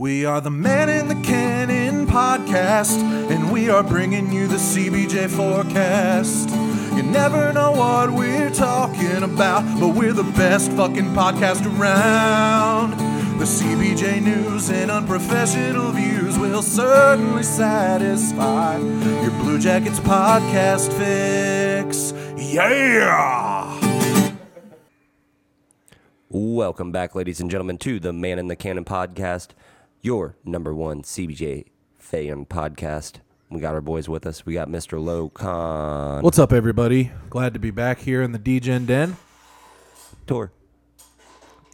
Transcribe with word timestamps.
We 0.00 0.24
are 0.24 0.40
the 0.40 0.50
Man 0.50 0.88
in 0.88 1.08
the 1.08 1.26
Cannon 1.26 2.06
podcast, 2.06 3.02
and 3.30 3.52
we 3.52 3.68
are 3.68 3.82
bringing 3.82 4.32
you 4.32 4.46
the 4.46 4.56
CBJ 4.56 5.28
forecast. 5.28 6.48
You 6.96 7.02
never 7.02 7.52
know 7.52 7.72
what 7.72 8.10
we're 8.10 8.48
talking 8.48 9.22
about, 9.22 9.62
but 9.78 9.88
we're 9.88 10.14
the 10.14 10.22
best 10.22 10.72
fucking 10.72 11.10
podcast 11.10 11.66
around. 11.66 12.92
The 13.38 13.44
CBJ 13.44 14.22
news 14.22 14.70
and 14.70 14.90
unprofessional 14.90 15.92
views 15.92 16.38
will 16.38 16.62
certainly 16.62 17.42
satisfy 17.42 18.78
your 18.78 19.32
Blue 19.32 19.58
Jackets 19.58 20.00
podcast 20.00 20.96
fix. 20.96 22.14
Yeah! 22.38 23.78
Welcome 26.30 26.90
back, 26.90 27.14
ladies 27.14 27.40
and 27.40 27.50
gentlemen, 27.50 27.76
to 27.78 28.00
the 28.00 28.14
Man 28.14 28.38
in 28.38 28.48
the 28.48 28.56
Cannon 28.56 28.86
podcast, 28.86 29.48
your 30.02 30.36
number 30.44 30.74
one 30.74 31.02
CBJ 31.02 31.66
fan 31.98 32.46
podcast. 32.46 33.16
We 33.50 33.60
got 33.60 33.74
our 33.74 33.80
boys 33.80 34.08
with 34.08 34.26
us. 34.26 34.46
We 34.46 34.54
got 34.54 34.68
Mr. 34.68 34.98
Locon. 35.02 36.22
What's 36.22 36.38
up, 36.38 36.52
everybody? 36.52 37.10
Glad 37.28 37.52
to 37.54 37.60
be 37.60 37.70
back 37.70 37.98
here 38.00 38.22
in 38.22 38.32
the 38.32 38.38
DGen 38.38 38.86
Den. 38.86 39.16
tour? 40.26 40.52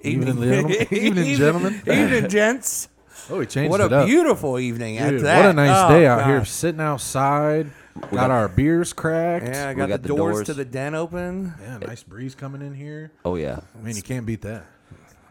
Evening, 0.03 0.41
gentlemen. 0.41 0.87
Evening, 0.91 1.37
gentlemen. 1.37 1.83
Evening, 1.87 2.29
gents. 2.29 2.89
Oh, 3.29 3.39
we 3.39 3.47
changed 3.47 3.71
What 3.73 3.81
it 3.81 3.91
a 3.93 4.05
beautiful 4.07 4.57
evening 4.57 4.99
at 4.99 5.11
Dude, 5.11 5.23
that. 5.23 5.39
what 5.39 5.51
a 5.51 5.53
nice 5.53 5.85
Oh, 5.85 5.89
day 5.89 6.07
out 6.07 6.27
here, 6.27 6.45
sitting 6.45 6.81
outside. 6.81 7.73
Got, 8.03 8.11
got- 8.13 8.31
our 8.31 8.47
beers 8.47 8.93
cracked. 8.93 9.47
Yeah, 9.47 9.71
I 9.71 9.75
got, 9.75 9.89
got 9.89 10.03
the, 10.03 10.09
the 10.11 10.17
doors, 10.17 10.35
doors. 10.37 10.47
to 10.47 10.55
the 10.55 10.65
den 10.65 10.95
open. 10.95 11.53
Yeah, 11.61 11.79
nice 11.79 12.05
breeze 12.05 12.37
coming 12.37 12.63
in 12.63 12.73
here. 12.73 13.11
Oh, 13.25 13.35
yeah. 13.35 13.61
I 13.77 13.83
mean, 13.83 13.97
you 13.97 14.03
can't 14.03 14.25
beat 14.27 14.43
that. 14.43 14.65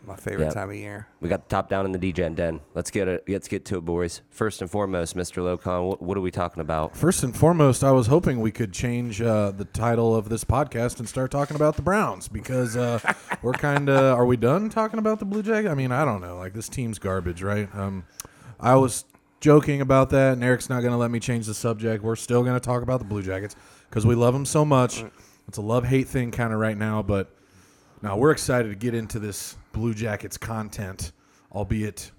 My 0.06 0.16
favorite 0.16 0.46
Yep. 0.46 0.54
time 0.54 0.70
of 0.70 0.76
year. 0.76 1.08
We 1.20 1.30
got 1.30 1.50
the 1.50 1.56
top 1.56 1.70
down 1.70 1.86
in 1.86 1.92
the 1.92 1.98
DGen 2.00 2.36
den. 2.36 2.60
Let's 2.76 2.92
get 2.92 3.08
it. 3.08 3.24
Let's 3.28 3.48
get 3.48 3.66
to 3.66 3.78
it, 3.78 3.82
boys. 3.86 4.22
First 4.30 4.62
and 4.62 4.70
foremost, 4.70 5.16
Mr. 5.16 5.42
Locon, 5.42 5.88
what, 5.88 6.02
what 6.02 6.18
are 6.18 6.22
we 6.22 6.32
talking 6.32 6.62
about? 6.62 6.96
First 6.96 7.24
and 7.24 7.36
foremost, 7.36 7.84
I 7.84 7.92
was 7.92 8.08
hoping 8.08 8.40
we 8.40 8.52
could 8.52 8.72
change 8.72 9.22
uh, 9.22 9.52
the 9.52 9.66
title 9.66 10.16
of 10.16 10.30
this 10.30 10.44
podcast 10.44 11.00
and 11.00 11.10
start 11.10 11.32
talking 11.32 11.56
about 11.56 11.76
the 11.76 11.82
Browns 11.82 12.28
because 12.28 12.78
uh, 12.78 13.00
we're 13.42 13.54
kind 13.54 13.90
of. 13.90 14.18
Are 14.18 14.26
we 14.26 14.38
done 14.38 14.70
talking 14.70 15.00
about 15.00 15.20
the 15.20 15.26
Blue 15.26 15.42
Jackets? 15.42 15.72
I 15.72 15.76
mean, 15.76 15.92
I 15.92 16.06
don't 16.06 16.22
know. 16.22 16.38
Like 16.38 16.54
this 16.54 16.70
team's 16.70 17.00
garbage, 17.00 17.42
right? 17.42 17.74
Um, 17.74 18.06
I 18.60 18.76
was 18.76 19.06
joking 19.42 19.82
about 19.82 20.10
that, 20.12 20.34
and 20.34 20.44
Eric's 20.44 20.70
not 20.70 20.82
going 20.82 20.92
to 20.94 20.98
let 20.98 21.12
me 21.12 21.20
change 21.20 21.46
the 21.48 21.54
subject. 21.54 22.04
We're 22.04 22.16
still 22.16 22.44
going 22.44 22.56
to 22.56 22.60
talk 22.60 22.84
about 22.84 23.00
the 23.00 23.06
Blue 23.06 23.22
Jackets 23.24 23.56
because 23.90 24.06
we 24.06 24.16
love 24.16 24.34
them 24.34 24.46
so 24.46 24.64
much. 24.66 25.04
It's 25.48 25.58
a 25.58 25.62
love 25.62 25.86
hate 25.86 26.08
thing 26.08 26.32
kind 26.32 26.54
of 26.54 26.60
right 26.60 26.78
now, 26.78 27.02
but 27.04 27.32
now 28.02 28.18
we're 28.18 28.32
excited 28.32 28.70
to 28.70 28.76
get 28.76 28.94
into 28.94 29.20
this 29.20 29.56
Blue 29.76 29.94
Jackets 29.94 30.38
content, 30.38 31.12
albeit 31.52 32.12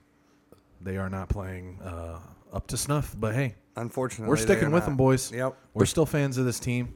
they 0.83 0.99
are 0.99 1.09
not 1.09 1.31
playing 1.31 1.81
uh, 1.83 2.19
up 2.53 2.67
to 2.67 2.77
snuff. 2.77 3.17
But 3.19 3.35
hey, 3.35 3.55
Unfortunately, 3.77 4.29
we're 4.29 4.37
sticking 4.37 4.71
with 4.71 4.83
not. 4.83 4.87
them, 4.87 4.97
boys. 4.97 5.33
Yep. 5.33 5.57
We're 5.73 5.87
still 5.87 6.07
fans 6.07 6.37
of 6.37 6.45
this 6.45 6.61
team 6.61 6.95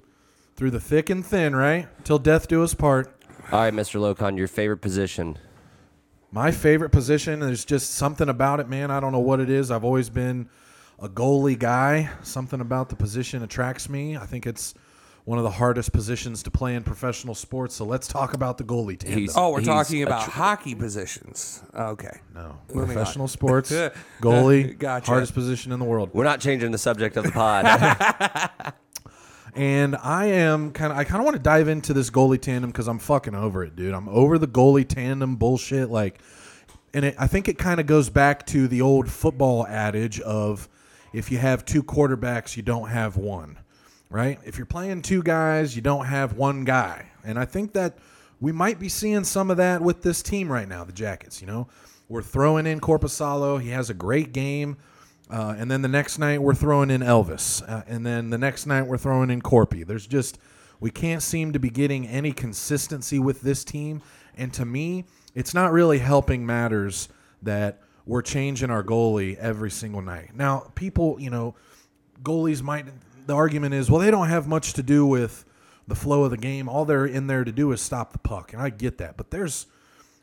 through 0.56 0.70
the 0.70 0.80
thick 0.80 1.08
and 1.08 1.24
thin, 1.24 1.56
right? 1.56 1.88
Till 2.04 2.18
death 2.18 2.46
do 2.46 2.62
us 2.62 2.74
part. 2.74 3.14
All 3.50 3.60
right, 3.60 3.72
Mr. 3.72 3.98
Locon, 3.98 4.36
your 4.36 4.48
favorite 4.48 4.82
position. 4.82 5.38
My 6.30 6.50
favorite 6.50 6.90
position, 6.90 7.40
there's 7.40 7.64
just 7.64 7.92
something 7.92 8.28
about 8.28 8.60
it, 8.60 8.68
man. 8.68 8.90
I 8.90 9.00
don't 9.00 9.12
know 9.12 9.18
what 9.18 9.40
it 9.40 9.48
is. 9.50 9.70
I've 9.70 9.84
always 9.84 10.10
been 10.10 10.48
a 10.98 11.08
goalie 11.08 11.58
guy. 11.58 12.10
Something 12.22 12.60
about 12.60 12.90
the 12.90 12.96
position 12.96 13.42
attracts 13.42 13.88
me. 13.88 14.16
I 14.16 14.26
think 14.26 14.46
it's 14.46 14.74
one 15.30 15.38
of 15.38 15.44
the 15.44 15.50
hardest 15.50 15.92
positions 15.92 16.42
to 16.42 16.50
play 16.50 16.74
in 16.74 16.82
professional 16.82 17.36
sports. 17.36 17.76
So 17.76 17.84
let's 17.84 18.08
talk 18.08 18.34
about 18.34 18.58
the 18.58 18.64
goalie 18.64 18.98
tandem. 18.98 19.20
He's- 19.20 19.34
Oh, 19.36 19.50
we're 19.52 19.60
He's 19.60 19.68
talking 19.68 20.02
a 20.02 20.06
about 20.06 20.24
tr- 20.24 20.30
hockey 20.32 20.74
positions. 20.74 21.62
Okay. 21.72 22.18
no, 22.34 22.56
Moving 22.74 22.94
professional 22.94 23.22
on. 23.24 23.28
sports, 23.28 23.70
uh, 23.72 23.90
goalie, 24.20 24.76
Gotcha. 24.76 25.06
hardest 25.06 25.32
position 25.34 25.70
in 25.70 25.78
the 25.78 25.84
world. 25.84 26.10
We're 26.12 26.24
not 26.24 26.40
changing 26.40 26.72
the 26.72 26.78
subject 26.78 27.16
of 27.16 27.24
the 27.24 27.30
pod. 27.32 28.74
And 29.52 29.96
I 29.96 30.26
am 30.26 30.70
kind 30.70 30.92
of, 30.92 30.98
I 30.98 31.02
kind 31.02 31.20
of 31.20 31.24
want 31.24 31.36
to 31.36 31.42
dive 31.42 31.66
into 31.66 31.92
this 31.92 32.08
goalie 32.08 32.40
tandem 32.40 32.70
because 32.70 32.86
I'm 32.86 33.00
fucking 33.00 33.34
over 33.34 33.64
it, 33.64 33.74
dude. 33.74 33.92
I'm 33.94 34.08
over 34.08 34.38
the 34.38 34.46
goalie 34.46 34.86
tandem 34.86 35.34
bullshit. 35.34 35.90
Like, 35.90 36.20
and 36.94 37.04
it, 37.04 37.16
I 37.18 37.26
think 37.26 37.48
it 37.48 37.58
kind 37.58 37.80
of 37.80 37.86
goes 37.86 38.10
back 38.10 38.46
to 38.46 38.68
the 38.68 38.80
old 38.80 39.10
football 39.10 39.66
adage 39.66 40.20
of 40.20 40.68
if 41.12 41.32
you 41.32 41.38
have 41.38 41.64
two 41.64 41.82
quarterbacks, 41.82 42.56
you 42.56 42.62
don't 42.62 42.90
have 42.90 43.16
one, 43.16 43.58
right? 44.10 44.38
If 44.44 44.58
you're 44.58 44.66
playing 44.66 45.02
two 45.02 45.22
guys, 45.22 45.74
you 45.74 45.82
don't 45.82 46.06
have 46.06 46.34
one 46.34 46.64
guy. 46.64 47.06
And 47.24 47.38
I 47.38 47.44
think 47.46 47.72
that 47.72 47.96
we 48.40 48.52
might 48.52 48.78
be 48.78 48.88
seeing 48.88 49.24
some 49.24 49.50
of 49.50 49.56
that 49.58 49.80
with 49.80 50.02
this 50.02 50.22
team 50.22 50.50
right 50.50 50.68
now, 50.68 50.84
the 50.84 50.92
Jackets. 50.92 51.40
You 51.40 51.46
know, 51.46 51.68
we're 52.08 52.22
throwing 52.22 52.66
in 52.66 52.80
Korpisalo. 52.80 53.60
He 53.60 53.70
has 53.70 53.88
a 53.88 53.94
great 53.94 54.32
game. 54.32 54.76
Uh, 55.30 55.54
and 55.56 55.70
then 55.70 55.80
the 55.80 55.88
next 55.88 56.18
night 56.18 56.42
we're 56.42 56.54
throwing 56.56 56.90
in 56.90 57.02
Elvis, 57.02 57.62
uh, 57.68 57.84
and 57.86 58.04
then 58.04 58.30
the 58.30 58.38
next 58.38 58.66
night 58.66 58.82
we're 58.82 58.98
throwing 58.98 59.30
in 59.30 59.40
Corpy. 59.40 59.86
There's 59.86 60.06
just 60.06 60.38
we 60.80 60.90
can't 60.90 61.22
seem 61.22 61.52
to 61.52 61.60
be 61.60 61.70
getting 61.70 62.08
any 62.08 62.32
consistency 62.32 63.20
with 63.20 63.40
this 63.40 63.64
team, 63.64 64.02
and 64.36 64.52
to 64.54 64.64
me, 64.64 65.04
it's 65.36 65.54
not 65.54 65.70
really 65.70 65.98
helping 65.98 66.44
matters 66.44 67.08
that 67.42 67.80
we're 68.06 68.22
changing 68.22 68.70
our 68.70 68.82
goalie 68.82 69.36
every 69.36 69.70
single 69.70 70.02
night. 70.02 70.30
Now, 70.34 70.72
people, 70.74 71.16
you 71.20 71.30
know, 71.30 71.54
goalies 72.24 72.60
might. 72.60 72.86
The 73.30 73.36
argument 73.36 73.74
is, 73.74 73.88
well, 73.88 74.00
they 74.00 74.10
don't 74.10 74.26
have 74.26 74.48
much 74.48 74.72
to 74.72 74.82
do 74.82 75.06
with 75.06 75.44
the 75.86 75.94
flow 75.94 76.24
of 76.24 76.32
the 76.32 76.36
game. 76.36 76.68
All 76.68 76.84
they're 76.84 77.06
in 77.06 77.28
there 77.28 77.44
to 77.44 77.52
do 77.52 77.70
is 77.70 77.80
stop 77.80 78.10
the 78.10 78.18
puck, 78.18 78.52
and 78.52 78.60
I 78.60 78.70
get 78.70 78.98
that, 78.98 79.16
but 79.16 79.30
there's 79.30 79.66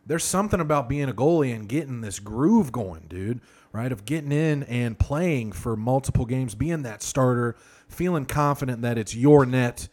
there's 0.05 0.25
something 0.25 0.59
about 0.59 0.89
being 0.89 1.07
a 1.07 1.13
goalie 1.13 1.55
and 1.55 1.69
getting 1.69 2.01
this 2.01 2.19
groove 2.19 2.73
going, 2.73 3.05
dude, 3.07 3.39
right? 3.71 3.93
Of 3.93 4.03
getting 4.03 4.33
in 4.33 4.63
and 4.63 4.99
playing 4.99 5.53
for 5.53 5.77
multiple 5.77 6.25
games, 6.25 6.53
being 6.53 6.81
that 6.81 7.01
starter, 7.01 7.55
feeling 7.87 8.25
confident 8.25 8.81
that 8.81 8.97
it's 8.97 9.15
your 9.15 9.45
net. 9.45 9.87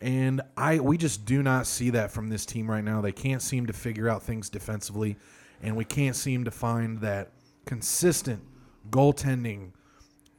And 0.00 0.40
I 0.56 0.80
we 0.80 0.96
just 0.96 1.26
do 1.26 1.42
not 1.42 1.66
see 1.66 1.90
that 1.90 2.12
from 2.12 2.30
this 2.30 2.46
team 2.46 2.70
right 2.70 2.82
now. 2.82 3.02
They 3.02 3.12
can't 3.12 3.42
seem 3.42 3.66
to 3.66 3.74
figure 3.74 4.08
out 4.08 4.22
things 4.22 4.48
defensively, 4.48 5.18
and 5.62 5.76
we 5.76 5.84
can't 5.84 6.16
seem 6.16 6.44
to 6.44 6.50
find 6.50 7.02
that 7.02 7.30
consistent 7.66 8.42
goaltending, 8.88 9.72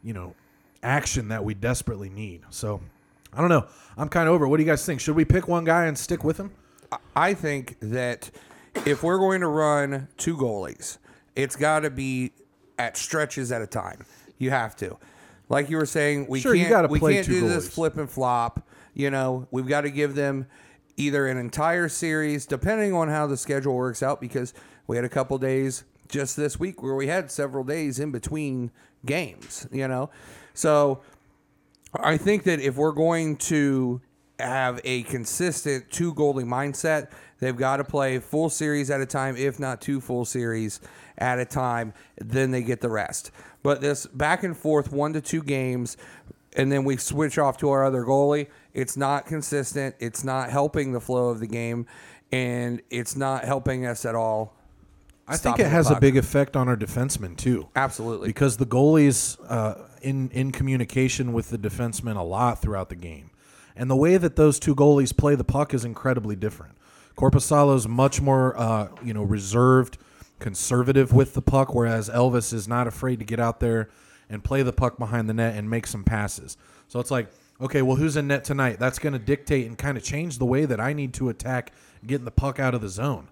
you 0.01 0.13
know, 0.13 0.33
action 0.85 1.29
that 1.29 1.43
we 1.43 1.53
desperately 1.53 2.09
need. 2.09 2.43
So, 2.49 2.81
I 3.33 3.41
don't 3.41 3.49
know. 3.49 3.65
I'm 3.97 4.09
kind 4.09 4.29
of 4.29 4.35
over. 4.35 4.47
What 4.47 4.57
do 4.57 4.63
you 4.63 4.69
guys 4.69 4.85
think? 4.85 5.01
Should 5.01 5.15
we 5.15 5.25
pick 5.25 5.47
one 5.47 5.65
guy 5.65 5.85
and 5.85 5.97
stick 5.97 6.23
with 6.23 6.37
him? 6.37 6.51
I 7.15 7.33
think 7.33 7.77
that 7.81 8.29
if 8.85 9.03
we're 9.03 9.17
going 9.17 9.41
to 9.41 9.47
run 9.47 10.07
two 10.17 10.37
goalies, 10.37 10.97
it's 11.35 11.55
got 11.55 11.81
to 11.81 11.89
be 11.89 12.31
at 12.77 12.97
stretches 12.97 13.51
at 13.51 13.61
a 13.61 13.67
time. 13.67 14.05
You 14.37 14.51
have 14.51 14.75
to. 14.77 14.97
Like 15.49 15.69
you 15.69 15.77
were 15.77 15.85
saying, 15.85 16.27
we 16.27 16.39
Sure, 16.41 16.55
can't 16.55 16.89
we 16.89 16.99
play 16.99 17.15
can't 17.15 17.27
do 17.27 17.47
this 17.47 17.67
flip 17.67 17.97
and 17.97 18.09
flop. 18.09 18.67
You 18.93 19.11
know, 19.11 19.47
we've 19.51 19.67
got 19.67 19.81
to 19.81 19.89
give 19.89 20.15
them 20.15 20.47
either 20.97 21.27
an 21.27 21.37
entire 21.37 21.89
series, 21.89 22.45
depending 22.45 22.93
on 22.93 23.09
how 23.09 23.27
the 23.27 23.37
schedule 23.37 23.75
works 23.75 24.01
out, 24.01 24.21
because 24.21 24.53
we 24.87 24.95
had 24.95 25.05
a 25.05 25.09
couple 25.09 25.37
days 25.37 25.83
just 26.07 26.37
this 26.37 26.59
week 26.59 26.81
where 26.81 26.95
we 26.95 27.07
had 27.07 27.29
several 27.29 27.63
days 27.63 27.99
in 27.99 28.11
between 28.11 28.71
games. 29.05 29.67
You 29.71 29.87
know, 29.87 30.09
so 30.55 31.01
I 31.99 32.17
think 32.17 32.43
that 32.43 32.59
if 32.59 32.75
we're 32.75 32.91
going 32.91 33.37
to 33.37 34.01
have 34.39 34.81
a 34.83 35.03
consistent 35.03 35.89
two 35.91 36.13
goalie 36.13 36.45
mindset, 36.45 37.09
they've 37.39 37.55
got 37.55 37.77
to 37.77 37.83
play 37.83 38.19
full 38.19 38.49
series 38.49 38.89
at 38.89 39.01
a 39.01 39.05
time, 39.05 39.37
if 39.37 39.59
not 39.59 39.81
two 39.81 40.01
full 40.01 40.25
series 40.25 40.79
at 41.17 41.39
a 41.39 41.45
time. 41.45 41.93
Then 42.17 42.51
they 42.51 42.63
get 42.63 42.81
the 42.81 42.89
rest. 42.89 43.31
But 43.63 43.81
this 43.81 44.05
back 44.07 44.43
and 44.43 44.55
forth 44.55 44.91
one 44.91 45.13
to 45.13 45.21
two 45.21 45.43
games, 45.43 45.97
and 46.55 46.71
then 46.71 46.83
we 46.83 46.97
switch 46.97 47.37
off 47.37 47.57
to 47.57 47.69
our 47.69 47.83
other 47.85 48.03
goalie. 48.03 48.47
It's 48.73 48.97
not 48.97 49.25
consistent. 49.25 49.95
It's 49.99 50.23
not 50.23 50.49
helping 50.49 50.91
the 50.91 51.01
flow 51.01 51.29
of 51.29 51.39
the 51.39 51.47
game, 51.47 51.85
and 52.31 52.81
it's 52.89 53.15
not 53.15 53.45
helping 53.45 53.85
us 53.85 54.05
at 54.05 54.15
all. 54.15 54.54
I 55.27 55.37
think 55.37 55.59
it 55.59 55.67
has 55.67 55.89
a 55.89 55.99
big 55.99 56.17
effect 56.17 56.55
on 56.55 56.67
our 56.67 56.77
defensemen 56.77 57.35
too. 57.35 57.67
Absolutely. 57.75 58.27
because 58.27 58.57
the 58.57 58.65
goalies 58.65 59.37
uh, 59.49 59.75
in 60.01 60.29
in 60.29 60.51
communication 60.51 61.33
with 61.33 61.49
the 61.49 61.57
defensemen 61.57 62.15
a 62.15 62.21
lot 62.21 62.61
throughout 62.61 62.89
the 62.89 62.95
game, 62.95 63.31
and 63.75 63.89
the 63.89 63.95
way 63.95 64.17
that 64.17 64.35
those 64.35 64.59
two 64.59 64.75
goalies 64.75 65.15
play 65.15 65.35
the 65.35 65.43
puck 65.43 65.73
is 65.73 65.83
incredibly 65.83 66.35
different. 66.35 66.75
Korpisalo's 67.17 67.87
much 67.87 68.21
more 68.21 68.57
uh, 68.57 68.89
you 69.03 69.13
know 69.13 69.23
reserved, 69.23 69.97
conservative 70.39 71.11
with 71.11 71.33
the 71.33 71.41
puck, 71.41 71.73
whereas 71.73 72.09
Elvis 72.09 72.53
is 72.53 72.67
not 72.67 72.87
afraid 72.87 73.19
to 73.19 73.25
get 73.25 73.39
out 73.39 73.59
there 73.59 73.89
and 74.29 74.43
play 74.43 74.63
the 74.63 74.73
puck 74.73 74.97
behind 74.97 75.29
the 75.29 75.33
net 75.33 75.55
and 75.55 75.69
make 75.69 75.87
some 75.87 76.03
passes. 76.03 76.57
So 76.87 76.99
it's 76.99 77.11
like, 77.11 77.31
okay, 77.61 77.81
well, 77.81 77.95
who's 77.95 78.17
in 78.17 78.27
net 78.27 78.43
tonight? 78.43 78.79
That's 78.79 78.99
going 78.99 79.13
to 79.13 79.19
dictate 79.19 79.67
and 79.67 79.77
kind 79.77 79.97
of 79.97 80.03
change 80.03 80.37
the 80.37 80.45
way 80.45 80.65
that 80.65 80.79
I 80.79 80.93
need 80.93 81.13
to 81.15 81.29
attack 81.29 81.71
getting 82.05 82.25
the 82.25 82.31
puck 82.31 82.59
out 82.59 82.73
of 82.75 82.81
the 82.81 82.89
zone. 82.89 83.29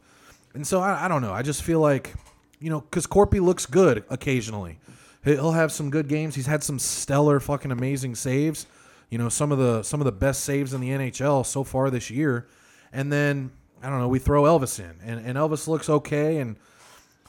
And 0.53 0.65
so 0.65 0.79
I, 0.79 1.05
I 1.05 1.07
don't 1.07 1.21
know. 1.21 1.33
I 1.33 1.41
just 1.41 1.63
feel 1.63 1.79
like, 1.79 2.13
you 2.59 2.69
know, 2.69 2.81
because 2.81 3.07
Corpy 3.07 3.39
looks 3.41 3.65
good 3.65 4.03
occasionally. 4.09 4.79
He- 5.23 5.31
He'll 5.31 5.51
have 5.53 5.71
some 5.71 5.89
good 5.89 6.07
games. 6.07 6.35
He's 6.35 6.45
had 6.47 6.63
some 6.63 6.77
stellar, 6.79 7.39
fucking 7.39 7.71
amazing 7.71 8.15
saves. 8.15 8.67
You 9.09 9.17
know, 9.17 9.29
some 9.29 9.51
of 9.51 9.57
the 9.57 9.83
some 9.83 10.01
of 10.01 10.05
the 10.05 10.11
best 10.11 10.44
saves 10.44 10.73
in 10.73 10.81
the 10.81 10.89
NHL 10.89 11.45
so 11.45 11.63
far 11.63 11.89
this 11.89 12.09
year. 12.09 12.47
And 12.91 13.11
then 13.11 13.51
I 13.81 13.89
don't 13.89 14.00
know. 14.00 14.07
We 14.07 14.19
throw 14.19 14.44
Elvis 14.44 14.79
in, 14.79 14.95
and, 15.03 15.25
and 15.25 15.38
Elvis 15.38 15.67
looks 15.67 15.89
okay. 15.89 16.38
And 16.39 16.57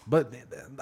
but 0.06 0.32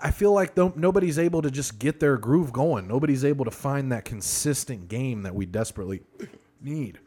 I 0.03 0.11
feel 0.11 0.33
like 0.33 0.57
nobody's 0.57 1.19
able 1.19 1.43
to 1.43 1.51
just 1.51 1.79
get 1.79 2.01
their 2.01 2.17
groove 2.19 2.53
going. 2.53 2.89
Nobody's 2.89 3.25
able 3.25 3.45
to 3.45 3.51
find 3.51 3.93
that 3.93 4.05
consistent 4.05 4.89
game 4.89 5.23
that 5.23 5.35
we 5.35 5.45
desperately 5.47 6.03
need. 6.61 6.99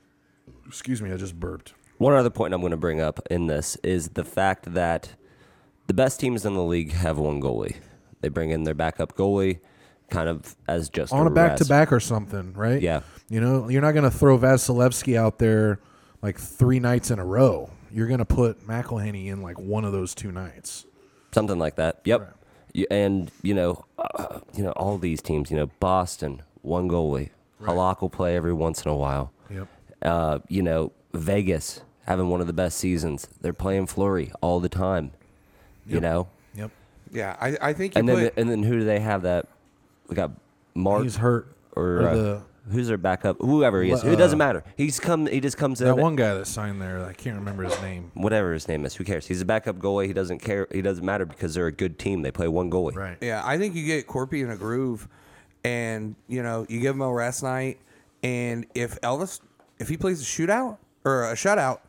Excuse 0.67 1.01
me, 1.01 1.11
I 1.11 1.17
just 1.17 1.39
burped. 1.39 1.73
One 1.97 2.13
other 2.13 2.29
point 2.29 2.53
I'm 2.53 2.61
going 2.61 2.71
to 2.71 2.77
bring 2.77 2.99
up 3.01 3.19
in 3.31 3.47
this 3.47 3.75
is 3.77 4.09
the 4.09 4.23
fact 4.23 4.73
that 4.73 5.15
the 5.87 5.93
best 5.93 6.19
teams 6.19 6.45
in 6.45 6.53
the 6.53 6.63
league 6.63 6.91
have 6.91 7.17
one 7.17 7.41
goalie. 7.41 7.75
They 8.21 8.29
bring 8.29 8.49
in 8.49 8.63
their 8.63 8.73
backup 8.73 9.15
goalie, 9.15 9.59
kind 10.09 10.29
of 10.29 10.55
as 10.67 10.89
just 10.89 11.13
On 11.13 11.27
a 11.27 11.29
back 11.29 11.57
to 11.57 11.65
back 11.65 11.91
or 11.91 11.99
something, 11.99 12.53
right? 12.53 12.81
Yeah. 12.81 13.01
You 13.29 13.41
know, 13.41 13.69
you're 13.69 13.81
not 13.81 13.91
going 13.91 14.03
to 14.03 14.11
throw 14.11 14.37
Vasilevskiy 14.37 15.15
out 15.15 15.39
there 15.39 15.79
like 16.21 16.39
three 16.39 16.79
nights 16.79 17.11
in 17.11 17.19
a 17.19 17.25
row. 17.25 17.69
You're 17.91 18.07
going 18.07 18.19
to 18.19 18.25
put 18.25 18.65
McElhinney 18.67 19.27
in 19.27 19.41
like 19.41 19.59
one 19.59 19.85
of 19.85 19.91
those 19.91 20.13
two 20.15 20.31
nights. 20.31 20.85
something 21.31 21.59
like 21.59 21.75
that. 21.75 22.01
Yep. 22.05 22.37
You, 22.73 22.87
and 22.91 23.31
you 23.41 23.53
know, 23.53 23.85
uh, 23.97 24.39
you 24.53 24.63
know, 24.63 24.71
all 24.71 24.97
these 24.97 25.21
teams. 25.21 25.49
You 25.49 25.57
know, 25.57 25.67
Boston, 25.79 26.41
one 26.61 26.89
goalie. 26.89 27.29
Halak 27.61 28.01
will 28.01 28.09
play 28.09 28.35
every 28.35 28.53
once 28.53 28.83
in 28.83 28.91
a 28.91 28.95
while. 28.95 29.31
Yep. 29.49 29.67
Uh, 30.01 30.39
you 30.49 30.61
know, 30.61 30.91
Vegas 31.13 31.81
having 32.05 32.29
one 32.29 32.41
of 32.41 32.47
the 32.47 32.53
best 32.53 32.77
seasons. 32.77 33.27
They're 33.41 33.53
playing 33.53 33.87
Fleury 33.87 34.31
all 34.41 34.59
the 34.59 34.69
time. 34.69 35.11
You 35.87 35.99
know, 35.99 36.27
Yep. 36.55 36.71
Yeah, 37.11 37.35
I, 37.39 37.57
I 37.61 37.73
think 37.73 37.95
you 37.95 37.99
and 37.99 38.09
put 38.09 38.15
then 38.15 38.31
and 38.37 38.49
then 38.49 38.63
who 38.63 38.79
do 38.79 38.85
they 38.85 38.99
have 38.99 39.21
that? 39.23 39.47
We 40.07 40.15
got 40.15 40.31
Mark 40.73 41.03
He's 41.03 41.15
hurt. 41.17 41.47
or, 41.75 41.83
Or 42.01 42.07
uh, 42.09 42.15
the 42.15 42.41
who's 42.71 42.87
their 42.87 42.97
backup? 42.97 43.37
Whoever 43.39 43.83
he 43.83 43.91
is, 43.91 44.03
Le- 44.03 44.13
it 44.13 44.15
doesn't 44.15 44.41
uh, 44.41 44.45
matter. 44.45 44.63
He's 44.75 44.99
come. 44.99 45.27
He 45.27 45.39
just 45.39 45.57
comes 45.57 45.81
in. 45.81 45.87
that 45.87 45.97
one 45.97 46.15
guy 46.15 46.33
that 46.33 46.47
signed 46.47 46.81
there. 46.81 47.05
I 47.05 47.13
can't 47.13 47.37
remember 47.37 47.63
his 47.63 47.79
name. 47.81 48.11
Whatever 48.15 48.53
his 48.53 48.67
name 48.67 48.85
is, 48.85 48.95
who 48.95 49.03
cares? 49.03 49.27
He's 49.27 49.41
a 49.41 49.45
backup 49.45 49.77
goalie. 49.77 50.07
He 50.07 50.13
doesn't 50.13 50.39
care. 50.39 50.67
He 50.71 50.81
doesn't 50.81 51.05
matter 51.05 51.25
because 51.25 51.53
they're 51.53 51.67
a 51.67 51.71
good 51.71 51.99
team. 51.99 52.21
They 52.21 52.31
play 52.31 52.47
one 52.47 52.71
goalie. 52.71 52.95
Right. 52.95 53.17
Yeah, 53.21 53.41
I 53.45 53.57
think 53.57 53.75
you 53.75 53.85
get 53.85 54.07
Corpy 54.07 54.43
in 54.43 54.49
a 54.49 54.57
groove, 54.57 55.07
and 55.63 56.15
you 56.27 56.41
know 56.43 56.65
you 56.67 56.79
give 56.79 56.95
him 56.95 57.01
a 57.01 57.11
rest 57.11 57.43
night, 57.43 57.79
and 58.23 58.65
if 58.73 58.99
Elvis, 59.01 59.41
if 59.79 59.87
he 59.89 59.97
plays 59.97 60.21
a 60.21 60.25
shootout 60.25 60.77
or 61.03 61.25
a 61.31 61.35
shutout, 61.35 61.79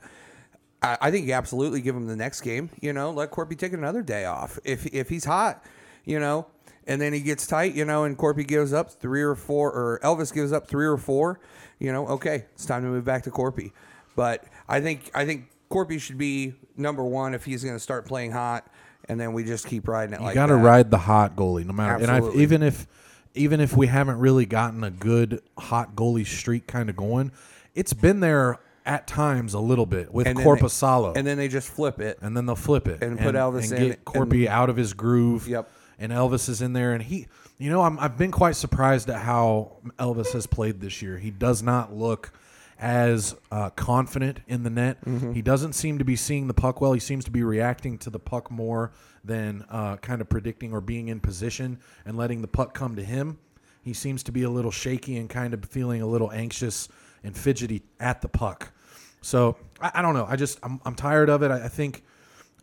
I, 0.86 1.08
I 1.08 1.10
think 1.10 1.26
you 1.26 1.32
absolutely 1.32 1.80
give 1.80 1.96
him 1.96 2.06
the 2.06 2.16
next 2.16 2.42
game. 2.42 2.70
You 2.80 2.92
know, 2.92 3.10
let 3.10 3.30
Corpy 3.30 3.58
take 3.58 3.72
another 3.72 4.02
day 4.02 4.24
off 4.24 4.58
if 4.64 4.86
if 4.86 5.08
he's 5.08 5.24
hot, 5.24 5.64
you 6.04 6.20
know, 6.20 6.46
and 6.86 7.00
then 7.00 7.12
he 7.12 7.20
gets 7.20 7.46
tight, 7.46 7.74
you 7.74 7.84
know, 7.84 8.04
and 8.04 8.16
Corpy 8.16 8.46
gives 8.46 8.72
up 8.72 8.90
three 8.90 9.22
or 9.22 9.34
four, 9.34 9.72
or 9.72 10.00
Elvis 10.02 10.32
gives 10.32 10.52
up 10.52 10.68
three 10.68 10.86
or 10.86 10.96
four. 10.96 11.40
You 11.78 11.92
know, 11.92 12.06
okay, 12.08 12.46
it's 12.54 12.64
time 12.64 12.82
to 12.82 12.88
move 12.88 13.04
back 13.04 13.24
to 13.24 13.30
Corpy. 13.30 13.72
But 14.14 14.44
I 14.68 14.80
think 14.80 15.10
I 15.14 15.26
think 15.26 15.50
Corpy 15.70 16.00
should 16.00 16.18
be 16.18 16.54
number 16.76 17.04
one 17.04 17.34
if 17.34 17.44
he's 17.44 17.62
going 17.62 17.76
to 17.76 17.80
start 17.80 18.06
playing 18.06 18.32
hot, 18.32 18.66
and 19.08 19.20
then 19.20 19.32
we 19.32 19.44
just 19.44 19.66
keep 19.66 19.88
riding 19.88 20.14
it 20.14 20.20
You 20.20 20.26
like 20.26 20.34
got 20.34 20.46
to 20.46 20.56
ride 20.56 20.90
the 20.90 20.98
hot 20.98 21.36
goalie, 21.36 21.66
no 21.66 21.72
matter. 21.72 22.02
And 22.02 22.10
I've, 22.10 22.34
even 22.36 22.62
if 22.62 22.86
even 23.34 23.60
if 23.60 23.76
we 23.76 23.88
haven't 23.88 24.18
really 24.18 24.46
gotten 24.46 24.82
a 24.84 24.90
good 24.90 25.42
hot 25.58 25.94
goalie 25.94 26.26
streak 26.26 26.66
kind 26.66 26.88
of 26.88 26.96
going, 26.96 27.32
it's 27.74 27.92
been 27.92 28.20
there 28.20 28.58
at 28.86 29.06
times 29.06 29.52
a 29.52 29.58
little 29.58 29.84
bit 29.86 30.12
with 30.14 30.26
And 30.26 30.38
then 30.38 30.44
they- 30.44 30.50
Korpisalo, 30.50 31.16
and 31.16 31.26
then 31.26 31.36
they 31.36 31.48
just 31.48 31.68
flip 31.68 32.00
it. 32.00 32.18
and 32.22 32.36
then 32.36 32.46
they'll 32.46 32.54
flip 32.56 32.86
it 32.88 33.02
and 33.02 33.18
put 33.18 33.34
Elvis 33.34 33.70
and 33.72 33.82
in 33.82 33.88
get 33.90 34.04
Corpy 34.04 34.46
out 34.46 34.70
of 34.70 34.76
his 34.76 34.92
groove. 34.94 35.46
Yep. 35.48 35.68
And 35.98 36.12
Elvis 36.12 36.48
is 36.48 36.62
in 36.62 36.72
there, 36.72 36.92
and 36.92 37.02
he, 37.02 37.26
you 37.58 37.70
know, 37.70 37.82
I'm, 37.82 37.98
I've 37.98 38.16
been 38.18 38.30
quite 38.30 38.54
surprised 38.56 39.08
at 39.10 39.20
how 39.22 39.78
Elvis 39.98 40.32
has 40.32 40.46
played 40.46 40.80
this 40.80 41.00
year. 41.02 41.18
He 41.18 41.30
does 41.30 41.62
not 41.62 41.92
look 41.94 42.32
as 42.78 43.34
uh, 43.50 43.70
confident 43.70 44.40
in 44.46 44.62
the 44.62 44.68
net. 44.70 45.02
Mm-hmm. 45.04 45.32
He 45.32 45.40
doesn't 45.42 45.72
seem 45.72 45.98
to 45.98 46.04
be 46.04 46.14
seeing 46.16 46.46
the 46.46 46.54
puck 46.54 46.80
well. 46.80 46.92
He 46.92 47.00
seems 47.00 47.24
to 47.24 47.30
be 47.30 47.42
reacting 47.42 47.96
to 47.98 48.10
the 48.10 48.18
puck 48.18 48.50
more 48.50 48.92
than 49.24 49.64
uh, 49.70 49.96
kind 49.96 50.20
of 50.20 50.28
predicting 50.28 50.72
or 50.74 50.80
being 50.82 51.08
in 51.08 51.18
position 51.20 51.78
and 52.04 52.16
letting 52.16 52.42
the 52.42 52.48
puck 52.48 52.74
come 52.74 52.94
to 52.96 53.02
him. 53.02 53.38
He 53.82 53.94
seems 53.94 54.22
to 54.24 54.32
be 54.32 54.42
a 54.42 54.50
little 54.50 54.70
shaky 54.70 55.16
and 55.16 55.28
kind 55.30 55.54
of 55.54 55.64
feeling 55.64 56.02
a 56.02 56.06
little 56.06 56.30
anxious 56.32 56.88
and 57.24 57.34
fidgety 57.36 57.82
at 57.98 58.20
the 58.20 58.28
puck. 58.28 58.72
So 59.22 59.56
I, 59.80 59.92
I 59.96 60.02
don't 60.02 60.14
know. 60.14 60.26
I 60.28 60.36
just 60.36 60.58
I'm, 60.62 60.80
I'm 60.84 60.94
tired 60.94 61.28
of 61.28 61.42
it. 61.42 61.50
I, 61.50 61.64
I 61.64 61.68
think 61.68 62.04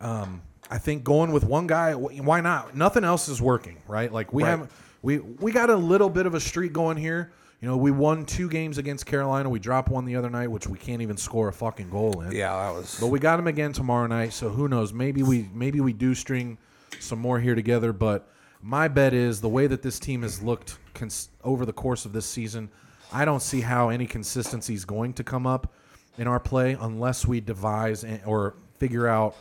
um, 0.02 0.42
I 0.70 0.78
think 0.78 1.04
going 1.04 1.32
with 1.32 1.44
one 1.44 1.68
guy, 1.68 1.94
why 1.94 2.42
not? 2.42 2.76
Nothing 2.76 3.04
else 3.04 3.28
is 3.30 3.42
working, 3.42 3.78
right? 3.88 4.12
Like 4.12 4.34
we 4.34 4.44
Right. 4.44 4.50
have 4.52 4.72
we 5.02 5.20
we 5.20 5.52
got 5.52 5.70
a 5.70 5.76
little 5.76 6.10
bit 6.10 6.26
of 6.26 6.34
a 6.34 6.40
streak 6.40 6.74
going 6.74 6.98
here. 6.98 7.32
You 7.62 7.70
know, 7.70 7.78
we 7.78 7.92
won 7.92 8.26
two 8.26 8.50
games 8.50 8.78
against 8.78 9.06
Carolina. 9.06 9.48
We 9.50 9.58
dropped 9.60 9.88
one 9.88 10.04
the 10.04 10.18
other 10.18 10.30
night, 10.30 10.48
which 10.52 10.68
we 10.68 10.78
can't 10.78 11.02
even 11.02 11.16
score 11.16 11.48
a 11.48 11.54
fucking 11.54 11.90
goal 11.90 12.20
in. 12.22 12.34
Yeah, 12.34 12.52
that 12.54 12.74
was. 12.78 12.98
But 13.00 13.08
we 13.08 13.20
got 13.20 13.40
him 13.40 13.48
again 13.48 13.72
tomorrow 13.72 14.06
night, 14.08 14.34
so 14.34 14.50
who 14.50 14.68
knows? 14.68 14.92
Maybe 14.92 15.24
we 15.24 15.50
maybe 15.54 15.80
we 15.80 15.94
do 15.94 16.14
string 16.14 16.58
some 17.00 17.20
more 17.20 17.40
here 17.40 17.56
together. 17.56 17.94
But 17.94 18.28
my 18.62 18.88
bet 18.90 19.14
is 19.14 19.40
the 19.40 19.48
way 19.50 19.68
that 19.68 19.82
this 19.82 19.98
team 20.00 20.24
has 20.24 20.42
looked 20.42 20.78
cons- 20.94 21.30
over 21.44 21.66
the 21.66 21.72
course 21.74 22.04
of 22.06 22.12
this 22.12 22.26
season, 22.26 22.70
I 23.14 23.24
don't 23.24 23.42
see 23.42 23.62
how 23.62 23.90
any 23.90 24.08
consistency 24.08 24.74
is 24.74 24.84
going 24.84 25.14
to 25.14 25.24
come 25.24 25.48
up 25.48 25.74
in 26.18 26.28
our 26.28 26.40
play 26.40 26.78
unless 26.80 27.26
we 27.26 27.42
devise 27.42 28.04
and, 28.04 28.22
or 28.26 28.56
figure 28.80 29.08
out 29.08 29.36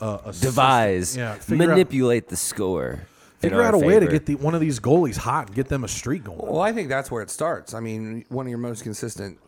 uh, 0.00 0.18
a 0.24 0.32
system- 0.32 0.50
Devise, 0.50 1.16
yeah, 1.16 1.34
figure 1.34 1.64
out, 1.64 1.68
manipulate 1.70 2.28
the 2.28 2.36
score. 2.36 2.90
in 2.92 3.00
figure 3.38 3.62
our 3.62 3.68
out 3.68 3.74
a 3.74 3.78
way 3.78 3.94
to 3.94 4.00
favor. 4.00 4.12
get 4.12 4.26
the, 4.26 4.34
one 4.36 4.54
of 4.54 4.60
these 4.60 4.80
goalies 4.80 5.16
hot 5.16 5.46
and 5.46 5.54
get 5.56 5.68
them 5.68 5.84
a 5.84 5.88
streak 5.88 6.24
going. 6.24 6.38
Well, 6.40 6.60
I 6.60 6.72
think 6.72 6.88
that's 6.88 7.10
where 7.10 7.22
it 7.22 7.30
starts. 7.30 7.74
I 7.74 7.80
mean, 7.80 8.24
one 8.28 8.46
of 8.46 8.50
your 8.50 8.58
most 8.58 8.82
consistent 8.82 9.38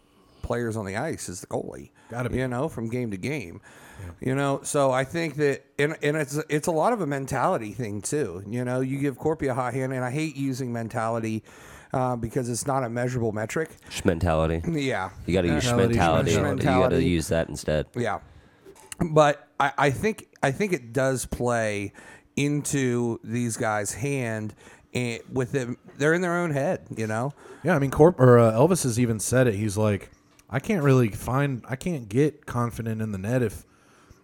players 0.43 0.77
on 0.77 0.85
the 0.87 0.97
ice 0.97 1.29
is 1.29 1.41
the 1.41 1.47
goalie. 1.49 1.91
Gotta 2.11 2.31
be. 2.31 2.39
You 2.39 2.49
know, 2.49 2.69
from 2.69 2.89
game 2.89 3.11
to 3.11 3.17
game. 3.17 3.61
You 4.21 4.35
know, 4.35 4.61
so 4.63 4.91
I 4.91 5.05
think 5.05 5.37
that, 5.37 5.63
and, 5.79 5.95
and 6.03 6.17
it's 6.17 6.39
it's 6.49 6.69
a 6.69 6.71
lot 6.73 6.95
of 6.95 7.03
a 7.03 7.07
mentality 7.07 7.73
thing 7.73 8.01
too. 8.01 8.43
You 8.47 8.65
know, 8.65 8.81
you 8.81 8.99
give 8.99 9.19
Corpy 9.19 9.51
a 9.51 9.55
hot 9.55 9.75
hand, 9.75 9.93
and 9.93 10.03
I 10.03 10.11
hate 10.11 10.37
using 10.37 10.73
mentality 10.73 11.45
uh, 11.93 12.17
because 12.17 12.49
it's 12.49 12.67
not 12.67 12.85
a 12.85 12.89
measurable 12.89 13.33
metric. 13.33 13.71
Sh- 13.89 14.05
mentality. 14.05 14.63
Yeah, 14.71 15.11
You 15.27 15.35
got 15.35 15.43
to 15.43 15.49
use 15.49 15.65
Mentality, 15.73 16.37
mentality. 16.37 16.63
You 16.65 16.69
got 16.71 16.89
to 16.91 17.03
use 17.03 17.29
that 17.29 17.49
instead. 17.49 17.87
Yeah, 17.97 18.21
but 19.11 19.49
I, 19.59 19.73
I 19.79 19.91
think 19.91 20.29
I 20.43 20.51
think 20.53 20.73
it 20.73 20.93
does 20.93 21.27
play 21.27 21.93
into 22.37 23.19
these 23.25 23.57
guys' 23.57 23.93
hand, 23.93 24.55
and 24.95 25.21
with 25.33 25.53
them, 25.53 25.77
they're 25.99 26.15
in 26.15 26.21
their 26.23 26.37
own 26.39 26.51
head. 26.51 26.87
You 26.97 27.07
know, 27.07 27.33
Yeah, 27.63 27.75
I 27.75 27.79
mean, 27.79 27.91
Corp 27.91 28.19
or 28.21 28.39
uh, 28.39 28.53
Elvis 28.53 28.83
has 28.85 28.99
even 28.99 29.21
said 29.21 29.47
it. 29.47 29.55
He's 29.55 29.77
like, 29.77 30.11
I 30.49 30.59
can't 30.61 30.83
really 30.83 31.09
find, 31.09 31.65
I 31.69 31.77
can't 31.77 32.09
get 32.09 32.47
confident 32.47 33.01
in 33.03 33.13
the 33.13 33.19
net 33.19 33.43
if, 33.43 33.65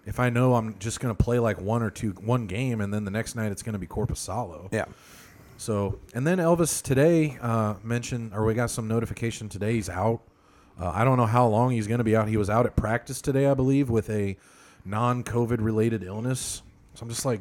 if 0.06 0.18
I 0.18 0.30
know 0.30 0.54
I'm 0.54 0.78
just 0.78 1.00
going 1.00 1.14
to 1.14 1.22
play 1.22 1.38
like 1.38 1.60
one 1.60 1.82
or 1.82 1.90
two, 1.90 2.10
one 2.12 2.46
game, 2.46 2.80
and 2.80 2.92
then 2.92 3.04
the 3.04 3.10
next 3.10 3.34
night 3.34 3.52
it's 3.52 3.62
going 3.62 3.74
to 3.74 3.78
be 3.78 3.86
Korpisalo. 3.86 4.72
yeah. 4.72 4.86
So, 5.58 5.98
and 6.14 6.26
then 6.26 6.38
Elvis 6.38 6.82
today 6.82 7.38
uh, 7.40 7.74
mentioned, 7.82 8.32
or 8.34 8.44
we 8.44 8.54
got 8.54 8.70
some 8.70 8.86
notification 8.86 9.48
today 9.48 9.74
he's 9.74 9.88
out. 9.88 10.20
Uh, 10.78 10.90
I 10.94 11.04
don't 11.04 11.16
know 11.16 11.26
how 11.26 11.46
long 11.46 11.70
he's 11.70 11.86
going 11.86 11.98
to 11.98 12.04
be 12.04 12.14
out. 12.14 12.28
He 12.28 12.36
was 12.36 12.50
out 12.50 12.66
at 12.66 12.76
practice 12.76 13.22
today, 13.22 13.46
I 13.46 13.54
believe, 13.54 13.88
with 13.88 14.10
a 14.10 14.36
non-COVID 14.84 15.56
related 15.60 16.02
illness. 16.02 16.62
So 16.94 17.02
I'm 17.02 17.08
just 17.08 17.24
like, 17.24 17.40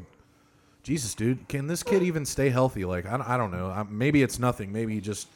Jesus, 0.83 1.13
dude, 1.13 1.47
can 1.49 1.67
this 1.67 1.83
kid 1.83 2.03
even 2.03 2.25
stay 2.25 2.49
healthy? 2.49 2.85
Like, 2.85 3.05
I, 3.05 3.21
I 3.25 3.37
don't 3.37 3.51
know. 3.51 3.67
I, 3.67 3.83
maybe 3.83 4.23
it's 4.23 4.39
nothing. 4.39 4.71
Maybe 4.71 4.93
he 4.93 5.01
just 5.01 5.27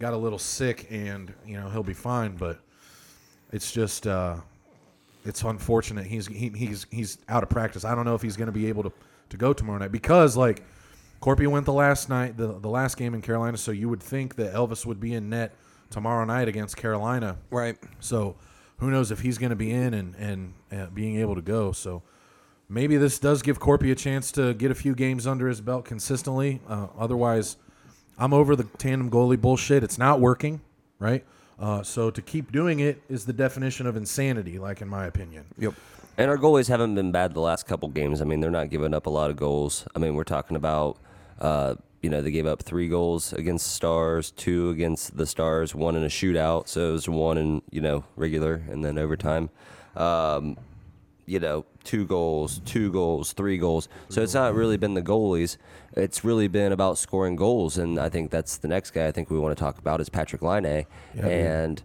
got 0.00 0.12
a 0.12 0.16
little 0.16 0.38
sick, 0.38 0.88
and 0.90 1.32
you 1.46 1.56
know 1.56 1.68
he'll 1.68 1.82
be 1.82 1.94
fine. 1.94 2.36
But 2.36 2.58
it's 3.52 3.70
just, 3.70 4.06
uh, 4.06 4.36
it's 5.24 5.42
unfortunate. 5.42 6.06
He's 6.06 6.26
he, 6.26 6.48
he's 6.48 6.86
he's 6.90 7.18
out 7.28 7.42
of 7.42 7.50
practice. 7.50 7.84
I 7.84 7.94
don't 7.94 8.04
know 8.04 8.14
if 8.14 8.22
he's 8.22 8.36
going 8.36 8.46
to 8.46 8.52
be 8.52 8.66
able 8.66 8.82
to 8.84 8.92
to 9.28 9.36
go 9.36 9.52
tomorrow 9.52 9.78
night 9.78 9.92
because 9.92 10.36
like 10.36 10.62
Corpy 11.24 11.46
went 11.46 11.64
the 11.64 11.72
last 11.72 12.10
night, 12.10 12.36
the 12.36 12.48
the 12.60 12.68
last 12.68 12.98
game 12.98 13.14
in 13.14 13.22
Carolina. 13.22 13.56
So 13.56 13.70
you 13.70 13.88
would 13.88 14.02
think 14.02 14.34
that 14.34 14.52
Elvis 14.52 14.84
would 14.84 15.00
be 15.00 15.14
in 15.14 15.30
net 15.30 15.54
tomorrow 15.88 16.22
night 16.26 16.48
against 16.48 16.76
Carolina. 16.76 17.38
Right. 17.50 17.78
So 17.98 18.36
who 18.76 18.90
knows 18.90 19.10
if 19.10 19.20
he's 19.20 19.38
going 19.38 19.48
to 19.48 19.56
be 19.56 19.70
in 19.70 19.94
and 19.94 20.14
and 20.16 20.52
uh, 20.70 20.90
being 20.92 21.16
able 21.16 21.34
to 21.34 21.40
go. 21.40 21.72
So 21.72 22.02
maybe 22.68 22.98
this 22.98 23.18
does 23.18 23.40
give 23.40 23.58
Corpy 23.58 23.90
a 23.90 23.94
chance 23.94 24.30
to 24.32 24.52
get 24.52 24.70
a 24.70 24.74
few 24.74 24.94
games 24.94 25.26
under 25.26 25.48
his 25.48 25.62
belt 25.62 25.86
consistently. 25.86 26.60
Uh, 26.68 26.88
otherwise, 26.98 27.56
I'm 28.18 28.34
over 28.34 28.54
the 28.54 28.64
tandem 28.76 29.10
goalie 29.10 29.40
bullshit. 29.40 29.82
It's 29.82 29.96
not 29.96 30.20
working, 30.20 30.60
right? 30.98 31.24
Uh, 31.58 31.82
so 31.82 32.10
to 32.10 32.20
keep 32.20 32.52
doing 32.52 32.80
it 32.80 33.00
is 33.08 33.24
the 33.24 33.32
definition 33.32 33.86
of 33.86 33.96
insanity, 33.96 34.58
like 34.58 34.82
in 34.82 34.88
my 34.88 35.06
opinion. 35.06 35.46
Yep. 35.56 35.72
And 36.18 36.30
our 36.30 36.36
goalies 36.36 36.68
haven't 36.68 36.94
been 36.94 37.12
bad 37.12 37.32
the 37.32 37.40
last 37.40 37.66
couple 37.66 37.88
games. 37.88 38.20
I 38.20 38.24
mean, 38.24 38.40
they're 38.40 38.50
not 38.50 38.68
giving 38.68 38.92
up 38.92 39.06
a 39.06 39.10
lot 39.10 39.30
of 39.30 39.36
goals. 39.36 39.86
I 39.96 39.98
mean, 39.98 40.16
we're 40.16 40.24
talking 40.24 40.56
about, 40.56 40.98
uh, 41.40 41.74
you 42.02 42.10
know, 42.10 42.20
they 42.20 42.30
gave 42.30 42.46
up 42.46 42.62
three 42.62 42.88
goals 42.88 43.32
against 43.32 43.72
Stars, 43.72 44.30
two 44.30 44.68
against 44.70 45.16
the 45.16 45.26
Stars, 45.26 45.74
one 45.74 45.96
in 45.96 46.04
a 46.04 46.08
shootout. 46.08 46.68
So 46.68 46.90
it 46.90 46.92
was 46.92 47.08
one 47.08 47.38
in, 47.38 47.62
you 47.70 47.80
know, 47.80 48.04
regular 48.14 48.62
and 48.68 48.84
then 48.84 48.98
overtime. 48.98 49.48
Um, 49.96 50.58
you 51.26 51.40
know, 51.40 51.64
two 51.84 52.04
goals, 52.06 52.60
two 52.66 52.92
goals, 52.92 53.32
three 53.32 53.56
goals. 53.56 53.88
So 54.10 54.22
it's 54.22 54.34
not 54.34 54.54
really 54.54 54.76
been 54.76 54.92
the 54.92 55.02
goalies. 55.02 55.56
It's 55.94 56.24
really 56.24 56.48
been 56.48 56.72
about 56.72 56.98
scoring 56.98 57.36
goals. 57.36 57.78
And 57.78 57.98
I 57.98 58.10
think 58.10 58.30
that's 58.30 58.58
the 58.58 58.68
next 58.68 58.90
guy 58.90 59.06
I 59.06 59.12
think 59.12 59.30
we 59.30 59.38
want 59.38 59.56
to 59.56 59.62
talk 59.62 59.78
about 59.78 60.02
is 60.02 60.10
Patrik 60.10 60.42
Laine. 60.42 60.84
dude. 61.14 61.24
and 61.24 61.82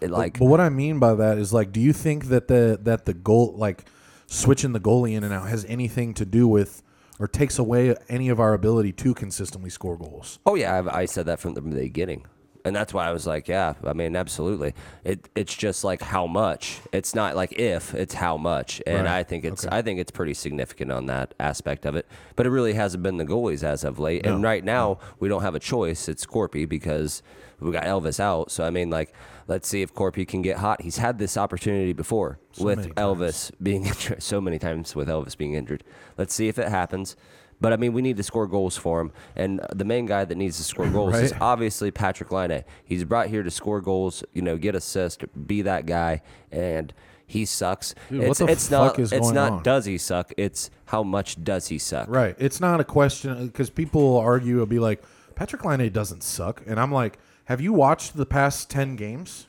it, 0.00 0.10
like, 0.10 0.38
but 0.38 0.44
what 0.44 0.60
I 0.60 0.68
mean 0.68 0.98
by 0.98 1.14
that 1.14 1.38
is 1.38 1.52
like, 1.52 1.72
do 1.72 1.80
you 1.80 1.92
think 1.92 2.26
that 2.26 2.48
the 2.48 2.78
that 2.82 3.06
the 3.06 3.14
goal 3.14 3.54
like 3.56 3.84
switching 4.26 4.72
the 4.72 4.80
goalie 4.80 5.14
in 5.16 5.24
and 5.24 5.32
out 5.32 5.48
has 5.48 5.64
anything 5.64 6.14
to 6.14 6.24
do 6.24 6.46
with 6.46 6.82
or 7.18 7.26
takes 7.26 7.58
away 7.58 7.94
any 8.08 8.28
of 8.28 8.38
our 8.40 8.52
ability 8.54 8.92
to 8.92 9.14
consistently 9.14 9.70
score 9.70 9.96
goals. 9.96 10.38
Oh 10.46 10.54
yeah, 10.54 10.76
I've, 10.78 10.88
I 10.88 11.04
said 11.06 11.26
that 11.26 11.40
from 11.40 11.54
the 11.54 11.62
beginning, 11.62 12.26
and 12.64 12.74
that's 12.76 12.92
why 12.92 13.06
I 13.08 13.12
was 13.12 13.26
like, 13.26 13.48
yeah, 13.48 13.74
I 13.84 13.92
mean, 13.92 14.16
absolutely. 14.16 14.74
It 15.04 15.28
it's 15.34 15.54
just 15.54 15.84
like 15.84 16.02
how 16.02 16.26
much. 16.26 16.80
It's 16.92 17.14
not 17.14 17.36
like 17.36 17.52
if, 17.58 17.94
it's 17.94 18.14
how 18.14 18.36
much, 18.36 18.82
and 18.86 19.04
Right. 19.04 19.18
I 19.18 19.22
think 19.22 19.44
it's 19.44 19.66
I 19.66 19.82
think 19.82 20.00
it's 20.00 20.10
pretty 20.10 20.34
significant 20.34 20.92
on 20.92 21.06
that 21.06 21.32
aspect 21.40 21.86
of 21.86 21.96
it. 21.96 22.06
But 22.34 22.46
it 22.46 22.50
really 22.50 22.74
hasn't 22.74 23.02
been 23.02 23.16
the 23.16 23.24
goalies 23.24 23.62
as 23.62 23.84
of 23.84 23.98
late, 23.98 24.26
and 24.26 24.42
right 24.42 24.64
now 24.64 24.98
we 25.18 25.28
don't 25.28 25.42
have 25.42 25.54
a 25.54 25.60
choice. 25.60 26.08
It's 26.08 26.26
Scorpy 26.26 26.68
because 26.68 27.22
we 27.60 27.72
got 27.72 27.84
Elvis 27.84 28.20
out. 28.20 28.50
So 28.50 28.64
I 28.64 28.70
mean, 28.70 28.90
like, 28.90 29.12
let's 29.48 29.68
see 29.68 29.82
if 29.82 29.94
Corpy 29.94 30.26
can 30.26 30.42
get 30.42 30.58
hot. 30.58 30.82
He's 30.82 30.98
had 30.98 31.18
this 31.18 31.36
opportunity 31.36 31.92
before 31.92 32.38
with 32.58 32.78
many 32.78 32.92
Elvis 32.92 33.50
being 33.62 33.86
injured, 33.86 34.22
so 34.22 34.40
many 34.40 34.58
times 34.58 34.94
with 34.94 35.08
Elvis 35.08 35.36
being 35.36 35.54
injured. 35.54 35.84
Let's 36.18 36.34
see 36.34 36.48
if 36.48 36.58
it 36.58 36.68
happens. 36.68 37.16
But 37.60 37.72
I 37.72 37.76
mean, 37.76 37.94
we 37.94 38.02
need 38.02 38.18
to 38.18 38.22
score 38.22 38.46
goals 38.46 38.76
for 38.76 39.00
him, 39.00 39.12
and 39.34 39.60
the 39.74 39.84
main 39.84 40.04
guy 40.04 40.26
that 40.26 40.34
needs 40.34 40.58
to 40.58 40.62
score 40.62 40.88
goals 40.90 41.16
is 41.16 41.32
obviously 41.40 41.90
Patrik 41.90 42.30
Laine. 42.30 42.64
He's 42.84 43.04
brought 43.04 43.28
here 43.28 43.42
to 43.42 43.50
score 43.50 43.80
goals, 43.80 44.22
you 44.34 44.42
know, 44.42 44.58
get 44.58 44.74
assists, 44.74 45.24
be 45.46 45.62
that 45.62 45.86
guy, 45.86 46.20
and 46.52 46.92
he 47.26 47.46
sucks. 47.46 47.94
Dude, 48.10 48.20
what 48.20 48.28
it's 48.28 48.38
the 48.38 48.46
it's 48.46 48.70
not 48.70 48.98
it's 48.98 49.30
not 49.30 49.52
on? 49.52 49.62
does 49.62 49.86
he 49.86 49.96
suck? 49.96 50.32
It's 50.36 50.70
how 50.86 51.02
much 51.02 51.42
does 51.42 51.68
he 51.68 51.78
suck? 51.78 52.08
Right. 52.08 52.36
It's 52.38 52.60
not 52.60 52.78
a 52.80 52.84
question 52.84 53.46
because 53.46 53.70
people 53.70 54.02
will 54.02 54.18
argue. 54.18 54.56
It'll 54.56 54.66
be 54.66 54.78
like 54.78 55.02
Patrik 55.34 55.64
Laine 55.64 55.90
doesn't 55.90 56.22
suck, 56.22 56.62
and 56.66 56.78
I'm 56.78 56.92
like, 56.92 57.18
have 57.46 57.60
you 57.60 57.72
watched 57.72 58.16
the 58.16 58.26
past 58.26 58.70
ten 58.70 58.96
games? 58.96 59.46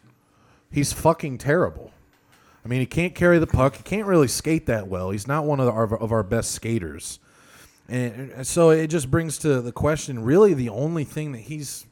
He's 0.72 0.94
fucking 0.94 1.38
terrible. 1.38 1.92
I 2.66 2.68
mean, 2.68 2.80
he 2.80 2.86
can't 2.86 3.16
carry 3.16 3.40
the 3.40 3.48
puck. 3.48 3.78
He 3.78 3.84
can't 3.84 4.08
really 4.08 4.28
skate 4.28 4.66
that 4.66 4.88
well. 4.88 5.12
He's 5.12 5.28
not 5.28 5.46
one 5.46 5.60
of 5.60 5.68
our 5.68 5.98
of 5.98 6.12
our 6.12 6.24
best 6.24 6.52
skaters, 6.52 7.20
and 7.88 8.32
and 8.32 8.48
so 8.48 8.72
it 8.72 8.88
just 8.88 9.10
brings 9.10 9.38
to 9.40 9.62
the 9.62 9.72
question. 9.72 10.24
Really, 10.24 10.54
the 10.54 10.70
only 10.70 11.04
thing 11.04 11.32
that 11.32 11.42
he's 11.42 11.86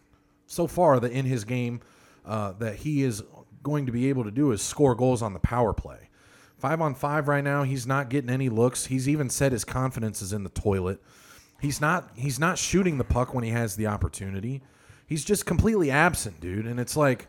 so 0.48 0.68
far 0.68 1.00
that 1.00 1.12
in 1.12 1.26
his 1.26 1.44
game 1.44 1.82
uh, 2.26 2.54
that 2.60 2.78
he 2.78 3.04
is 3.04 3.24
going 3.64 3.86
to 3.86 3.92
be 3.92 4.10
able 4.10 4.24
to 4.24 4.32
do 4.32 4.52
is 4.52 4.62
score 4.62 4.96
goals 4.96 5.22
on 5.22 5.34
the 5.34 5.40
power 5.40 5.74
play. 5.74 6.10
Five 6.58 6.82
on 6.82 6.96
five 6.96 7.28
right 7.28 7.44
now, 7.44 7.64
he's 7.64 7.86
not 7.86 8.10
getting 8.10 8.30
any 8.30 8.50
looks. 8.50 8.86
He's 8.86 9.10
even 9.10 9.30
said 9.30 9.52
his 9.52 9.66
confidence 9.66 10.22
is 10.22 10.34
in 10.34 10.44
the 10.44 10.50
toilet. 10.50 11.02
He's 11.62 11.82
not 11.82 12.12
he's 12.16 12.40
not 12.40 12.58
shooting 12.58 12.98
the 12.98 13.04
puck 13.04 13.34
when 13.34 13.44
he 13.44 13.52
has 13.52 13.76
the 13.76 13.88
opportunity. 13.88 14.62
He's 15.08 15.24
just 15.24 15.46
completely 15.46 15.92
absent, 15.92 16.40
dude. 16.40 16.66
And 16.66 16.80
it's 16.80 16.98
like, 16.98 17.28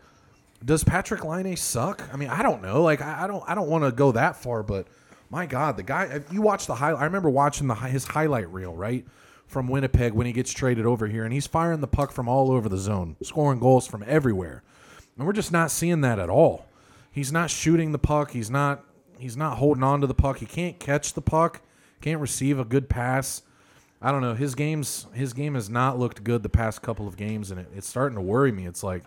does 0.64 0.84
Patrik 0.84 1.24
Laine 1.24 1.56
suck? 1.56 2.02
I 2.12 2.16
mean, 2.16 2.28
I 2.28 2.42
don't 2.42 2.62
know. 2.62 2.82
Like, 2.82 3.02
I, 3.02 3.24
I 3.24 3.26
don't 3.26 3.44
I 3.46 3.54
don't 3.54 3.68
want 3.68 3.84
to 3.84 3.92
go 3.92 4.12
that 4.12 4.36
far, 4.36 4.62
but 4.62 4.86
my 5.30 5.46
God, 5.46 5.76
the 5.76 5.82
guy. 5.82 6.20
You 6.30 6.42
watch 6.42 6.66
the 6.66 6.74
highlight. 6.76 7.02
I 7.02 7.04
remember 7.04 7.30
watching 7.30 7.66
the 7.66 7.74
hi- 7.74 7.90
his 7.90 8.06
highlight 8.06 8.50
reel 8.50 8.74
right 8.74 9.04
from 9.46 9.68
Winnipeg 9.68 10.12
when 10.12 10.26
he 10.26 10.32
gets 10.32 10.52
traded 10.52 10.86
over 10.86 11.06
here, 11.06 11.24
and 11.24 11.32
he's 11.32 11.46
firing 11.46 11.80
the 11.80 11.86
puck 11.86 12.12
from 12.12 12.28
all 12.28 12.50
over 12.50 12.68
the 12.68 12.78
zone, 12.78 13.16
scoring 13.22 13.60
goals 13.60 13.86
from 13.86 14.02
everywhere, 14.06 14.62
and 15.16 15.26
we're 15.26 15.32
just 15.32 15.52
not 15.52 15.70
seeing 15.70 16.00
that 16.00 16.18
at 16.18 16.30
all. 16.30 16.66
He's 17.12 17.32
not 17.32 17.50
shooting 17.50 17.92
the 17.92 17.98
puck. 17.98 18.32
He's 18.32 18.50
not 18.50 18.84
he's 19.18 19.36
not 19.36 19.58
holding 19.58 19.82
on 19.82 20.00
to 20.00 20.06
the 20.06 20.14
puck. 20.14 20.38
He 20.38 20.46
can't 20.46 20.78
catch 20.78 21.12
the 21.12 21.22
puck. 21.22 21.62
Can't 22.00 22.20
receive 22.20 22.58
a 22.58 22.64
good 22.64 22.88
pass. 22.88 23.42
I 24.00 24.12
don't 24.12 24.20
know. 24.20 24.34
His 24.34 24.54
games 24.54 25.06
his 25.14 25.32
game 25.32 25.54
has 25.54 25.70
not 25.70 25.98
looked 25.98 26.22
good 26.22 26.42
the 26.42 26.48
past 26.48 26.82
couple 26.82 27.08
of 27.08 27.16
games, 27.16 27.50
and 27.50 27.60
it, 27.60 27.68
it's 27.74 27.88
starting 27.88 28.16
to 28.16 28.22
worry 28.22 28.52
me. 28.52 28.66
It's 28.66 28.82
like, 28.82 29.02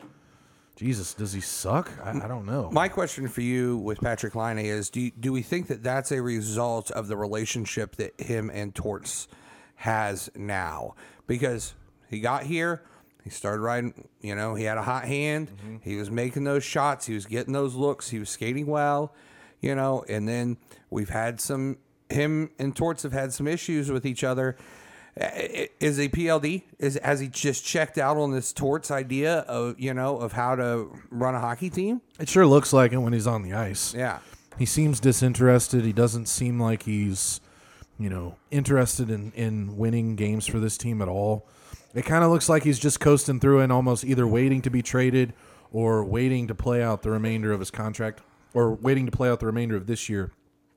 Jesus, 0.76 1.14
does 1.14 1.34
he 1.34 1.42
suck? 1.42 1.92
I, 2.04 2.12
I 2.12 2.28
don't 2.28 2.46
know. 2.46 2.70
My 2.72 2.88
question 2.88 3.28
for 3.28 3.42
you 3.42 3.78
with 3.78 4.00
Patrik 4.00 4.34
Laine 4.34 4.66
is: 4.66 4.90
Do 4.90 5.02
you, 5.02 5.12
do 5.12 5.32
we 5.32 5.42
think 5.42 5.68
that 5.68 5.84
that's 5.84 6.12
a 6.12 6.22
result 6.22 6.90
of 6.92 7.08
the 7.08 7.18
relationship 7.18 7.98
that 7.98 8.20
him 8.20 8.50
and 8.50 8.74
Torts 8.74 9.28
has 9.76 10.30
now? 10.36 10.96
Because 11.28 11.76
he 12.10 12.20
got 12.20 12.44
here, 12.44 12.82
he 13.24 13.30
started 13.30 13.62
riding. 13.62 14.08
You 14.22 14.36
know, 14.36 14.56
he 14.56 14.64
had 14.64 14.78
a 14.78 14.84
hot 14.84 15.06
hand. 15.06 15.52
Mm-hmm. 15.52 15.78
He 15.82 15.98
was 15.98 16.10
making 16.10 16.46
those 16.46 16.64
shots. 16.64 17.06
He 17.06 17.14
was 17.14 17.28
getting 17.28 17.54
those 17.54 17.76
looks. 17.76 18.10
He 18.10 18.18
was 18.18 18.30
skating 18.30 18.66
well. 18.66 19.14
You 19.62 19.76
know, 19.76 20.04
and 20.10 20.28
then 20.28 20.58
we've 20.90 21.10
had 21.10 21.40
some. 21.40 21.78
Him 22.10 22.50
and 22.58 22.76
Torts 22.76 23.04
have 23.04 23.12
had 23.12 23.34
some 23.34 23.48
issues 23.48 23.92
with 23.92 24.04
each 24.04 24.24
other. 24.24 24.58
Is 25.20 25.98
he 25.98 26.08
PLD? 26.08 26.64
Is 26.78 26.98
has 27.04 27.20
he 27.20 27.28
just 27.28 27.66
checked 27.66 27.98
out 27.98 28.16
on 28.16 28.32
this 28.32 28.54
Torts 28.54 28.90
idea 28.90 29.40
of 29.40 29.78
you 29.78 29.94
know 29.94 30.18
of 30.18 30.32
how 30.32 30.56
to 30.56 30.90
run 31.10 31.36
a 31.36 31.40
hockey 31.40 31.70
team? 31.70 32.02
It 32.20 32.30
sure 32.30 32.48
looks 32.48 32.72
like 32.72 32.94
it 32.94 32.98
when 32.98 33.12
he's 33.12 33.28
on 33.28 33.44
the 33.44 33.54
ice. 33.54 33.94
Yeah. 33.94 34.20
He 34.58 34.66
seems 34.66 35.00
disinterested. 35.00 35.86
He 35.86 35.94
doesn't 35.94 36.28
seem 36.28 36.60
like 36.60 36.84
he's, 36.84 37.40
you 37.98 38.10
know, 38.10 38.36
interested 38.52 39.10
in, 39.10 39.32
in 39.32 39.78
winning 39.78 40.16
games 40.18 40.48
for 40.48 40.60
this 40.60 40.78
team 40.78 41.02
at 41.02 41.08
all. 41.08 41.48
It 41.94 42.04
kind 42.04 42.24
of 42.24 42.32
looks 42.32 42.50
like 42.50 42.64
he's 42.64 42.80
just 42.80 43.00
coasting 43.00 43.40
through 43.40 43.62
and 43.62 43.72
almost 43.72 44.04
either 44.04 44.28
waiting 44.28 44.62
to 44.64 44.70
be 44.70 44.82
traded 44.82 45.34
or 45.72 46.04
waiting 46.04 46.48
to 46.48 46.56
play 46.56 46.84
out 46.84 47.04
the 47.04 47.12
remainder 47.12 47.54
of 47.54 47.60
his 47.62 47.72
contract 47.72 48.22
or 48.54 48.74
waiting 48.74 49.06
to 49.06 49.12
play 49.12 49.30
out 49.30 49.40
the 49.40 49.46
remainder 49.46 49.78
of 49.78 49.88
this 49.88 50.10
year. 50.10 50.32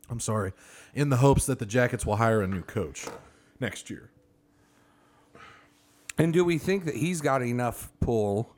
I'm 0.09 0.21
sorry, 0.21 0.53
in 0.95 1.09
the 1.09 1.17
hopes 1.17 1.47
that 1.47 1.59
the 1.59 1.67
Jackets 1.67 2.07
will 2.07 2.17
hire 2.17 2.41
a 2.41 2.47
new 2.47 2.63
coach 2.63 3.07
next 3.59 3.91
year. 3.91 4.12
And 6.19 6.33
do 6.33 6.45
we 6.45 6.59
think 6.59 6.85
that 6.85 6.97
he's 6.97 7.21
got 7.21 7.43
enough 7.43 7.91
pull 8.01 8.55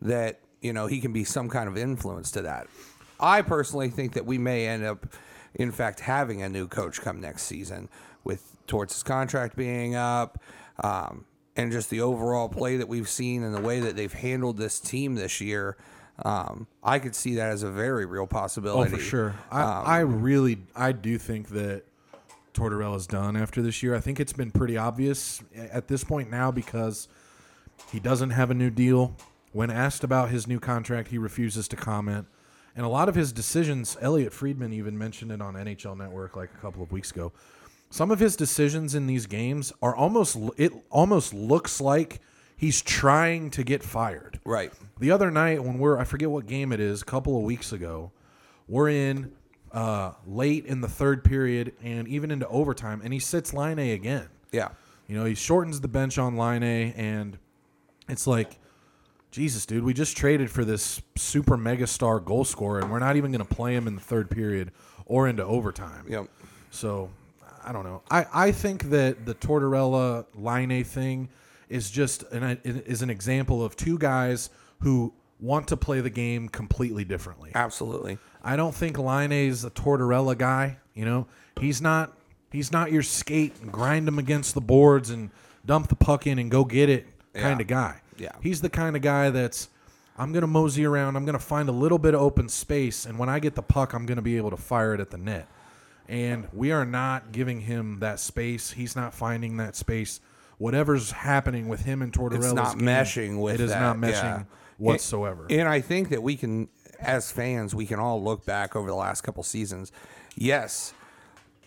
that 0.00 0.40
you 0.60 0.72
know 0.72 0.86
he 0.86 1.00
can 1.00 1.12
be 1.12 1.24
some 1.24 1.48
kind 1.48 1.68
of 1.68 1.76
influence 1.76 2.30
to 2.32 2.42
that? 2.42 2.66
I 3.20 3.42
personally 3.42 3.90
think 3.90 4.14
that 4.14 4.26
we 4.26 4.38
may 4.38 4.66
end 4.66 4.84
up, 4.84 5.06
in 5.54 5.72
fact, 5.72 6.00
having 6.00 6.42
a 6.42 6.48
new 6.48 6.68
coach 6.68 7.00
come 7.00 7.20
next 7.20 7.42
season 7.42 7.88
with 8.24 8.56
Torts' 8.66 9.02
contract 9.02 9.56
being 9.56 9.94
up, 9.94 10.40
um, 10.82 11.24
and 11.56 11.72
just 11.72 11.90
the 11.90 12.00
overall 12.00 12.48
play 12.48 12.76
that 12.76 12.88
we've 12.88 13.08
seen 13.08 13.42
and 13.42 13.54
the 13.54 13.60
way 13.60 13.80
that 13.80 13.96
they've 13.96 14.12
handled 14.12 14.58
this 14.58 14.78
team 14.78 15.16
this 15.16 15.40
year. 15.40 15.76
Um, 16.24 16.66
I 16.82 16.98
could 16.98 17.14
see 17.14 17.36
that 17.36 17.50
as 17.50 17.62
a 17.62 17.70
very 17.70 18.04
real 18.04 18.26
possibility. 18.26 18.92
Oh, 18.92 18.96
for 18.96 19.02
sure. 19.02 19.34
I, 19.50 19.62
I 19.62 19.98
really, 20.00 20.58
I 20.74 20.92
do 20.92 21.16
think 21.16 21.48
that 21.50 21.84
Tortorella's 22.58 23.06
done 23.06 23.36
after 23.36 23.62
this 23.62 23.84
year. 23.84 23.94
I 23.94 24.00
think 24.00 24.18
it's 24.18 24.32
been 24.32 24.50
pretty 24.50 24.76
obvious 24.76 25.40
at 25.54 25.86
this 25.86 26.02
point 26.02 26.28
now 26.28 26.50
because 26.50 27.06
he 27.92 28.00
doesn't 28.00 28.30
have 28.30 28.50
a 28.50 28.54
new 28.54 28.68
deal. 28.68 29.14
When 29.52 29.70
asked 29.70 30.02
about 30.02 30.30
his 30.30 30.48
new 30.48 30.58
contract, 30.58 31.08
he 31.08 31.18
refuses 31.18 31.68
to 31.68 31.76
comment. 31.76 32.26
And 32.74 32.84
a 32.84 32.88
lot 32.88 33.08
of 33.08 33.14
his 33.14 33.32
decisions, 33.32 33.96
Elliotte 34.00 34.32
Friedman 34.32 34.72
even 34.72 34.98
mentioned 34.98 35.30
it 35.30 35.40
on 35.40 35.54
NHL 35.54 35.96
Network 35.96 36.34
like 36.34 36.50
a 36.52 36.60
couple 36.60 36.82
of 36.82 36.90
weeks 36.90 37.12
ago. 37.12 37.32
Some 37.90 38.10
of 38.10 38.18
his 38.18 38.34
decisions 38.34 38.96
in 38.96 39.06
these 39.06 39.26
games 39.26 39.72
are 39.80 39.94
almost, 39.94 40.36
it 40.56 40.72
almost 40.90 41.32
looks 41.32 41.80
like 41.80 42.20
he's 42.56 42.82
trying 42.82 43.50
to 43.50 43.62
get 43.62 43.84
fired. 43.84 44.40
Right. 44.44 44.72
The 44.98 45.12
other 45.12 45.30
night 45.30 45.62
when 45.62 45.78
we're 45.78 45.96
I 45.96 46.04
forget 46.04 46.28
what 46.28 46.46
game 46.46 46.72
it 46.72 46.80
is, 46.80 47.02
a 47.02 47.04
couple 47.04 47.38
of 47.38 47.44
weeks 47.44 47.72
ago, 47.72 48.10
we're 48.66 48.90
in 48.90 49.32
uh, 49.72 50.12
late 50.26 50.66
in 50.66 50.80
the 50.80 50.88
third 50.88 51.24
period 51.24 51.74
and 51.82 52.08
even 52.08 52.30
into 52.30 52.48
overtime, 52.48 53.00
and 53.02 53.12
he 53.12 53.18
sits 53.18 53.52
Laine 53.52 53.78
again. 53.78 54.28
Yeah. 54.52 54.68
You 55.06 55.16
know, 55.16 55.24
he 55.24 55.34
shortens 55.34 55.80
the 55.80 55.88
bench 55.88 56.18
on 56.18 56.36
Laine, 56.36 56.92
and 56.96 57.38
it's 58.08 58.26
like, 58.26 58.58
Jesus, 59.30 59.66
dude, 59.66 59.84
we 59.84 59.92
just 59.94 60.16
traded 60.16 60.50
for 60.50 60.64
this 60.64 61.02
super 61.16 61.56
mega 61.56 61.86
star 61.86 62.20
goal 62.20 62.44
scorer, 62.44 62.80
and 62.80 62.90
we're 62.90 62.98
not 62.98 63.16
even 63.16 63.30
going 63.30 63.46
to 63.46 63.54
play 63.54 63.74
him 63.74 63.86
in 63.86 63.94
the 63.94 64.00
third 64.00 64.30
period 64.30 64.72
or 65.06 65.28
into 65.28 65.44
overtime. 65.44 66.04
Yep. 66.08 66.28
So 66.70 67.10
I 67.64 67.72
don't 67.72 67.84
know. 67.84 68.02
I, 68.10 68.26
I 68.32 68.52
think 68.52 68.84
that 68.90 69.26
the 69.26 69.34
Tortorella 69.34 70.26
Laine 70.34 70.84
thing 70.84 71.28
is 71.68 71.90
just 71.90 72.22
an 72.32 72.58
is 72.64 73.02
an 73.02 73.10
example 73.10 73.62
of 73.62 73.76
two 73.76 73.98
guys 73.98 74.48
who 74.80 75.12
want 75.40 75.68
to 75.68 75.76
play 75.76 76.00
the 76.00 76.10
game 76.10 76.48
completely 76.48 77.04
differently. 77.04 77.52
Absolutely. 77.54 78.18
I 78.42 78.56
don't 78.56 78.74
think 78.74 78.98
Laine 78.98 79.32
is 79.32 79.64
a 79.64 79.70
Tortorella 79.70 80.36
guy. 80.36 80.78
You 80.94 81.04
know, 81.04 81.26
he's 81.60 81.80
not 81.82 82.12
he's 82.50 82.72
not 82.72 82.90
your 82.92 83.02
skate 83.02 83.54
and 83.60 83.70
grind 83.70 84.08
him 84.08 84.18
against 84.18 84.54
the 84.54 84.60
boards 84.60 85.10
and 85.10 85.30
dump 85.66 85.88
the 85.88 85.96
puck 85.96 86.26
in 86.26 86.38
and 86.38 86.50
go 86.50 86.64
get 86.64 86.88
it 86.88 87.06
kind 87.34 87.58
Yeah. 87.58 87.62
of 87.62 87.66
guy. 87.66 88.00
Yeah. 88.16 88.32
he's 88.40 88.60
the 88.62 88.70
kind 88.70 88.96
of 88.96 89.02
guy 89.02 89.30
that's 89.30 89.68
I'm 90.16 90.32
gonna 90.32 90.46
mosey 90.48 90.84
around. 90.84 91.14
I'm 91.16 91.24
gonna 91.24 91.38
find 91.38 91.68
a 91.68 91.72
little 91.72 91.98
bit 91.98 92.14
of 92.14 92.20
open 92.20 92.48
space, 92.48 93.06
and 93.06 93.18
when 93.18 93.28
I 93.28 93.38
get 93.38 93.54
the 93.54 93.62
puck, 93.62 93.92
I'm 93.92 94.04
gonna 94.06 94.22
be 94.22 94.36
able 94.36 94.50
to 94.50 94.56
fire 94.56 94.92
it 94.94 95.00
at 95.00 95.10
the 95.10 95.18
net. 95.18 95.46
And 96.08 96.48
we 96.52 96.72
are 96.72 96.84
not 96.86 97.30
giving 97.32 97.60
him 97.60 97.98
that 98.00 98.18
space. 98.18 98.72
He's 98.72 98.96
not 98.96 99.12
finding 99.14 99.58
that 99.58 99.76
space. 99.76 100.20
Whatever's 100.56 101.12
happening 101.12 101.68
with 101.68 101.82
him 101.82 102.02
and 102.02 102.12
Tortorella's 102.12 102.46
It's 102.46 102.54
not 102.54 102.78
game, 102.78 102.86
meshing 102.88 103.40
with 103.40 103.54
it 103.56 103.60
is 103.60 103.70
that, 103.70 103.80
not 103.80 103.96
meshing 103.98 104.38
yeah. 104.38 104.42
whatsoever. 104.78 105.46
And 105.50 105.68
I 105.68 105.80
think 105.80 106.08
that 106.08 106.22
we 106.22 106.34
can, 106.36 106.68
as 106.98 107.30
fans, 107.30 107.74
we 107.74 107.86
can 107.86 107.98
all 107.98 108.22
look 108.22 108.44
back 108.44 108.74
over 108.76 108.88
the 108.88 108.94
last 108.94 109.22
couple 109.22 109.42
seasons. 109.42 109.92
Yes, 110.36 110.92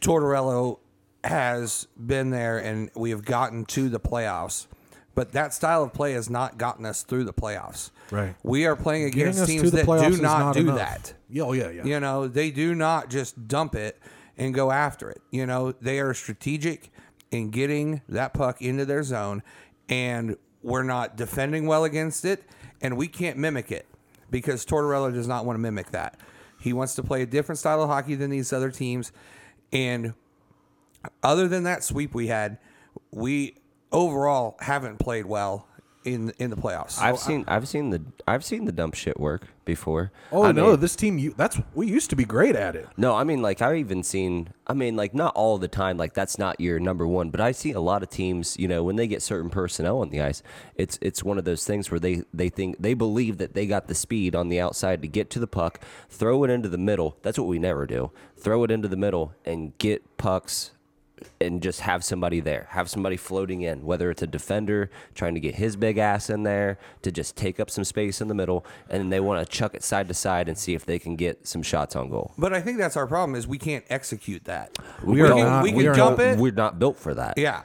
Tortorella 0.01 0.77
has 1.23 1.87
been 1.97 2.31
there, 2.31 2.57
and 2.57 2.89
we 2.95 3.11
have 3.11 3.23
gotten 3.23 3.65
to 3.65 3.89
the 3.89 3.99
playoffs. 3.99 4.67
But 5.13 5.33
that 5.33 5.53
style 5.53 5.83
of 5.83 5.93
play 5.93 6.13
has 6.13 6.29
not 6.29 6.57
gotten 6.57 6.85
us 6.85 7.03
through 7.03 7.25
the 7.25 7.33
playoffs. 7.33 7.91
Right. 8.11 8.33
We 8.43 8.65
are 8.65 8.75
playing 8.75 9.05
against 9.05 9.45
teams 9.45 9.71
that 9.71 9.85
do 9.85 9.93
is 9.93 10.21
not, 10.21 10.53
do 10.53 10.61
enough. 10.61 10.77
that. 10.77 11.13
Yeah, 11.29 11.43
oh 11.43 11.51
yeah, 11.51 11.69
yeah. 11.69 11.83
You 11.83 11.99
know, 11.99 12.27
they 12.27 12.49
do 12.49 12.73
not 12.73 13.09
just 13.09 13.47
dump 13.47 13.75
it 13.75 13.99
and 14.37 14.53
go 14.53 14.71
after 14.71 15.09
it. 15.09 15.21
You 15.29 15.45
know, 15.45 15.73
they 15.73 15.99
are 15.99 16.13
strategic 16.13 16.91
in 17.29 17.49
getting 17.49 18.01
that 18.09 18.33
puck 18.33 18.61
into 18.61 18.85
their 18.85 19.03
zone, 19.03 19.43
and 19.89 20.37
we're 20.63 20.83
not 20.83 21.17
defending 21.17 21.67
well 21.67 21.83
against 21.83 22.23
it, 22.23 22.43
and 22.81 22.97
we 22.97 23.07
can't 23.07 23.37
mimic 23.37 23.71
it 23.71 23.85
because 24.31 24.65
Tortorella 24.65 25.13
does 25.13 25.27
not 25.27 25.45
want 25.45 25.55
to 25.55 25.61
mimic 25.61 25.91
that. 25.91 26.19
He 26.59 26.73
wants 26.73 26.95
to 26.95 27.03
play 27.03 27.21
a 27.21 27.25
different 27.25 27.59
style 27.59 27.83
of 27.83 27.89
hockey 27.89 28.15
than 28.15 28.29
these 28.29 28.53
other 28.53 28.71
teams, 28.71 29.11
and 29.71 30.13
other 31.23 31.47
than 31.47 31.63
that 31.63 31.83
sweep 31.83 32.13
we 32.13 32.27
had, 32.27 32.57
we 33.11 33.57
overall 33.91 34.57
haven't 34.61 34.97
played 34.97 35.25
well 35.25 35.67
in 36.03 36.31
in 36.39 36.49
the 36.49 36.55
playoffs. 36.55 36.99
I've 36.99 37.19
seen 37.19 37.45
I've 37.47 37.67
seen 37.67 37.89
the 37.91 38.01
I've 38.27 38.43
seen 38.43 38.65
the 38.65 38.71
dump 38.71 38.95
shit 38.95 39.19
work 39.19 39.47
before. 39.65 40.11
Oh 40.31 40.43
I 40.43 40.51
no, 40.51 40.71
mean- 40.71 40.79
this 40.79 40.95
team 40.95 41.17
you 41.17 41.33
that's 41.37 41.59
we 41.73 41.87
used 41.87 42.09
to 42.09 42.15
be 42.15 42.25
great 42.25 42.55
at 42.55 42.75
it. 42.75 42.87
No, 42.97 43.15
I 43.15 43.23
mean 43.23 43.41
like 43.41 43.61
I've 43.61 43.77
even 43.77 44.03
seen 44.03 44.49
I 44.67 44.73
mean 44.73 44.95
like 44.95 45.13
not 45.13 45.35
all 45.35 45.57
the 45.57 45.67
time 45.67 45.97
like 45.97 46.13
that's 46.13 46.37
not 46.39 46.59
your 46.59 46.79
number 46.79 47.05
one, 47.05 47.29
but 47.29 47.39
I 47.39 47.51
see 47.51 47.71
a 47.71 47.79
lot 47.79 48.03
of 48.03 48.09
teams, 48.09 48.57
you 48.57 48.67
know, 48.67 48.83
when 48.83 48.95
they 48.95 49.07
get 49.07 49.21
certain 49.21 49.49
personnel 49.49 49.99
on 49.99 50.09
the 50.09 50.21
ice, 50.21 50.41
it's 50.75 50.97
it's 51.01 51.23
one 51.23 51.37
of 51.37 51.45
those 51.45 51.65
things 51.65 51.91
where 51.91 51.99
they 51.99 52.23
they 52.33 52.49
think 52.49 52.77
they 52.79 52.93
believe 52.93 53.37
that 53.37 53.53
they 53.53 53.67
got 53.67 53.87
the 53.87 53.95
speed 53.95 54.35
on 54.35 54.49
the 54.49 54.59
outside 54.59 55.01
to 55.03 55.07
get 55.07 55.29
to 55.31 55.39
the 55.39 55.47
puck, 55.47 55.81
throw 56.09 56.43
it 56.43 56.49
into 56.49 56.69
the 56.69 56.77
middle. 56.77 57.17
That's 57.21 57.37
what 57.37 57.47
we 57.47 57.59
never 57.59 57.85
do. 57.85 58.11
Throw 58.37 58.63
it 58.63 58.71
into 58.71 58.87
the 58.87 58.97
middle 58.97 59.33
and 59.45 59.77
get 59.77 60.17
pucks 60.17 60.71
and 61.39 61.61
just 61.61 61.81
have 61.81 62.03
somebody 62.03 62.39
there, 62.39 62.67
have 62.71 62.89
somebody 62.89 63.17
floating 63.17 63.61
in, 63.61 63.83
whether 63.85 64.09
it's 64.11 64.21
a 64.21 64.27
defender 64.27 64.89
trying 65.15 65.33
to 65.33 65.39
get 65.39 65.55
his 65.55 65.75
big 65.75 65.97
ass 65.97 66.29
in 66.29 66.43
there 66.43 66.77
to 67.01 67.11
just 67.11 67.35
take 67.35 67.59
up 67.59 67.69
some 67.69 67.83
space 67.83 68.21
in 68.21 68.27
the 68.27 68.33
middle, 68.33 68.65
and 68.89 68.99
then 69.01 69.09
they 69.09 69.19
want 69.19 69.45
to 69.45 69.51
chuck 69.51 69.73
it 69.75 69.83
side 69.83 70.07
to 70.07 70.13
side 70.13 70.47
and 70.47 70.57
see 70.57 70.73
if 70.73 70.85
they 70.85 70.99
can 70.99 71.15
get 71.15 71.47
some 71.47 71.61
shots 71.63 71.95
on 71.95 72.09
goal. 72.09 72.31
but 72.37 72.53
I 72.53 72.61
think 72.61 72.77
that's 72.77 72.97
our 72.97 73.07
problem 73.07 73.35
is 73.35 73.47
we 73.47 73.57
can't 73.57 73.85
execute 73.89 74.45
that. 74.45 74.77
We 75.03 75.13
we 75.13 75.21
are 75.21 75.27
can, 75.29 75.37
not- 75.37 75.63
we 75.63 75.73
we 75.73 75.87
are 75.87 75.93
jump 75.93 76.17
not- 76.17 76.27
it. 76.27 76.37
We're 76.39 76.51
not 76.51 76.79
built 76.79 76.97
for 76.97 77.13
that. 77.13 77.37
yeah. 77.37 77.63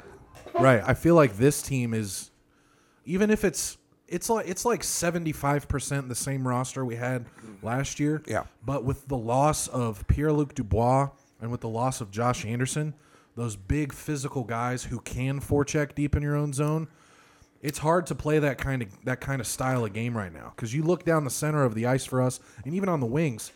Right. 0.59 0.83
I 0.87 0.95
feel 0.95 1.15
like 1.15 1.37
this 1.37 1.61
team 1.61 1.93
is 1.93 2.31
even 3.05 3.31
if 3.31 3.45
it's 3.45 3.77
it's 4.09 4.31
like 4.31 4.49
it's 4.49 4.65
like 4.65 4.83
75% 4.83 6.09
the 6.09 6.15
same 6.15 6.47
roster 6.47 6.85
we 6.85 6.97
had 6.97 7.27
last 7.63 7.99
year. 8.01 8.23
Yeah. 8.27 8.45
But 8.65 8.85
with 8.85 9.07
the 9.09 9.17
loss 9.17 9.69
of 9.69 10.07
Pierre-Luc 10.09 10.55
Dubois 10.55 11.11
and 11.41 11.51
with 11.51 11.61
the 11.61 11.69
loss 11.69 12.01
of 12.01 12.11
Josh 12.11 12.45
Anderson, 12.47 12.95
those 13.37 13.55
big 13.57 13.93
physical 13.93 14.43
guys 14.45 14.85
who 14.85 14.99
can 15.01 15.41
forecheck 15.41 15.95
deep 15.95 16.17
in 16.17 16.23
your 16.23 16.35
own 16.35 16.53
zone, 16.53 16.89
it's 17.63 17.79
hard 17.79 18.07
to 18.07 18.15
play 18.15 18.39
that 18.41 18.59
kind 18.59 18.83
of 18.83 18.89
that 19.05 19.21
kind 19.21 19.41
of 19.41 19.47
style 19.47 19.85
of 19.85 19.93
game 19.93 20.17
right 20.17 20.33
now 20.33 20.53
cuz 20.57 20.75
you 20.75 20.83
look 20.83 21.05
down 21.05 21.25
the 21.25 21.31
center 21.31 21.63
of 21.65 21.75
the 21.75 21.87
ice 21.87 22.05
for 22.05 22.21
us 22.21 22.41
and 22.65 22.75
even 22.75 22.89
on 22.89 23.01
the 23.01 23.07
wings, 23.07 23.53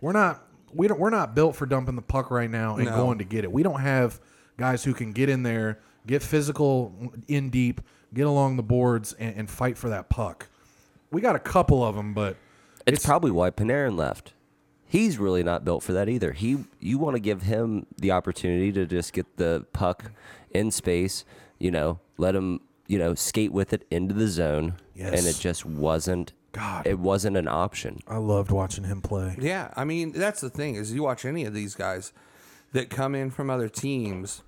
we're 0.00 0.12
not 0.12 0.46
we 0.74 0.88
don't 0.88 0.98
we're 1.00 1.10
not 1.10 1.34
built 1.34 1.54
for 1.56 1.66
dumping 1.66 1.96
the 1.96 2.02
puck 2.02 2.30
right 2.30 2.50
now 2.50 2.76
and 2.76 2.86
No. 2.86 2.96
going 2.96 3.18
to 3.18 3.24
get 3.24 3.44
it. 3.44 3.52
We 3.52 3.62
don't 3.62 3.80
have 3.80 4.20
guys 4.58 4.84
who 4.84 4.94
can 4.94 5.12
get 5.12 5.28
in 5.28 5.42
there, 5.42 5.80
get 6.06 6.22
physical 6.22 7.12
in 7.28 7.50
deep, 7.50 7.80
get 8.14 8.26
along 8.26 8.56
the 8.56 8.62
boards 8.62 9.12
and, 9.14 9.36
and 9.36 9.50
fight 9.50 9.76
for 9.78 9.88
that 9.90 10.08
puck. 10.08 10.48
We 11.10 11.20
got 11.20 11.36
a 11.36 11.40
couple 11.40 11.84
of 11.84 11.94
them, 11.94 12.14
but 12.14 12.36
It's, 12.86 13.04
probably 13.04 13.30
why 13.30 13.50
Panarin 13.50 13.96
left. 13.96 14.32
He's 14.92 15.16
really 15.16 15.42
not 15.42 15.64
built 15.64 15.82
for 15.82 15.94
that 15.94 16.10
either. 16.10 16.32
He 16.32 16.64
you 16.78 16.98
want 16.98 17.16
to 17.16 17.20
give 17.20 17.40
him 17.40 17.86
the 17.96 18.10
opportunity 18.10 18.70
to 18.72 18.84
just 18.84 19.14
get 19.14 19.38
the 19.38 19.64
puck 19.72 20.12
in 20.50 20.70
space, 20.70 21.24
you 21.58 21.70
know, 21.70 21.98
let 22.18 22.34
him, 22.34 22.60
you 22.88 22.98
know, 22.98 23.14
skate 23.14 23.52
with 23.52 23.72
it 23.72 23.86
into 23.90 24.12
the 24.12 24.28
zone. 24.28 24.74
And 25.00 25.14
it 25.14 25.36
just 25.36 25.64
wasn't 25.64 26.34
God. 26.52 26.86
it 26.86 26.98
wasn't 26.98 27.38
an 27.38 27.48
option. 27.48 28.00
I 28.06 28.18
loved 28.18 28.50
watching 28.50 28.84
him 28.84 29.00
play. 29.00 29.34
Yeah, 29.40 29.72
I 29.74 29.86
mean 29.86 30.12
that's 30.12 30.42
the 30.42 30.50
thing 30.50 30.74
is 30.74 30.92
you 30.92 31.04
watch 31.04 31.24
any 31.24 31.46
of 31.46 31.54
these 31.54 31.74
guys 31.74 32.12
that 32.74 32.90
come 32.90 33.14
in 33.14 33.30
from 33.30 33.48
other 33.48 33.70
teams, 33.70 34.42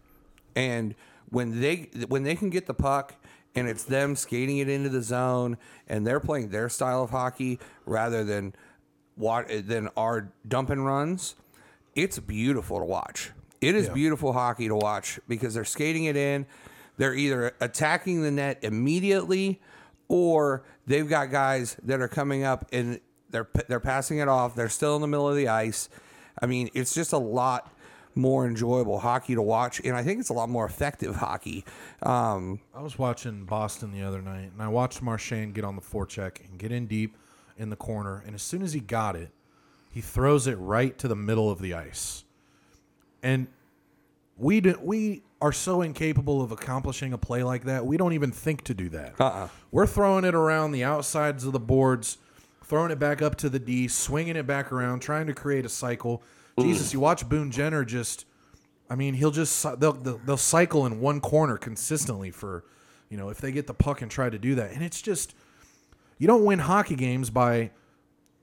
and 0.54 0.94
when 1.30 1.62
they 1.62 1.88
when 2.08 2.24
they 2.24 2.36
can 2.36 2.50
get 2.50 2.66
the 2.66 2.74
puck 2.74 3.14
and 3.54 3.66
it's 3.66 3.84
them 3.84 4.14
skating 4.14 4.58
it 4.58 4.68
into 4.68 4.90
the 4.90 5.00
zone 5.00 5.56
and 5.88 6.06
they're 6.06 6.20
playing 6.20 6.50
their 6.50 6.68
style 6.68 7.02
of 7.02 7.08
hockey 7.10 7.58
rather 7.86 8.24
than 8.24 8.52
what 8.52 8.73
than 9.16 9.88
our 9.96 10.32
dump 10.46 10.70
and 10.70 10.84
runs, 10.84 11.34
it's 11.94 12.18
beautiful 12.18 12.78
to 12.78 12.84
watch. 12.84 13.30
It 13.60 13.74
is 13.74 13.86
Yeah. 13.86 13.92
beautiful 13.94 14.32
hockey 14.32 14.68
to 14.68 14.76
watch 14.76 15.18
because 15.28 15.54
they're 15.54 15.64
skating 15.64 16.04
it 16.04 16.16
in. 16.16 16.46
They're 16.96 17.14
either 17.14 17.52
attacking 17.60 18.22
the 18.22 18.30
net 18.30 18.58
immediately 18.62 19.60
or 20.08 20.64
they've 20.86 21.08
got 21.08 21.30
guys 21.30 21.76
that 21.82 22.00
are 22.00 22.08
coming 22.08 22.44
up 22.44 22.66
and 22.72 23.00
they're 23.30 23.48
they're 23.68 23.80
passing 23.80 24.18
it 24.18 24.28
off. 24.28 24.54
They're 24.54 24.68
still 24.68 24.94
in 24.96 25.00
the 25.00 25.08
middle 25.08 25.28
of 25.28 25.34
the 25.36 25.48
ice. 25.48 25.88
I 26.40 26.46
mean, 26.46 26.68
it's 26.74 26.94
just 26.94 27.12
a 27.12 27.18
lot 27.18 27.70
more 28.16 28.46
enjoyable 28.46 29.00
hockey 29.00 29.34
to 29.34 29.42
watch, 29.42 29.80
and 29.84 29.96
I 29.96 30.04
think 30.04 30.20
it's 30.20 30.28
a 30.28 30.32
lot 30.34 30.48
more 30.48 30.64
effective 30.66 31.16
hockey. 31.16 31.64
Um, 32.02 32.60
I 32.72 32.80
was 32.80 32.96
watching 32.96 33.44
Boston 33.44 33.90
the 33.92 34.02
other 34.04 34.22
night, 34.22 34.52
and 34.52 34.62
I 34.62 34.68
watched 34.68 35.02
Marchand 35.02 35.54
get 35.54 35.64
on 35.64 35.74
the 35.74 35.82
forecheck 35.82 36.38
and 36.48 36.56
get 36.58 36.70
in 36.70 36.86
deep 36.86 37.16
in 37.56 37.70
the 37.70 37.76
corner. 37.76 38.22
And 38.26 38.34
as 38.34 38.42
soon 38.42 38.62
as 38.62 38.72
he 38.72 38.80
got 38.80 39.16
it, 39.16 39.30
he 39.90 40.00
throws 40.00 40.46
it 40.46 40.56
right 40.56 40.98
to 40.98 41.08
the 41.08 41.16
middle 41.16 41.50
of 41.50 41.60
the 41.60 41.74
ice. 41.74 42.24
And 43.22 43.46
we 44.36 44.60
do, 44.60 44.78
we 44.82 45.22
are 45.40 45.52
so 45.52 45.82
incapable 45.82 46.42
of 46.42 46.50
accomplishing 46.50 47.12
a 47.12 47.18
play 47.18 47.42
like 47.42 47.64
that. 47.64 47.86
We 47.86 47.96
don't 47.96 48.12
even 48.12 48.32
think 48.32 48.64
to 48.64 48.74
do 48.74 48.88
that. 48.90 49.20
Uh-uh. 49.20 49.48
We're 49.70 49.86
throwing 49.86 50.24
it 50.24 50.34
around 50.34 50.72
the 50.72 50.84
outsides 50.84 51.44
of 51.44 51.52
the 51.52 51.60
boards, 51.60 52.18
throwing 52.64 52.90
it 52.90 52.98
back 52.98 53.22
up 53.22 53.36
to 53.36 53.48
the 53.48 53.58
D, 53.58 53.88
swinging 53.88 54.36
it 54.36 54.46
back 54.46 54.72
around, 54.72 55.00
trying 55.00 55.26
to 55.26 55.34
create 55.34 55.64
a 55.64 55.68
cycle. 55.68 56.22
Mm. 56.58 56.64
Jesus, 56.64 56.92
you 56.92 57.00
watch 57.00 57.28
Boone 57.28 57.50
Jenner 57.50 57.84
just. 57.84 58.26
I 58.90 58.96
mean, 58.96 59.14
he'll 59.14 59.30
just 59.30 59.62
they'll, 59.80 59.94
they'll 59.94 60.18
they'll 60.18 60.36
cycle 60.36 60.84
in 60.84 61.00
one 61.00 61.20
corner 61.20 61.56
consistently 61.56 62.30
for, 62.30 62.64
you 63.08 63.16
know, 63.16 63.30
if 63.30 63.38
they 63.38 63.50
get 63.50 63.66
the 63.66 63.74
puck 63.74 64.02
and 64.02 64.10
try 64.10 64.28
to 64.28 64.38
do 64.38 64.54
that, 64.56 64.72
and 64.72 64.82
it's 64.82 65.00
just 65.00 65.34
you 66.18 66.26
don't 66.26 66.44
win 66.44 66.60
hockey 66.60 66.94
games 66.96 67.30
by 67.30 67.70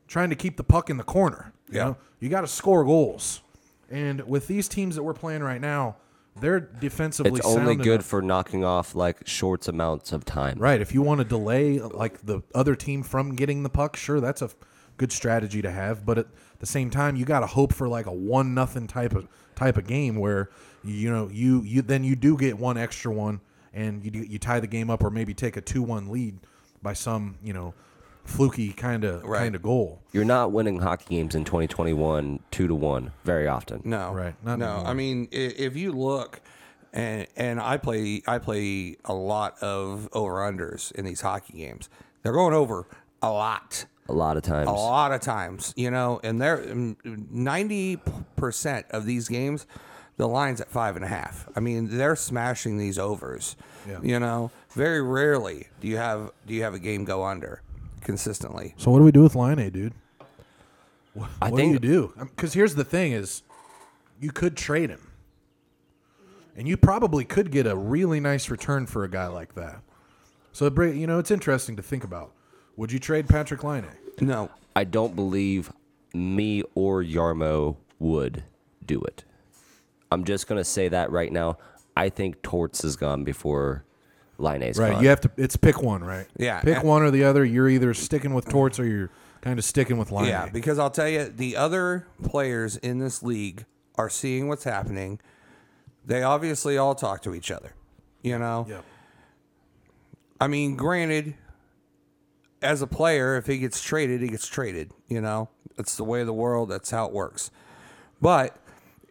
trying 0.08 0.30
to 0.30 0.36
keep 0.36 0.58
the 0.58 0.64
puck 0.64 0.90
in 0.90 0.98
the 0.98 1.04
corner. 1.04 1.54
You 1.70 1.76
Yeah. 1.78 1.84
know, 1.86 1.98
you 2.20 2.30
got 2.30 2.42
to 2.42 2.48
score 2.48 2.84
goals, 2.84 3.42
and 3.90 4.22
with 4.28 4.48
these 4.48 4.68
teams 4.68 4.96
that 4.96 5.04
we're 5.04 5.14
playing 5.14 5.42
right 5.44 5.62
now, 5.62 5.96
they're 6.40 6.60
defensively 6.60 7.40
It's 7.40 7.46
only 7.46 7.76
good 7.76 7.88
enough- 7.96 8.06
for 8.06 8.22
knocking 8.22 8.64
off 8.64 8.96
like 8.96 9.28
short 9.28 9.68
amounts 9.68 10.12
of 10.14 10.24
time. 10.24 10.58
Right. 10.60 10.80
If 10.80 10.94
you 10.94 11.02
want 11.02 11.20
to 11.20 11.26
delay 11.26 11.80
like 11.80 12.26
the 12.26 12.42
other 12.56 12.76
team 12.76 13.04
from 13.04 13.36
getting 13.36 13.64
the 13.64 13.70
puck, 13.70 13.98
sure, 13.98 14.22
that's 14.22 14.42
a 14.42 14.50
good 14.98 15.12
strategy 15.12 15.62
to 15.62 15.72
have. 15.72 16.06
But 16.06 16.18
at 16.20 16.28
the 16.60 16.66
same 16.66 16.90
time, 16.90 17.16
you 17.18 17.26
got 17.26 17.42
to 17.42 17.48
hope 17.48 17.74
for 17.74 17.88
like 17.90 18.06
a 18.06 18.14
one 18.14 18.54
nothing 18.54 18.88
type 18.88 19.14
of 19.14 19.28
type 19.56 19.76
of 19.78 19.86
game 19.88 20.16
where 20.16 20.50
you 20.84 21.10
know 21.12 21.30
you 21.32 21.62
you 21.64 21.82
then 21.82 22.04
you 22.04 22.16
do 22.16 22.38
get 22.38 22.58
one 22.58 22.78
extra 22.78 23.12
one 23.14 23.42
and 23.74 24.04
you 24.06 24.22
you 24.24 24.40
tie 24.40 24.60
the 24.60 24.68
game 24.68 24.90
up 24.90 25.04
or 25.04 25.10
maybe 25.10 25.34
take 25.34 25.58
a 25.58 25.62
two 25.62 25.84
one 25.84 26.10
lead 26.10 26.40
by 26.82 26.94
some 26.94 27.36
you 27.44 27.54
know 27.54 27.74
fluky 28.24 28.72
kind 28.72 29.04
of 29.04 29.24
Right. 29.24 29.40
kind 29.40 29.56
of 29.56 29.62
goal. 29.64 30.00
You're 30.12 30.26
not 30.26 30.52
winning 30.52 30.80
hockey 30.80 31.16
games 31.16 31.34
in 31.36 31.44
2021 31.44 32.40
two 32.52 32.68
to 32.68 32.76
one 32.76 33.12
very 33.24 33.48
often. 33.48 33.82
No, 33.84 34.14
Right, 34.14 34.36
not 34.44 34.60
no. 34.60 34.66
anymore. 34.68 34.88
I 34.88 34.94
mean, 34.94 35.28
i- 35.32 35.36
if 35.36 35.76
you 35.76 35.92
look, 35.92 36.40
and 36.94 37.28
and 37.36 37.60
I 37.60 37.78
play, 37.78 38.22
I 38.28 38.38
play 38.38 38.98
a 39.06 39.14
lot 39.14 39.58
of 39.62 40.08
over 40.14 40.36
unders 40.36 40.92
in 40.94 41.06
these 41.06 41.22
hockey 41.22 41.58
games. 41.58 41.90
They're 42.22 42.34
going 42.34 42.54
over 42.54 42.86
a 43.24 43.30
lot, 43.32 43.86
A 44.10 44.14
lot 44.14 44.38
of 44.38 44.44
times. 44.44 44.68
a 44.70 44.72
lot 44.74 45.12
of 45.12 45.22
times. 45.22 45.74
You 45.76 45.90
know, 45.90 46.20
and 46.24 46.40
they're 46.42 46.64
ninety 47.04 48.00
percent 48.36 48.86
of 48.92 49.06
these 49.06 49.28
games. 49.28 49.66
The 50.22 50.28
line's 50.28 50.62
at 50.62 50.70
five 50.70 50.96
and 50.96 51.04
a 51.04 51.08
half. 51.08 51.50
I 51.56 51.62
mean, 51.62 51.98
they're 51.98 52.16
smashing 52.16 52.78
these 52.78 53.00
overs. 53.00 53.56
Yeah. 53.90 53.98
You 54.04 54.20
know, 54.20 54.52
very 54.70 55.02
rarely 55.02 55.70
do 55.80 55.88
you 55.88 55.98
have 55.98 56.30
do 56.46 56.54
you 56.54 56.62
have 56.62 56.76
a 56.76 56.80
game 56.80 57.06
go 57.06 57.24
under 57.24 57.64
consistently. 58.02 58.76
So 58.78 58.92
what 58.92 59.00
do 59.00 59.06
we 59.06 59.12
do 59.12 59.24
with 59.24 59.36
Laine, 59.36 59.72
dude? 59.72 59.94
What, 61.16 61.32
I 61.42 61.50
what 61.50 61.58
think- 61.58 61.72
do 61.72 61.88
um, 61.88 61.92
you 61.92 62.14
do? 62.20 62.28
Because 62.36 62.54
here's 62.54 62.76
the 62.76 62.84
thing: 62.84 63.14
is 63.14 63.42
you 64.20 64.32
could 64.32 64.56
trade 64.56 64.92
him, 64.92 65.10
and 66.56 66.68
you 66.68 66.78
probably 66.78 67.26
could 67.26 67.50
get 67.50 67.66
a 67.66 67.76
really 67.76 68.20
nice 68.20 68.52
return 68.52 68.86
for 68.86 69.04
a 69.04 69.10
guy 69.10 69.26
like 69.26 69.56
that. 69.56 69.82
So 70.52 70.72
you 70.84 71.08
know, 71.08 71.18
it's 71.18 71.32
interesting 71.32 71.76
to 71.78 71.82
think 71.82 72.04
about. 72.04 72.32
Would 72.76 72.92
you 72.92 73.00
trade 73.00 73.26
Patrik 73.26 73.64
Laine? 73.64 73.88
No, 74.20 74.52
I 74.76 74.84
don't 74.84 75.16
believe 75.16 75.74
me 76.14 76.62
or 76.76 77.02
Jarmo 77.04 77.78
would 77.98 78.44
do 78.86 79.02
it. 79.02 79.24
I'm 80.12 80.24
just 80.26 80.48
gonna 80.48 80.64
say 80.64 80.90
that 80.90 81.12
right 81.12 81.32
now. 81.32 81.58
I 81.96 82.10
think 82.10 82.42
Torts 82.42 82.84
is 82.84 82.96
gone 82.96 83.24
before 83.24 83.84
Laine's 84.38 84.78
Right. 84.78 84.94
gone. 84.94 85.04
You 85.04 85.10
have 85.10 85.22
to. 85.22 85.32
It's 85.38 85.56
pick 85.56 85.82
one, 85.82 86.04
right? 86.04 86.28
Yeah. 86.38 86.62
Pick 86.62 86.84
one 86.84 87.02
or 87.04 87.12
the 87.12 87.24
other. 87.24 87.44
You're 87.46 87.70
either 87.70 87.94
sticking 87.94 88.34
with 88.34 88.48
Torts 88.50 88.80
or 88.80 88.86
you're 88.86 89.10
kind 89.42 89.58
of 89.58 89.66
sticking 89.66 89.98
with 89.98 90.12
Laine. 90.12 90.28
Yeah, 90.28 90.48
because 90.52 90.80
I'll 90.80 90.90
tell 90.90 91.08
you, 91.10 91.26
the 91.26 91.56
other 91.58 92.08
players 92.24 92.78
in 92.78 93.00
this 93.00 93.24
league 93.24 93.66
are 93.96 94.10
seeing 94.10 94.48
what's 94.48 94.64
happening. 94.64 95.20
They 96.06 96.24
obviously 96.24 96.78
all 96.78 96.96
talk 96.96 97.22
to 97.24 97.34
each 97.36 97.52
other. 97.52 97.74
You 98.22 98.38
know? 98.38 98.66
Yep. 98.70 98.84
I 100.40 100.48
mean, 100.48 100.76
granted, 100.76 101.36
as 102.62 102.82
a 102.82 102.88
player, 102.88 103.36
if 103.36 103.48
he 103.48 103.58
gets 103.58 103.82
traded, 103.82 104.22
he 104.22 104.28
gets 104.28 104.48
traded. 104.48 104.92
You 105.08 105.22
know? 105.22 105.50
That's 105.76 105.96
the 105.96 106.04
way 106.04 106.22
of 106.22 106.28
the 106.28 106.34
world. 106.34 106.70
That's 106.70 106.92
how 106.92 107.06
it 107.08 107.12
works. 107.14 107.50
But 108.22 108.56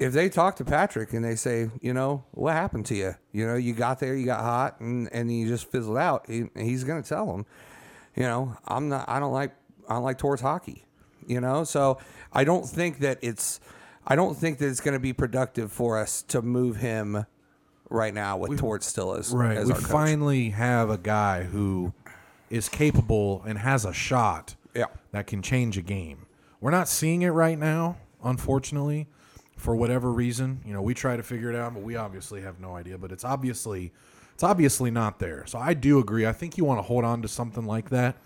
if 0.01 0.13
they 0.13 0.29
talk 0.29 0.57
to 0.57 0.65
Patrick 0.65 1.13
and 1.13 1.25
they 1.25 1.37
say, 1.37 1.71
you 1.81 1.93
know, 1.95 2.25
what 2.33 2.55
happened 2.55 2.87
to 2.87 2.95
you? 2.97 3.15
You 3.33 3.47
know, 3.47 3.55
you 3.55 3.75
got 3.75 4.01
there, 4.01 4.17
you 4.17 4.27
got 4.27 4.41
hot, 4.41 4.81
and 4.81 5.09
and 5.13 5.31
you 5.33 5.47
just 5.47 5.71
fizzled 5.71 5.99
out. 5.99 6.25
He, 6.29 6.47
he's 6.57 6.83
gonna 6.85 7.03
tell 7.03 7.27
them, 7.27 7.47
you 8.17 8.25
know, 8.25 8.57
I'm 8.67 8.89
not. 8.89 9.09
I 9.09 9.21
don't 9.21 9.33
like. 9.33 9.53
I 9.89 9.95
don't 9.95 10.03
like 10.03 10.19
Torts 10.19 10.43
hockey. 10.43 10.85
You 11.27 11.41
know, 11.41 11.63
so 11.65 11.99
I 12.33 12.43
don't 12.45 12.67
think 12.67 12.99
that 13.01 13.19
it's. 13.23 13.61
I 14.07 14.17
don't 14.17 14.35
think 14.35 14.59
that 14.59 14.67
it's 14.69 14.81
going 14.81 14.95
to 14.95 14.99
be 14.99 15.13
productive 15.13 15.71
for 15.71 15.99
us 15.99 16.23
to 16.29 16.41
move 16.41 16.77
him 16.77 17.27
right 17.91 18.13
now 18.15 18.39
with 18.39 18.59
Torts 18.59 18.87
still 18.87 19.15
as 19.15 19.31
Right. 19.33 19.57
As 19.59 19.69
we 19.69 19.75
finally 19.75 20.51
have 20.51 20.89
a 20.89 20.97
guy 20.97 21.43
who 21.45 21.93
is 22.49 22.69
capable 22.71 23.43
and 23.47 23.59
has 23.59 23.85
a 23.85 23.93
shot 23.93 24.57
Yeah. 24.75 24.87
that 25.13 25.27
can 25.27 25.43
change 25.43 25.77
a 25.77 25.83
game. 25.83 26.27
We're 26.63 26.71
not 26.71 26.89
seeing 26.89 27.21
it 27.23 27.29
right 27.29 27.59
now, 27.59 27.99
unfortunately, 28.25 29.07
for 29.61 29.77
whatever 29.77 30.11
reason. 30.11 30.61
You 30.65 30.73
know, 30.73 30.83
we 30.83 30.95
try 30.95 31.17
to 31.17 31.23
figure 31.23 31.51
it 31.51 31.57
out, 31.57 31.75
but 31.75 31.83
we 31.83 31.97
obviously 31.97 32.41
have 32.41 32.61
no 32.61 32.75
idea. 32.75 32.99
But 32.99 33.13
it's 33.13 33.25
obviously 33.25 33.93
it's 34.35 34.43
obviously 34.43 34.91
not 34.91 35.19
there. 35.19 35.45
So 35.47 35.59
I 35.59 35.75
do 35.75 35.99
agree. 35.99 36.27
I 36.27 36.33
think 36.33 36.57
you 36.57 36.65
want 36.65 36.79
to 36.79 36.83
hold 36.83 37.05
on 37.05 37.23
to 37.23 37.29
something 37.29 37.65
like 37.65 37.91
that 37.91 38.17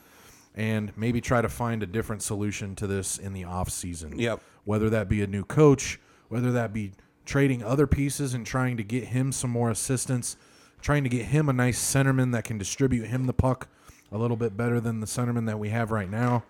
and 0.55 0.97
maybe 0.97 1.20
try 1.20 1.42
to 1.42 1.49
find 1.49 1.83
a 1.83 1.87
different 1.87 2.23
solution 2.23 2.77
to 2.77 2.87
this 2.87 3.18
in 3.18 3.33
the 3.33 3.42
off 3.42 3.68
season. 3.68 4.18
Yep. 4.18 4.40
Whether 4.64 4.88
that 4.90 5.09
be 5.09 5.23
a 5.23 5.27
new 5.27 5.44
coach, 5.44 5.99
whether 6.29 6.53
that 6.53 6.73
be 6.73 6.92
trading 7.27 7.64
other 7.64 7.88
pieces 7.88 8.33
and 8.33 8.47
trying 8.47 8.77
to 8.77 8.85
get 8.85 9.05
him 9.07 9.33
some 9.33 9.51
more 9.51 9.70
assistance, 9.70 10.37
trying 10.81 11.03
to 11.03 11.11
get 11.11 11.27
him 11.27 11.49
a 11.49 11.53
nice 11.53 11.81
centerman 11.81 12.33
that 12.33 12.44
can 12.44 12.59
distribute 12.59 13.07
him 13.07 13.27
the 13.27 13.33
puck 13.33 13.68
a 14.12 14.18
little 14.18 14.37
bit 14.37 14.57
better 14.57 14.81
than 14.81 15.01
the 15.01 15.07
centerman 15.07 15.47
that 15.47 15.59
we 15.59 15.70
have 15.70 15.90
right 15.90 16.11
now. 16.11 16.44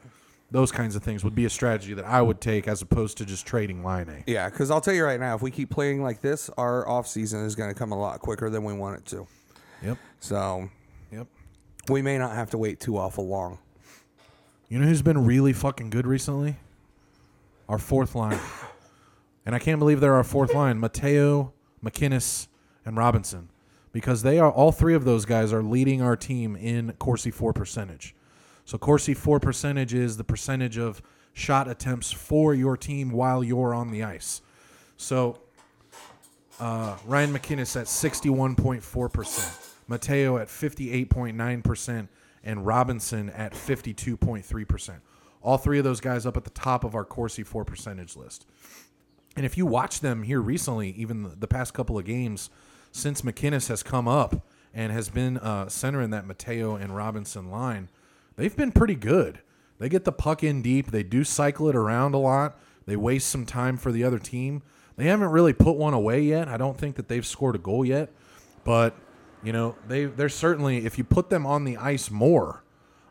Those 0.54 0.70
kinds 0.70 0.94
of 0.94 1.02
things 1.02 1.24
would 1.24 1.34
be 1.34 1.46
a 1.46 1.50
strategy 1.50 1.94
that 1.94 2.04
I 2.04 2.22
would 2.22 2.40
take 2.40 2.68
as 2.68 2.80
opposed 2.80 3.18
to 3.18 3.26
just 3.26 3.44
trading 3.44 3.82
Laine. 3.82 4.22
Yeah, 4.24 4.48
because 4.48 4.70
I'll 4.70 4.80
tell 4.80 4.94
you 4.94 5.04
right 5.04 5.18
now, 5.18 5.34
if 5.34 5.42
we 5.42 5.50
keep 5.50 5.68
playing 5.68 6.00
like 6.00 6.20
this, 6.20 6.48
our 6.56 6.86
off 6.88 7.08
season 7.08 7.44
is 7.44 7.56
going 7.56 7.70
to 7.70 7.74
come 7.76 7.90
a 7.90 7.98
lot 7.98 8.20
quicker 8.20 8.48
than 8.48 8.62
we 8.62 8.72
want 8.72 8.98
it 8.98 9.04
to. 9.06 9.26
Yep. 9.82 9.98
So 10.20 10.68
Yep. 11.10 11.26
we 11.88 12.02
may 12.02 12.18
not 12.18 12.36
have 12.36 12.50
to 12.50 12.58
wait 12.58 12.78
too 12.78 12.96
awful 12.96 13.26
long. 13.26 13.58
You 14.68 14.78
know 14.78 14.86
who's 14.86 15.02
been 15.02 15.26
really 15.26 15.52
fucking 15.52 15.90
good 15.90 16.06
recently? 16.06 16.58
Our 17.68 17.80
fourth 17.80 18.14
line. 18.14 18.38
And 19.44 19.56
I 19.56 19.58
can't 19.58 19.80
believe 19.80 19.98
they're 19.98 20.14
our 20.14 20.22
fourth 20.22 20.54
line. 20.54 20.80
Matteau, 20.80 21.50
MacInnes, 21.84 22.46
and 22.86 22.96
Robinson. 22.96 23.50
Because 23.90 24.22
they 24.22 24.38
are 24.38 24.52
all 24.52 24.70
three 24.70 24.94
of 24.94 25.04
those 25.04 25.24
guys 25.24 25.52
are 25.52 25.64
leading 25.64 26.00
our 26.00 26.14
team 26.14 26.54
in 26.54 26.92
Corsi 27.00 27.32
For 27.32 27.52
percentage. 27.52 28.13
So 28.64 28.78
Corsi 28.78 29.14
For 29.14 29.38
percentage 29.38 29.92
is 29.94 30.16
the 30.16 30.24
percentage 30.24 30.78
of 30.78 31.02
shot 31.32 31.68
attempts 31.68 32.12
for 32.12 32.54
your 32.54 32.76
team 32.76 33.10
while 33.10 33.44
you're 33.44 33.74
on 33.74 33.90
the 33.90 34.02
ice. 34.02 34.40
So 34.96 35.38
uh, 36.60 36.96
Ryan 37.04 37.32
MacInnes 37.32 37.78
at 37.78 37.86
61.4%, 37.86 38.80
Matteau 39.88 40.40
at 40.40 40.48
58.9%, 40.48 42.08
and 42.44 42.66
Robinson 42.66 43.30
at 43.30 43.52
52.3%. 43.52 45.00
All 45.42 45.58
three 45.58 45.78
of 45.78 45.84
those 45.84 46.00
guys 46.00 46.24
up 46.24 46.36
at 46.36 46.44
the 46.44 46.50
top 46.50 46.84
of 46.84 46.94
our 46.94 47.04
Corsi 47.04 47.42
For 47.42 47.64
percentage 47.64 48.16
list. 48.16 48.46
And 49.36 49.44
if 49.44 49.58
you 49.58 49.66
watch 49.66 50.00
them 50.00 50.22
here 50.22 50.40
recently, 50.40 50.90
even 50.90 51.32
the, 51.38 51.48
past 51.48 51.74
couple 51.74 51.98
of 51.98 52.04
games, 52.04 52.50
since 52.92 53.22
MacInnes 53.22 53.68
has 53.68 53.82
come 53.82 54.06
up 54.06 54.46
and 54.72 54.92
has 54.92 55.10
been 55.10 55.38
uh, 55.38 55.68
center 55.68 56.00
in 56.00 56.10
that 56.10 56.26
Matteau 56.26 56.80
and 56.80 56.94
Robinson 56.94 57.50
line, 57.50 57.88
they've 58.36 58.56
been 58.56 58.72
pretty 58.72 58.94
good. 58.94 59.40
They 59.78 59.88
get 59.88 60.04
the 60.04 60.12
puck 60.12 60.42
in 60.42 60.62
deep. 60.62 60.90
They 60.90 61.02
do 61.02 61.24
cycle 61.24 61.68
it 61.68 61.76
around 61.76 62.14
a 62.14 62.18
lot. 62.18 62.58
They 62.86 62.96
waste 62.96 63.28
some 63.28 63.46
time 63.46 63.76
for 63.76 63.92
the 63.92 64.04
other 64.04 64.18
team. 64.18 64.62
They 64.96 65.06
haven't 65.06 65.30
really 65.30 65.52
put 65.52 65.76
one 65.76 65.94
away 65.94 66.22
yet. 66.22 66.48
I 66.48 66.56
don't 66.56 66.78
think 66.78 66.96
that 66.96 67.08
they've 67.08 67.26
scored 67.26 67.56
a 67.56 67.58
goal 67.58 67.84
yet, 67.84 68.12
but 68.64 68.94
you 69.42 69.52
know 69.52 69.76
they 69.88 70.04
they're 70.04 70.28
certainly 70.28 70.86
if 70.86 70.98
you 70.98 71.04
put 71.04 71.30
them 71.30 71.46
on 71.46 71.64
the 71.64 71.76
ice 71.76 72.10
more, 72.10 72.62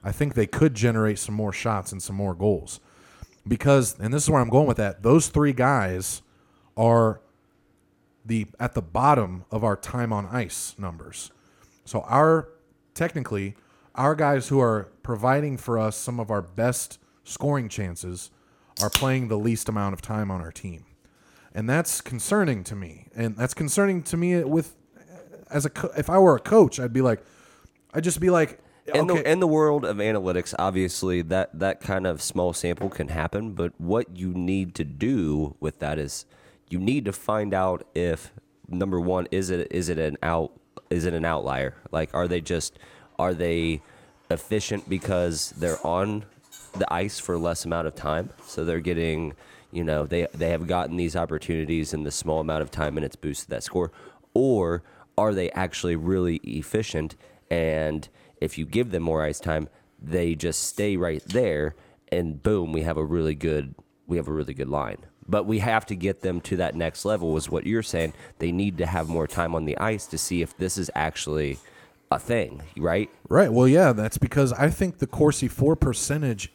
I 0.04 0.12
think 0.12 0.34
they 0.34 0.48
could 0.48 0.76
generate 0.76 1.20
some 1.20 1.36
more 1.36 1.52
shots 1.52 1.92
and 1.92 2.02
some 2.02 2.16
more 2.16 2.34
goals 2.34 2.80
because 3.48 4.00
and 4.00 4.14
this 4.14 4.24
is 4.24 4.30
where 4.30 4.42
I'm 4.42 4.50
going 4.50 4.68
with 4.68 4.78
that. 4.78 5.04
Those 5.04 5.28
three 5.28 5.54
guys 5.54 6.22
are 6.78 7.22
the 8.26 8.48
at 8.60 8.74
the 8.74 8.82
bottom 8.82 9.46
of 9.52 9.64
our 9.64 9.76
time 9.76 10.14
on 10.14 10.26
ice 10.28 10.76
numbers. 10.78 11.32
So 11.86 12.02
our 12.02 12.50
technically 12.94 13.56
our 13.95 14.15
guys 14.15 14.47
who 14.47 14.60
are 14.60 14.89
providing 15.03 15.58
for 15.58 15.77
us 15.77 15.95
some 15.95 16.19
of 16.19 16.32
our 16.32 16.41
best 16.41 16.99
scoring 17.23 17.69
chances 17.69 18.32
are 18.82 18.89
playing 18.89 19.27
the 19.27 19.38
least 19.38 19.69
amount 19.69 19.93
of 19.93 20.01
time 20.01 20.32
on 20.32 20.41
our 20.41 20.51
team. 20.51 20.86
And 21.53 21.69
that's 21.69 22.01
concerning 22.01 22.63
to 22.65 22.75
me. 22.75 23.08
And 23.15 23.38
that's 23.38 23.53
concerning 23.53 24.01
to 24.03 24.17
me 24.17 24.43
with 24.43 24.75
as 25.49 25.65
a 25.65 25.69
co- 25.69 25.91
if 25.95 26.10
I 26.10 26.17
were 26.17 26.36
a 26.36 26.39
coach, 26.39 26.79
I'd 26.79 26.93
be 26.93 27.01
like 27.01 27.23
I'd 27.93 28.03
just 28.03 28.19
be 28.19 28.32
like 28.32 28.60
In 28.88 29.10
okay, 29.10 29.21
the 29.21 29.32
in 29.32 29.39
the 29.39 29.47
world 29.47 29.86
of 29.86 29.97
analytics, 29.97 30.56
obviously 30.58 31.21
that 31.23 31.58
that 31.60 31.79
kind 31.79 32.08
of 32.08 32.21
small 32.21 32.53
sample 32.53 32.89
can 32.89 33.10
happen, 33.10 33.53
but 33.53 33.79
what 33.79 34.17
you 34.17 34.34
need 34.34 34.73
to 34.75 34.84
do 34.84 35.56
with 35.60 35.79
that 35.79 35.99
is 35.99 36.25
you 36.69 36.79
need 36.79 37.06
to 37.06 37.13
find 37.13 37.53
out 37.53 37.88
if 37.93 38.34
number 38.67 38.99
one 38.99 39.27
is 39.29 39.51
it 39.51 39.67
is 39.71 39.89
it 39.89 39.99
an 39.99 40.17
out 40.23 40.51
is 40.89 41.06
it 41.06 41.13
an 41.13 41.25
outlier? 41.25 41.75
Like 41.91 42.10
are 42.15 42.27
they 42.27 42.41
just 42.41 42.79
are 43.19 43.34
they 43.34 43.82
efficient 44.30 44.89
because 44.89 45.52
they're 45.52 45.86
on 45.86 46.26
the 46.78 46.91
ice 46.91 47.19
for 47.19 47.38
less 47.38 47.65
amount 47.65 47.88
of 47.88 47.95
time, 47.95 48.30
so 48.45 48.65
they're 48.65 48.80
getting 48.80 49.34
you 49.71 49.84
know 49.84 50.06
they 50.06 50.28
they 50.34 50.49
have 50.49 50.67
gotten 50.67 50.97
these 50.97 51.15
opportunities 51.15 51.93
in 51.93 52.04
the 52.04 52.12
small 52.12 52.39
amount 52.39 52.62
of 52.62 52.69
time 52.71 52.97
and 52.97 53.06
it's 53.06 53.15
boosted 53.15 53.49
that 53.49 53.63
score, 53.63 53.91
or 54.34 54.84
are 55.17 55.34
they 55.34 55.52
actually 55.52 55.95
really 55.95 56.38
efficient 56.38 57.15
and 57.49 58.10
if 58.41 58.58
you 58.58 58.65
give 58.65 58.91
them 58.91 59.04
more 59.04 59.23
ice 59.23 59.39
time, 59.39 59.69
they 60.02 60.36
just 60.36 60.63
stay 60.63 60.97
right 60.97 61.23
there, 61.28 61.76
and 62.12 62.43
boom, 62.43 62.73
we 62.73 62.82
have 62.82 62.97
a 62.97 63.06
really 63.06 63.36
good 63.36 63.73
we 64.06 64.17
have 64.17 64.28
a 64.28 64.34
really 64.34 64.54
good 64.54 64.69
line. 64.69 64.97
But 65.30 65.45
we 65.45 65.60
have 65.60 65.86
to 65.86 65.95
get 65.95 66.21
them 66.21 66.41
to 66.41 66.58
that 66.58 66.76
next 66.76 67.06
level, 67.06 67.38
is 67.38 67.49
what 67.49 67.65
you're 67.65 67.82
saying. 67.82 68.13
They 68.39 68.52
need 68.52 68.78
to 68.80 68.86
have 68.86 69.08
more 69.08 69.28
time 69.28 69.56
on 69.56 69.63
the 69.63 69.78
ice 69.78 70.06
to 70.08 70.17
see 70.17 70.41
if 70.41 70.58
this 70.58 70.78
is 70.78 70.91
actually 70.93 71.58
a 72.15 72.19
thing, 72.19 72.62
right? 72.78 73.10
Right. 73.30 73.52
Well, 73.52 73.67
yeah, 73.67 73.93
that's 73.93 74.17
because 74.17 74.54
I 74.54 74.69
think 74.69 74.97
the 74.97 75.08
Corsi 75.08 75.47
For 75.47 75.76
percentage 75.76 76.52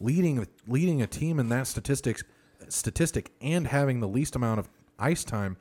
leading 0.00 0.46
leading 0.66 1.00
a 1.00 1.06
team 1.06 1.38
in 1.38 1.48
that 1.48 1.66
statistics 1.66 2.24
statistic 2.68 3.32
and 3.40 3.66
having 3.66 4.00
the 4.00 4.08
least 4.08 4.34
amount 4.36 4.60
of 4.60 4.68
ice 4.98 5.24
time 5.24 5.56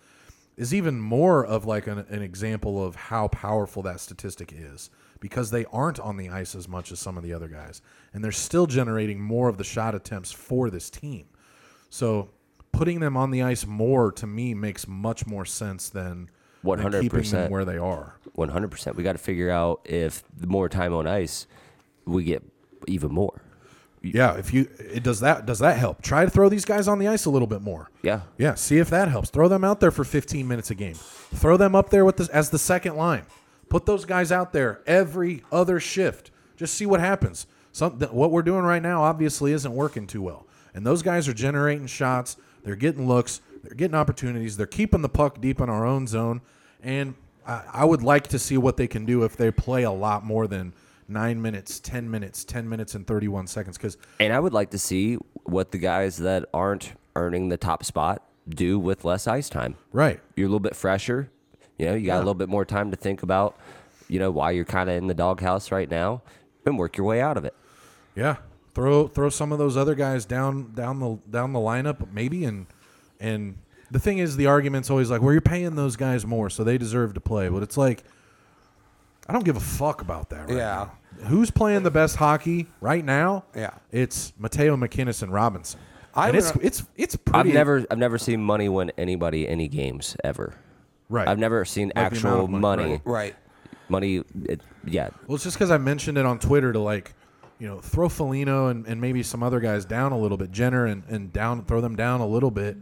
is 0.57 0.73
even 0.73 0.99
more 0.99 1.45
of 1.45 1.65
like 1.65 1.87
an, 1.87 1.99
an 2.09 2.21
example 2.21 2.83
of 2.83 2.95
how 2.95 3.27
powerful 3.27 3.81
that 3.83 3.99
statistic 3.99 4.53
is 4.55 4.89
because 5.19 5.51
they 5.51 5.65
aren't 5.65 5.99
on 5.99 6.17
the 6.17 6.29
ice 6.29 6.55
as 6.55 6.67
much 6.67 6.91
as 6.91 6.99
some 6.99 7.17
of 7.17 7.23
the 7.23 7.33
other 7.33 7.47
guys 7.47 7.81
and 8.13 8.23
they're 8.23 8.31
still 8.31 8.67
generating 8.67 9.19
more 9.19 9.49
of 9.49 9.57
the 9.57 9.63
shot 9.63 9.95
attempts 9.95 10.31
for 10.31 10.69
this 10.69 10.89
team. 10.89 11.25
So 11.89 12.29
putting 12.71 12.99
them 12.99 13.17
on 13.17 13.31
the 13.31 13.41
ice 13.41 13.65
more 13.65 14.11
to 14.13 14.27
me 14.27 14.53
makes 14.53 14.87
much 14.87 15.27
more 15.27 15.45
sense 15.45 15.89
than, 15.89 16.29
than 16.63 17.01
keeping 17.01 17.21
100%. 17.21 17.49
where 17.49 17.65
they 17.65 17.77
are. 17.77 18.15
One 18.33 18.49
hundred 18.49 18.71
percent. 18.71 18.95
We 18.95 19.03
got 19.03 19.13
to 19.13 19.17
figure 19.17 19.49
out 19.49 19.81
if 19.85 20.23
the 20.37 20.47
more 20.47 20.69
time 20.69 20.93
on 20.93 21.05
ice, 21.05 21.47
we 22.05 22.23
get 22.23 22.43
even 22.87 23.11
more. 23.11 23.41
Yeah, 24.03 24.35
if 24.37 24.53
you 24.53 24.67
it 24.79 25.03
does 25.03 25.19
that 25.19 25.45
does 25.45 25.59
that 25.59 25.77
help? 25.77 26.01
Try 26.01 26.23
to 26.25 26.31
throw 26.31 26.49
these 26.49 26.65
guys 26.65 26.87
on 26.87 26.97
the 26.97 27.07
ice 27.07 27.25
a 27.25 27.29
little 27.29 27.47
bit 27.47 27.61
more. 27.61 27.91
Yeah. 28.01 28.21
Yeah, 28.37 28.55
see 28.55 28.77
if 28.77 28.89
that 28.89 29.09
helps. 29.09 29.29
Throw 29.29 29.47
them 29.47 29.63
out 29.63 29.79
there 29.79 29.91
for 29.91 30.03
15 30.03 30.47
minutes 30.47 30.71
a 30.71 30.75
game. 30.75 30.95
Throw 30.95 31.55
them 31.57 31.75
up 31.75 31.89
there 31.91 32.03
with 32.05 32.17
this 32.17 32.29
as 32.29 32.49
the 32.49 32.57
second 32.57 32.95
line. 32.95 33.25
Put 33.69 33.85
those 33.85 34.05
guys 34.05 34.31
out 34.31 34.53
there 34.53 34.81
every 34.87 35.43
other 35.51 35.79
shift. 35.79 36.31
Just 36.57 36.73
see 36.73 36.85
what 36.85 36.99
happens. 36.99 37.47
Some, 37.73 37.99
what 37.99 38.31
we're 38.31 38.41
doing 38.41 38.63
right 38.63 38.81
now 38.81 39.03
obviously 39.03 39.51
isn't 39.51 39.73
working 39.73 40.07
too 40.07 40.21
well. 40.21 40.47
And 40.73 40.85
those 40.85 41.01
guys 41.03 41.27
are 41.27 41.33
generating 41.33 41.85
shots. 41.87 42.37
They're 42.63 42.75
getting 42.75 43.07
looks. 43.07 43.39
They're 43.63 43.75
getting 43.75 43.95
opportunities. 43.95 44.57
They're 44.57 44.67
keeping 44.67 45.01
the 45.01 45.09
puck 45.09 45.39
deep 45.41 45.59
in 45.61 45.69
our 45.69 45.85
own 45.85 46.07
zone. 46.07 46.41
And 46.81 47.15
I, 47.45 47.63
I 47.73 47.85
would 47.85 48.01
like 48.01 48.27
to 48.27 48.39
see 48.39 48.57
what 48.57 48.77
they 48.77 48.87
can 48.87 49.05
do 49.05 49.23
if 49.23 49.37
they 49.37 49.51
play 49.51 49.83
a 49.83 49.91
lot 49.91 50.25
more 50.25 50.47
than 50.47 50.73
nine 51.07 51.41
minutes, 51.41 51.79
10 51.79 52.09
minutes, 52.09 52.43
10 52.43 52.67
minutes, 52.67 52.95
and 52.95 53.05
31 53.05 53.47
seconds. 53.47 53.77
Because 53.77 53.97
And 54.19 54.33
I 54.33 54.39
would 54.39 54.53
like 54.53 54.71
to 54.71 54.79
see 54.79 55.15
what 55.43 55.71
the 55.71 55.77
guys 55.77 56.17
that 56.17 56.45
aren't 56.53 56.93
earning 57.15 57.49
the 57.49 57.57
top 57.57 57.83
spot 57.83 58.23
do 58.49 58.79
with 58.79 59.05
less 59.05 59.27
ice 59.27 59.49
time. 59.49 59.75
right, 59.91 60.19
You're 60.35 60.45
a 60.47 60.49
little 60.49 60.59
bit 60.59 60.75
fresher. 60.75 61.29
You 61.77 61.87
know, 61.87 61.95
you 61.95 62.05
got 62.05 62.17
a 62.17 62.19
little 62.19 62.33
bit 62.35 62.49
more 62.49 62.65
time 62.65 62.91
to 62.91 62.97
think 62.97 63.23
about, 63.23 63.57
you 64.07 64.19
know, 64.19 64.29
why 64.29 64.51
you're 64.51 64.65
kind 64.65 64.89
of 64.89 64.95
in 64.97 65.07
the 65.07 65.13
doghouse 65.13 65.71
right 65.71 65.89
now 65.89 66.21
and 66.65 66.77
work 66.77 66.97
your 66.97 67.07
way 67.07 67.21
out 67.21 67.37
of 67.37 67.45
it. 67.45 67.55
Yeah, 68.15 68.37
throw 68.75 69.07
throw 69.07 69.29
some 69.29 69.51
of 69.51 69.57
those 69.57 69.77
other 69.77 69.95
guys 69.95 70.25
down 70.25 70.73
down 70.73 70.99
the 70.99 71.17
down 71.29 71.53
the 71.53 71.59
lineup 71.59 72.11
maybe, 72.11 72.45
and 72.45 72.67
and 73.21 73.57
the 73.91 73.99
thing 73.99 74.17
is, 74.17 74.35
the 74.35 74.47
argument's 74.47 74.89
always 74.89 75.09
like, 75.09 75.21
well, 75.21 75.31
you're 75.31 75.41
paying 75.41 75.75
those 75.75 75.95
guys 75.95 76.25
more, 76.25 76.49
so 76.49 76.63
they 76.63 76.77
deserve 76.77 77.13
to 77.13 77.19
play. 77.21 77.47
But 77.49 77.61
it's 77.63 77.77
like, 77.77 78.03
I 79.27 79.33
don't 79.33 79.45
give 79.45 79.55
a 79.57 79.61
fuck 79.61 80.01
about 80.01 80.29
that. 80.29 80.47
Right 80.49 80.57
Yeah. 80.57 80.87
now. 81.19 81.27
Who's 81.27 81.51
playing 81.51 81.83
the 81.83 81.91
best 81.91 82.15
hockey 82.15 82.67
right 82.79 83.03
now? 83.05 83.43
Yeah. 83.55 83.71
It's 83.91 84.31
Matteau 84.41 84.75
MacInnes 84.79 85.21
and 85.21 85.31
Robinson. 85.31 85.79
I 86.15 86.29
and 86.29 86.35
would- 86.35 86.43
it's 86.45 86.79
it's 86.81 86.83
it's 86.97 87.15
pretty. 87.15 87.49
I've 87.49 87.53
never 87.53 87.85
I've 87.91 87.97
never 87.97 88.17
seen 88.17 88.41
money 88.41 88.67
win 88.69 88.91
anybody 88.97 89.47
any 89.47 89.67
games 89.67 90.15
ever. 90.23 90.55
right. 91.09 91.27
I've 91.27 91.37
never 91.39 91.63
seen 91.65 91.89
Like 91.95 92.05
actual 92.05 92.47
money, 92.47 92.59
money. 92.83 92.91
right. 92.91 93.01
right. 93.05 93.35
Money, 93.89 94.23
it, 94.45 94.61
yeah. 94.85 95.09
Well, 95.27 95.35
it's 95.35 95.43
just 95.43 95.57
because 95.57 95.69
I 95.69 95.77
mentioned 95.77 96.17
it 96.17 96.25
on 96.25 96.39
Twitter 96.39 96.71
to 96.73 96.79
like, 96.79 97.13
you 97.59 97.67
know, 97.67 97.79
throw 97.81 98.07
Foligno 98.09 98.67
and, 98.67 98.85
and 98.87 98.99
maybe 99.01 99.21
some 99.21 99.43
other 99.43 99.59
guys 99.59 99.83
down 99.85 100.13
a 100.13 100.17
little 100.17 100.37
bit, 100.37 100.51
Jenner 100.51 100.85
and, 100.85 101.03
and 101.09 101.31
down, 101.33 101.63
throw 101.65 101.81
them 101.81 101.95
down 101.97 102.21
a 102.21 102.25
little 102.25 102.51
bit, 102.51 102.77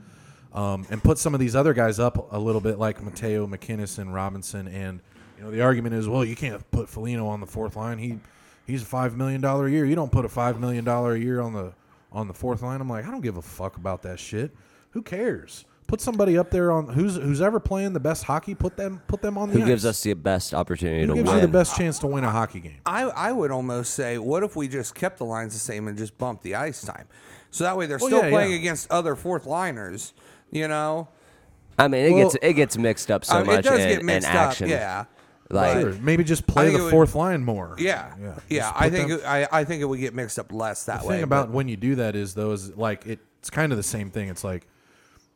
um, 0.54 0.86
and 0.90 1.04
put 1.04 1.18
some 1.18 1.34
of 1.34 1.40
these 1.40 1.56
other 1.56 1.74
guys 1.74 2.00
up 2.00 2.32
a 2.34 2.40
little 2.40 2.62
bit, 2.62 2.80
like 2.80 3.00
Matteau, 3.02 3.48
MacInnes, 3.50 4.00
and 4.00 4.14
Robinson. 4.14 4.68
And 4.68 5.00
you 5.38 5.44
know, 5.44 5.52
the 5.52 5.62
argument 5.62 5.96
is, 5.96 6.08
well, 6.08 6.26
you 6.26 6.36
can't 6.36 6.70
put 6.72 6.90
Foligno 6.90 7.28
on 7.28 7.40
the 7.40 7.48
fourth 7.48 7.76
line. 7.76 7.98
He 7.98 8.20
he's 8.66 8.82
a 8.84 8.86
five 8.86 9.16
million 9.18 9.42
dollar 9.42 9.68
a 9.68 9.72
year. 9.72 9.86
You 9.86 9.96
don't 9.96 10.12
put 10.12 10.26
a 10.26 10.30
five 10.30 10.60
million 10.60 10.84
dollar 10.84 11.14
a 11.14 11.20
year 11.20 11.40
on 11.42 11.54
the 11.54 11.74
on 12.12 12.28
the 12.28 12.34
fourth 12.34 12.62
line. 12.62 12.82
I'm 12.82 12.90
like, 12.90 13.06
I 13.08 13.12
don't 13.12 13.22
give 13.22 13.38
a 13.38 13.42
fuck 13.42 13.78
about 13.78 14.02
that 14.04 14.20
shit. 14.20 14.52
Who 14.92 15.02
cares? 15.02 15.66
Put 15.86 16.02
somebody 16.02 16.38
up 16.38 16.52
there 16.52 16.72
on 16.72 16.88
who's 16.88 17.16
who's 17.16 17.42
ever 17.42 17.60
playing 17.60 17.94
the 17.94 18.00
best 18.00 18.24
hockey. 18.24 18.54
Put 18.54 18.78
them 18.78 19.02
put 19.08 19.24
them 19.24 19.40
on 19.40 19.50
the 19.50 19.60
Who 19.60 19.66
gives 19.66 19.86
us 19.86 20.02
the 20.04 20.14
best 20.14 20.54
opportunity 20.54 21.02
Who 21.02 21.08
to 21.08 21.14
gives 21.16 21.28
win? 21.30 21.36
you 21.38 21.42
the 21.42 21.48
best 21.48 21.76
chance 21.76 21.98
to 22.00 22.08
win 22.08 22.24
a 22.24 22.30
hockey 22.30 22.60
game? 22.60 22.78
I, 22.86 23.04
I 23.06 23.32
would 23.32 23.50
almost 23.50 23.96
say, 23.96 24.20
what 24.20 24.44
if 24.44 24.56
we 24.56 24.68
just 24.68 24.94
kept 24.94 25.18
the 25.18 25.26
lines 25.26 25.54
the 25.54 25.60
same 25.60 25.88
and 25.88 25.98
just 25.98 26.16
bumped 26.20 26.44
the 26.44 26.54
ice 26.56 26.84
time? 26.84 27.08
So 27.50 27.64
that 27.64 27.76
way 27.76 27.88
they're 27.88 27.98
Well, 27.98 28.08
still 28.08 28.24
yeah, 28.24 28.30
playing 28.30 28.52
yeah. 28.52 28.58
against 28.60 28.92
other 28.92 29.16
fourth 29.16 29.48
liners, 29.48 30.14
you 30.52 30.68
know? 30.68 31.08
I 31.78 31.88
mean, 31.88 32.06
it 32.06 32.12
Well- 32.14 32.24
gets 32.32 32.38
it 32.42 32.54
gets 32.54 32.78
mixed 32.78 33.10
up 33.12 33.24
so 33.26 33.36
I 33.36 33.38
mean, 33.40 33.48
much 33.48 33.60
it 33.66 33.70
does 33.70 33.80
in, 33.80 33.90
get 33.90 34.00
in 34.02 34.06
mixed 34.06 34.28
action. 34.30 34.66
up. 34.66 34.70
Yeah. 34.72 35.06
Like 35.52 35.80
Sure. 35.82 35.94
Maybe 35.94 36.24
just 36.24 36.46
play 36.46 36.66
think 36.66 36.76
the 36.78 36.82
it 36.82 36.86
would- 36.86 36.92
fourth 36.92 37.16
line 37.16 37.44
more. 37.44 37.76
Yeah. 37.80 38.14
Yeah. 38.22 38.36
Yeah. 38.50 38.60
Just 38.60 38.76
I 38.76 38.84
put 38.90 38.94
think 38.98 39.10
them- 39.10 39.20
it, 39.20 39.26
I, 39.26 39.48
I 39.52 39.64
think 39.64 39.82
it 39.82 39.86
would 39.86 40.00
get 40.00 40.14
mixed 40.14 40.38
up 40.38 40.52
less 40.52 40.86
that 40.86 41.02
the 41.02 41.08
way. 41.08 41.16
thing 41.16 41.24
about 41.24 41.48
but- 41.48 41.54
when 41.56 41.68
you 41.68 41.78
do 41.78 41.96
that 41.96 42.16
is 42.16 42.34
though 42.36 42.52
is 42.52 42.76
like 42.78 43.06
it, 43.08 43.20
it's 43.40 43.50
kind 43.50 43.72
of 43.72 43.78
the 43.78 43.84
same 43.84 44.12
thing. 44.12 44.30
It's 44.30 44.44
like 44.44 44.68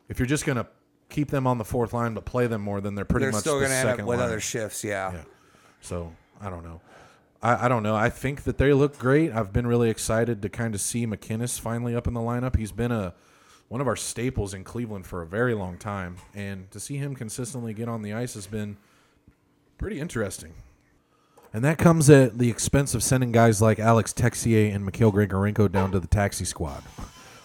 if 0.09 0.19
you're 0.19 0.25
just 0.27 0.45
gonna 0.45 0.67
keep 1.09 1.29
them 1.31 1.47
on 1.47 1.57
the 1.57 1.65
fourth 1.65 1.93
line 1.93 2.13
but 2.13 2.25
play 2.25 2.47
them 2.47 2.61
more, 2.61 2.81
then 2.81 2.93
they're 2.95 3.05
pretty 3.05 3.25
they're 3.25 3.31
much 3.31 3.41
still 3.41 3.55
the 3.59 3.65
going 3.67 3.71
to 3.71 3.77
end 3.89 4.01
up 4.01 4.05
with 4.07 4.19
line. 4.19 4.27
other 4.27 4.39
shifts. 4.39 4.83
Yeah. 4.83 5.13
Yeah. 5.13 5.21
So 5.81 6.11
I 6.41 6.49
don't 6.49 6.63
know. 6.63 6.81
I, 7.41 7.65
I 7.65 7.67
don't 7.67 7.83
know. 7.83 7.95
I 7.95 8.09
think 8.09 8.43
that 8.43 8.57
they 8.57 8.73
look 8.73 8.97
great. 8.99 9.31
I've 9.31 9.51
been 9.53 9.67
really 9.67 9.89
excited 9.89 10.41
to 10.41 10.49
kind 10.49 10.73
of 10.75 10.81
see 10.81 11.05
MacInnes 11.07 11.59
finally 11.59 11.95
up 11.95 12.07
in 12.07 12.13
the 12.13 12.19
lineup. 12.21 12.55
He's 12.57 12.71
been 12.71 12.91
a 12.91 13.13
one 13.73 13.81
of 13.81 13.87
our 13.87 13.95
staples 13.95 14.53
in 14.53 14.63
Cleveland 14.63 15.03
for 15.03 15.23
a 15.23 15.25
very 15.25 15.55
long 15.55 15.79
time, 15.79 16.17
and 16.35 16.69
to 16.69 16.79
see 16.79 16.97
him 16.97 17.15
consistently 17.15 17.73
get 17.73 17.89
on 17.89 18.03
the 18.03 18.13
ice 18.13 18.35
has 18.35 18.45
been 18.45 18.77
pretty 19.79 19.99
interesting. 19.99 20.53
And 21.51 21.65
that 21.65 21.79
comes 21.79 22.07
at 22.07 22.37
the 22.37 22.51
expense 22.51 22.93
of 22.93 23.01
sending 23.01 23.31
guys 23.31 23.63
like 23.63 23.79
Alex 23.79 24.13
Texier 24.13 24.71
and 24.71 24.85
Mikhail 24.85 25.11
Grigorenko 25.11 25.71
down 25.71 25.91
to 25.91 25.99
the 25.99 26.05
taxi 26.05 26.45
squad, 26.45 26.83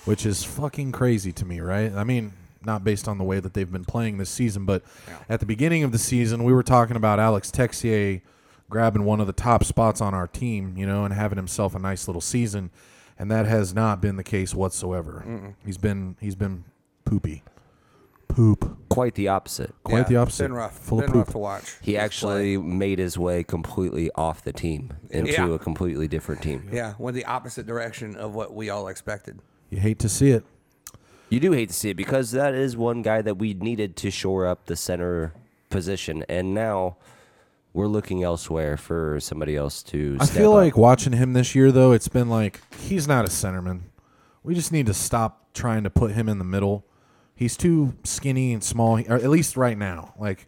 which 0.05 0.27
is 0.27 0.45
fucking 0.45 0.93
crazy 0.93 1.33
to 1.33 1.47
me, 1.47 1.61
right? 1.61 1.95
I 1.95 2.05
mean, 2.05 2.35
not 2.63 2.85
based 2.85 3.09
on 3.09 3.17
the 3.17 3.25
way 3.25 3.41
that 3.41 3.55
they've 3.55 3.73
been 3.73 3.87
playing 3.87 4.19
this 4.19 4.29
season, 4.29 4.67
but 4.67 4.83
at 5.31 5.41
the 5.41 5.47
beginning 5.47 5.83
of 5.83 5.93
the 5.93 5.99
season, 5.99 6.45
we 6.45 6.53
were 6.53 6.63
talking 6.63 6.97
about 6.97 7.19
Alex 7.19 7.51
Texier 7.51 8.21
grabbing 8.69 9.05
one 9.05 9.23
of 9.23 9.27
the 9.27 9.33
top 9.33 9.65
spots 9.65 10.03
on 10.03 10.13
our 10.13 10.27
team, 10.27 10.77
you 10.77 10.85
know, 10.85 11.07
and 11.07 11.15
having 11.15 11.39
himself 11.39 11.75
a 11.75 11.79
nice 11.79 12.07
little 12.07 12.21
season, 12.21 12.71
and 13.19 13.31
that 13.31 13.47
has 13.47 13.75
not 13.75 14.01
been 14.01 14.17
the 14.17 14.25
case 14.25 14.55
whatsoever. 14.55 15.55
He's 15.65 15.79
been 15.79 16.17
he's 16.21 16.35
been 16.37 16.65
poopy, 17.05 17.43
poop, 18.29 18.77
quite 18.89 19.15
the 19.15 19.29
opposite. 19.29 19.75
quite 19.85 19.99
Yeah, 20.01 20.05
the 20.05 20.17
opposite. 20.17 20.45
Been 20.45 20.53
rough. 20.53 20.79
full 20.79 20.99
been 21.01 21.09
of 21.09 21.13
poop. 21.13 21.25
rough 21.27 21.33
to 21.33 21.39
watch. 21.39 21.77
He 21.83 21.93
His 21.93 22.01
actually 22.03 22.57
made 22.59 22.99
his 22.99 23.19
way 23.19 23.43
completely 23.43 24.11
off 24.15 24.43
the 24.45 24.53
team 24.53 24.93
into 25.11 25.33
Yeah. 25.33 25.55
a 25.55 25.59
completely 25.59 26.09
different 26.09 26.43
team. 26.43 26.63
play. 26.69 26.77
Yeah. 26.77 26.95
Went 26.99 27.15
the 27.15 27.25
opposite 27.25 27.67
direction 27.67 28.15
of 28.17 28.35
what 28.35 28.55
we 28.55 28.71
all 28.71 28.89
expected. 28.89 29.41
You 29.71 29.79
hate 29.79 29.99
to 30.01 30.09
see 30.09 30.31
it. 30.31 30.45
You 31.31 31.41
do 31.41 31.53
hate 31.53 31.69
to 31.69 31.75
see 31.75 31.91
it 31.91 31.95
because 31.97 32.31
that 32.33 32.55
is 32.55 32.75
one 32.77 33.03
guy 33.03 33.21
that 33.21 33.37
we 33.37 33.53
needed 33.53 33.97
to 33.97 34.11
shore 34.11 34.47
up 34.47 34.65
the 34.67 34.77
center 34.77 35.35
position, 35.69 36.25
and 36.29 36.55
now 36.55 36.97
we're 37.73 37.87
looking 37.87 38.23
elsewhere 38.23 38.77
for 38.77 39.19
somebody 39.21 39.57
else 39.57 39.83
to. 39.85 40.17
I 40.21 40.25
step 40.25 40.37
feel 40.37 40.53
up. 40.53 40.57
like 40.65 40.77
watching 40.77 41.13
him 41.13 41.33
this 41.33 41.55
year, 41.55 41.71
though, 41.71 41.93
it's 41.93 42.09
been 42.09 42.29
like 42.29 42.61
he's 42.75 43.07
not 43.07 43.25
a 43.25 43.29
centerman. 43.29 43.83
We 44.43 44.55
just 44.55 44.73
need 44.73 44.87
to 44.87 44.95
stop 44.95 45.53
trying 45.55 45.85
to 45.85 45.91
put 45.91 46.13
him 46.13 46.29
in 46.29 46.39
the 46.39 46.45
middle. 46.45 46.85
He's 47.35 47.57
too 47.57 47.95
skinny 48.05 48.53
and 48.53 48.63
small, 48.65 48.99
or 49.09 49.15
at 49.17 49.29
least 49.31 49.57
right 49.57 49.77
now. 49.79 50.15
Like 50.19 50.47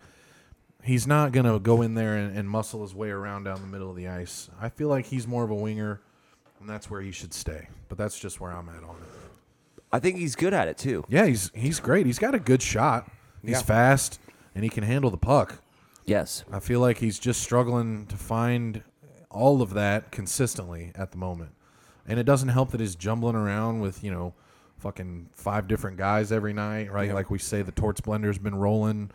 he's 0.83 1.07
not 1.07 1.33
gonna 1.33 1.59
go 1.61 1.83
in 1.83 1.95
there 1.95 2.17
and, 2.17 2.37
and 2.37 2.49
muscle 2.49 2.83
his 2.83 2.95
way 2.95 3.11
around 3.11 3.45
down 3.45 3.61
the 3.61 3.67
middle 3.67 3.91
of 3.91 3.97
the 3.97 4.09
ice. 4.09 4.49
I 4.61 4.71
feel 4.71 4.89
like 4.89 5.07
he's 5.07 5.27
more 5.27 5.45
of 5.45 5.51
a 5.51 5.55
winger, 5.55 6.01
and 6.59 6.69
that's 6.69 6.91
where 6.91 7.01
he 7.01 7.13
should 7.13 7.35
stay. 7.35 7.69
But 7.89 7.99
that's 7.99 8.19
just 8.19 8.41
where 8.41 8.51
I'm 8.51 8.69
at 8.69 8.83
on 8.83 8.97
it. 8.97 9.09
I 9.93 9.99
think 9.99 10.17
he's 10.19 10.35
good 10.37 10.55
at 10.55 10.69
it 10.69 10.79
too. 10.79 11.05
Yeah, 11.09 11.27
he's 11.27 11.51
he's 11.55 11.81
great. 11.81 12.07
He's 12.07 12.19
got 12.19 12.35
a 12.35 12.39
good 12.41 12.63
shot. 12.63 13.11
He's 13.43 13.53
Yeah. 13.53 13.63
fast 13.63 14.19
and 14.55 14.65
he 14.65 14.71
can 14.71 14.83
handle 14.85 15.11
the 15.11 15.17
puck. 15.17 15.63
Yes, 16.05 16.45
I 16.51 16.61
feel 16.61 16.81
like 16.81 16.99
he's 16.99 17.19
just 17.19 17.41
struggling 17.41 18.07
to 18.07 18.17
find 18.17 18.83
all 19.31 19.63
of 19.63 19.75
that 19.75 20.11
consistently 20.11 20.93
at 20.95 21.13
the 21.13 21.19
moment. 21.19 21.53
And 22.07 22.19
it 22.19 22.25
doesn't 22.25 22.49
help 22.49 22.73
that 22.73 22.81
he's 22.81 22.97
jumbling 22.97 23.37
around 23.37 23.81
with, 23.81 24.03
you 24.03 24.11
know, 24.11 24.35
fucking 24.79 25.29
five 25.35 25.69
different 25.69 25.97
guys 25.99 26.33
every 26.33 26.53
night, 26.53 26.91
right? 26.91 27.13
Like 27.15 27.31
we 27.31 27.39
say, 27.39 27.63
the 27.63 27.73
Torts 27.73 28.01
Blender's 28.01 28.39
been 28.39 28.55
rolling 28.55 29.11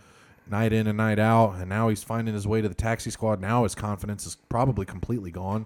night 0.50 0.72
in 0.72 0.88
and 0.88 0.98
night 0.98 1.20
out, 1.20 1.56
and 1.56 1.68
now 1.68 1.90
he's 1.90 2.04
finding 2.04 2.34
his 2.34 2.48
way 2.48 2.62
to 2.62 2.70
the 2.70 2.76
taxi 2.76 3.10
squad. 3.10 3.42
Now 3.42 3.64
his 3.64 3.76
confidence 3.76 4.26
is 4.26 4.38
probably 4.48 4.86
completely 4.86 5.32
gone. 5.32 5.66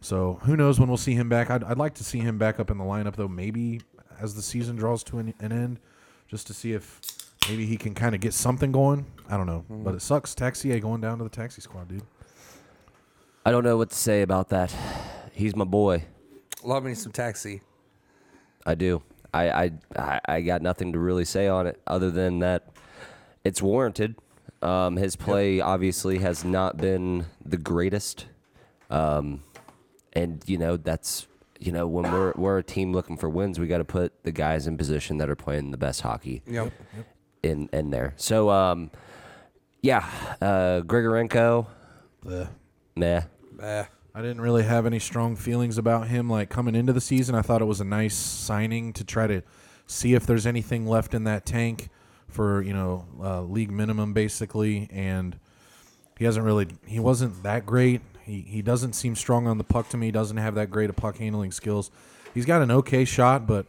So 0.00 0.40
who 0.42 0.56
knows 0.56 0.80
when 0.80 0.88
we'll 0.88 0.96
see 0.96 1.14
him 1.14 1.28
back? 1.28 1.50
I'd, 1.50 1.62
I'd 1.62 1.78
like 1.78 1.94
to 1.94 2.04
see 2.04 2.20
him 2.20 2.38
back 2.38 2.58
up 2.58 2.70
in 2.70 2.78
the 2.78 2.84
lineup, 2.84 3.16
though, 3.16 3.28
maybe 3.28 3.82
as 4.18 4.34
the 4.34 4.42
season 4.42 4.76
draws 4.76 5.04
to 5.04 5.18
an, 5.18 5.34
an 5.40 5.52
end, 5.52 5.78
just 6.26 6.46
to 6.48 6.54
see 6.54 6.72
if 6.72 7.00
maybe 7.48 7.66
he 7.66 7.76
can 7.76 7.94
kind 7.94 8.14
of 8.14 8.20
get 8.20 8.34
something 8.34 8.72
going. 8.72 9.06
I 9.28 9.36
don't 9.36 9.46
know. 9.46 9.64
But 9.68 9.94
it 9.94 10.02
sucks. 10.02 10.34
Taxier 10.34 10.78
going 10.80 11.00
down 11.00 11.18
to 11.18 11.24
the 11.24 11.30
taxi 11.30 11.60
squad, 11.60 11.88
dude. 11.88 12.02
I 13.44 13.50
don't 13.50 13.64
know 13.64 13.76
what 13.76 13.90
to 13.90 13.96
say 13.96 14.22
about 14.22 14.48
that. 14.50 14.74
He's 15.32 15.54
my 15.56 15.64
boy. 15.64 16.04
Love 16.62 16.84
me 16.84 16.94
some 16.94 17.12
taxi. 17.12 17.62
I 18.66 18.74
do. 18.74 19.02
I, 19.32 19.50
I 19.50 19.70
I 19.96 20.20
I 20.26 20.40
got 20.40 20.62
nothing 20.62 20.92
to 20.92 20.98
really 20.98 21.24
say 21.24 21.48
on 21.48 21.66
it 21.66 21.80
other 21.86 22.10
than 22.10 22.40
that 22.40 22.68
it's 23.44 23.62
warranted. 23.62 24.16
Um, 24.60 24.96
his 24.96 25.14
play 25.16 25.60
obviously 25.60 26.18
has 26.18 26.44
not 26.44 26.76
been 26.78 27.26
the 27.44 27.56
greatest, 27.56 28.26
um, 28.90 29.44
and 30.14 30.42
you 30.46 30.58
know 30.58 30.76
that's 30.76 31.28
you 31.60 31.70
know 31.70 31.86
when 31.86 32.10
we're 32.10 32.32
we're 32.36 32.58
a 32.58 32.62
team 32.64 32.92
looking 32.92 33.16
for 33.16 33.28
wins, 33.28 33.60
we 33.60 33.66
got 33.68 33.78
to 33.78 33.84
put 33.84 34.24
the 34.24 34.32
guys 34.32 34.66
in 34.66 34.76
position 34.76 35.18
that 35.18 35.30
are 35.30 35.36
playing 35.36 35.70
the 35.70 35.76
best 35.76 36.00
hockey 36.00 36.42
Yep. 36.46 36.72
In 37.42 37.68
in 37.72 37.90
there. 37.90 38.14
So 38.16 38.50
um, 38.50 38.90
yeah, 39.82 40.08
uh, 40.40 40.80
Grigorenko, 40.84 41.66
nah. 42.96 43.20
Eh. 43.62 43.84
I 44.14 44.22
didn't 44.22 44.40
really 44.40 44.64
have 44.64 44.84
any 44.84 44.98
strong 44.98 45.36
feelings 45.36 45.78
about 45.78 46.08
him 46.08 46.28
like 46.28 46.50
coming 46.50 46.74
into 46.74 46.92
the 46.92 47.00
season. 47.00 47.36
I 47.36 47.42
thought 47.42 47.62
it 47.62 47.66
was 47.66 47.80
a 47.80 47.84
nice 47.84 48.16
signing 48.16 48.92
to 48.94 49.04
try 49.04 49.28
to 49.28 49.42
see 49.86 50.14
if 50.14 50.26
there's 50.26 50.44
anything 50.44 50.86
left 50.86 51.14
in 51.14 51.22
that 51.24 51.46
tank 51.46 51.88
for, 52.26 52.60
you 52.62 52.72
know, 52.72 53.06
uh, 53.22 53.42
league 53.42 53.70
minimum 53.70 54.12
basically 54.12 54.88
and 54.90 55.38
he 56.18 56.24
hasn't 56.24 56.44
really 56.44 56.66
he 56.84 56.98
wasn't 56.98 57.44
that 57.44 57.64
great. 57.64 58.00
He 58.24 58.40
he 58.40 58.60
doesn't 58.60 58.94
seem 58.94 59.14
strong 59.14 59.46
on 59.46 59.56
the 59.56 59.64
puck 59.64 59.88
to 59.90 59.96
me. 59.96 60.06
He 60.06 60.12
doesn't 60.12 60.36
have 60.36 60.56
that 60.56 60.68
great 60.68 60.90
of 60.90 60.96
puck 60.96 61.18
handling 61.18 61.52
skills. 61.52 61.92
He's 62.34 62.44
got 62.44 62.60
an 62.60 62.72
okay 62.72 63.04
shot, 63.04 63.46
but 63.46 63.66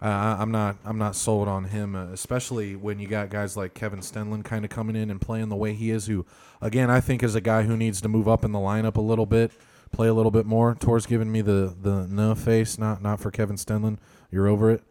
uh, 0.00 0.36
I'm 0.38 0.52
not 0.52 0.76
I'm 0.84 0.98
not 0.98 1.16
sold 1.16 1.48
on 1.48 1.64
him, 1.64 1.96
uh, 1.96 2.06
especially 2.12 2.76
when 2.76 3.00
you 3.00 3.08
got 3.08 3.30
guys 3.30 3.56
like 3.56 3.74
Kevin 3.74 3.98
Stenlund 3.98 4.44
kind 4.44 4.64
of 4.64 4.70
coming 4.70 4.94
in 4.94 5.10
and 5.10 5.20
playing 5.20 5.48
the 5.48 5.56
way 5.56 5.74
he 5.74 5.90
is. 5.90 6.06
Who, 6.06 6.24
again, 6.60 6.88
I 6.88 7.00
think 7.00 7.22
is 7.22 7.34
a 7.34 7.40
guy 7.40 7.62
who 7.62 7.76
needs 7.76 8.00
to 8.02 8.08
move 8.08 8.28
up 8.28 8.44
in 8.44 8.52
the 8.52 8.60
lineup 8.60 8.96
a 8.96 9.00
little 9.00 9.26
bit, 9.26 9.50
play 9.90 10.06
a 10.06 10.14
little 10.14 10.30
bit 10.30 10.46
more. 10.46 10.76
Tor's 10.76 11.04
giving 11.06 11.32
me 11.32 11.40
the 11.40 11.74
the 11.80 12.06
no 12.08 12.36
face, 12.36 12.78
not 12.78 13.02
not 13.02 13.18
for 13.18 13.32
Kevin 13.32 13.56
Stenlund. 13.56 13.98
You're 14.30 14.46
over 14.46 14.70
it. 14.70 14.82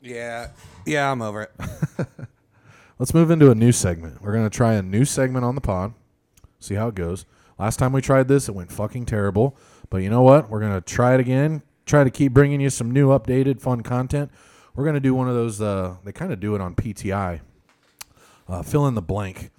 Yeah. 0.00 0.48
Yeah, 0.84 1.12
I'm 1.12 1.22
over 1.22 1.42
it. 1.42 1.52
Let's 2.98 3.14
move 3.14 3.30
into 3.30 3.50
a 3.50 3.54
new 3.54 3.72
segment. 3.72 4.20
We're 4.20 4.32
gonna 4.32 4.50
try 4.50 4.74
a 4.74 4.82
new 4.82 5.04
segment 5.04 5.44
on 5.44 5.54
the 5.54 5.60
pod. 5.60 5.94
See 6.58 6.74
how 6.74 6.88
it 6.88 6.94
goes. 6.96 7.24
Last 7.58 7.76
time 7.76 7.92
we 7.92 8.00
tried 8.00 8.26
this, 8.26 8.48
it 8.48 8.54
went 8.54 8.72
fucking 8.72 9.06
terrible. 9.06 9.56
But 9.90 9.98
you 9.98 10.10
know 10.10 10.22
what? 10.22 10.50
We're 10.50 10.60
gonna 10.60 10.80
try 10.80 11.14
it 11.14 11.20
again. 11.20 11.62
Try 11.86 12.04
to 12.04 12.10
keep 12.10 12.32
bringing 12.32 12.60
you 12.60 12.70
some 12.70 12.90
new, 12.90 13.08
updated, 13.08 13.60
fun 13.60 13.82
content. 13.82 14.30
We're 14.74 14.84
gonna 14.84 15.00
do 15.00 15.14
one 15.14 15.28
of 15.28 15.34
those. 15.34 15.60
Uh, 15.60 15.96
they 16.04 16.12
kind 16.12 16.32
of 16.32 16.40
do 16.40 16.54
it 16.54 16.60
on 16.60 16.74
PTI. 16.74 17.40
Uh, 18.48 18.62
fill 18.62 18.86
in 18.86 18.94
the 18.94 19.02
blank. 19.02 19.50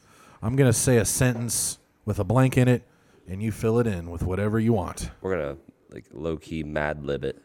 I'm 0.41 0.55
gonna 0.55 0.73
say 0.73 0.97
a 0.97 1.05
sentence 1.05 1.79
with 2.05 2.19
a 2.19 2.23
blank 2.23 2.57
in 2.57 2.67
it, 2.67 2.83
and 3.27 3.43
you 3.43 3.51
fill 3.51 3.79
it 3.79 3.87
in 3.87 4.09
with 4.09 4.23
whatever 4.23 4.59
you 4.59 4.73
want. 4.73 5.11
We're 5.21 5.35
gonna 5.35 5.57
like 5.89 6.05
low 6.13 6.37
key 6.37 6.63
mad 6.63 7.03
lib 7.03 7.23
it. 7.25 7.41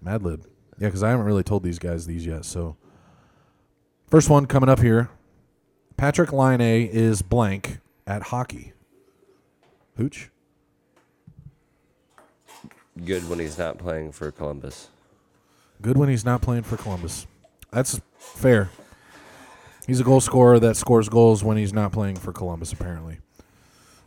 Mad 0.00 0.22
Lib. 0.22 0.46
Yeah, 0.78 0.88
because 0.88 1.02
I 1.02 1.10
haven't 1.10 1.26
really 1.26 1.42
told 1.42 1.62
these 1.62 1.78
guys 1.78 2.06
these 2.06 2.24
yet. 2.24 2.44
So, 2.44 2.76
first 4.06 4.30
one 4.30 4.46
coming 4.46 4.68
up 4.68 4.80
here. 4.80 5.10
Patrik 5.96 6.32
Laine 6.32 6.88
is 6.88 7.22
blank 7.22 7.80
at 8.06 8.24
hockey. 8.24 8.72
Hooch. 9.96 10.30
Good 13.04 13.28
when 13.28 13.38
he's 13.38 13.58
not 13.58 13.78
playing 13.78 14.12
for 14.12 14.30
Columbus. 14.30 14.88
Good 15.80 15.96
when 15.96 16.08
he's 16.08 16.24
not 16.24 16.42
playing 16.42 16.64
for 16.64 16.76
Columbus. 16.76 17.26
That's 17.70 18.00
fair. 18.18 18.70
He's 19.86 20.00
a 20.00 20.04
goal 20.04 20.20
scorer 20.20 20.58
that 20.60 20.76
scores 20.76 21.08
goals 21.08 21.44
when 21.44 21.56
he's 21.56 21.72
not 21.72 21.92
playing 21.92 22.16
for 22.16 22.32
Columbus, 22.32 22.72
apparently. 22.72 23.18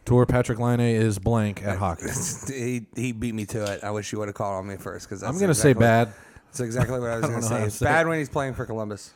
Tour 0.05 0.25
Patrik 0.25 0.59
Laine 0.59 0.95
is 0.95 1.19
blank 1.19 1.63
at 1.63 1.77
hockey. 1.77 2.07
he, 2.47 2.85
he 2.95 3.11
beat 3.11 3.33
me 3.33 3.45
to 3.47 3.71
it. 3.71 3.83
I 3.83 3.91
wish 3.91 4.11
you 4.11 4.19
would 4.19 4.27
have 4.27 4.35
called 4.35 4.55
on 4.55 4.67
me 4.67 4.75
first 4.75 5.07
because 5.07 5.23
I'm 5.23 5.35
going 5.35 5.47
to 5.47 5.55
say 5.55 5.73
bad. 5.73 6.11
That's 6.47 6.59
exactly 6.59 6.99
what 6.99 7.09
I 7.09 7.17
was 7.17 7.25
going 7.29 7.41
to 7.41 7.47
say. 7.47 7.63
It's 7.63 7.75
say 7.75 7.85
bad 7.85 8.05
it. 8.05 8.09
when 8.09 8.19
he's 8.19 8.29
playing 8.29 8.55
for 8.55 8.65
Columbus. 8.65 9.13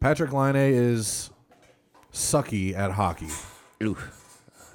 Patrik 0.00 0.32
Laine 0.32 0.56
is 0.56 1.30
sucky 2.12 2.74
at 2.76 2.92
hockey. 2.92 3.28
Ooh. 3.82 3.96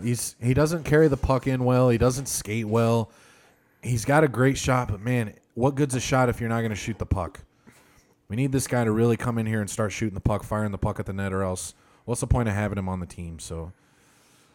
He's 0.01 0.35
he 0.41 0.53
doesn't 0.53 0.83
carry 0.83 1.07
the 1.07 1.17
puck 1.17 1.47
in 1.47 1.63
well. 1.63 1.89
He 1.89 1.97
doesn't 1.97 2.27
skate 2.27 2.67
well. 2.67 3.09
He's 3.85 4.03
got 4.03 4.23
a 4.23 4.27
great 4.27 4.57
shot, 4.57 4.87
but 4.87 4.99
man, 4.99 5.33
what 5.53 5.75
good's 5.75 5.93
a 5.93 5.99
shot 5.99 6.27
if 6.27 6.39
you're 6.39 6.49
not 6.49 6.61
going 6.61 6.71
to 6.71 6.75
shoot 6.75 6.97
the 6.97 7.05
puck? 7.05 7.41
We 8.27 8.35
need 8.35 8.51
this 8.51 8.65
guy 8.65 8.83
to 8.83 8.91
really 8.91 9.15
come 9.15 9.37
in 9.37 9.45
here 9.45 9.61
and 9.61 9.69
start 9.69 9.91
shooting 9.91 10.15
the 10.15 10.21
puck, 10.21 10.43
firing 10.43 10.71
the 10.71 10.79
puck 10.79 10.99
at 10.99 11.05
the 11.05 11.13
net, 11.13 11.31
or 11.31 11.43
else 11.43 11.75
what's 12.05 12.21
the 12.21 12.27
point 12.27 12.49
of 12.49 12.55
having 12.55 12.79
him 12.79 12.89
on 12.89 12.99
the 12.99 13.05
team? 13.05 13.37
So, 13.37 13.73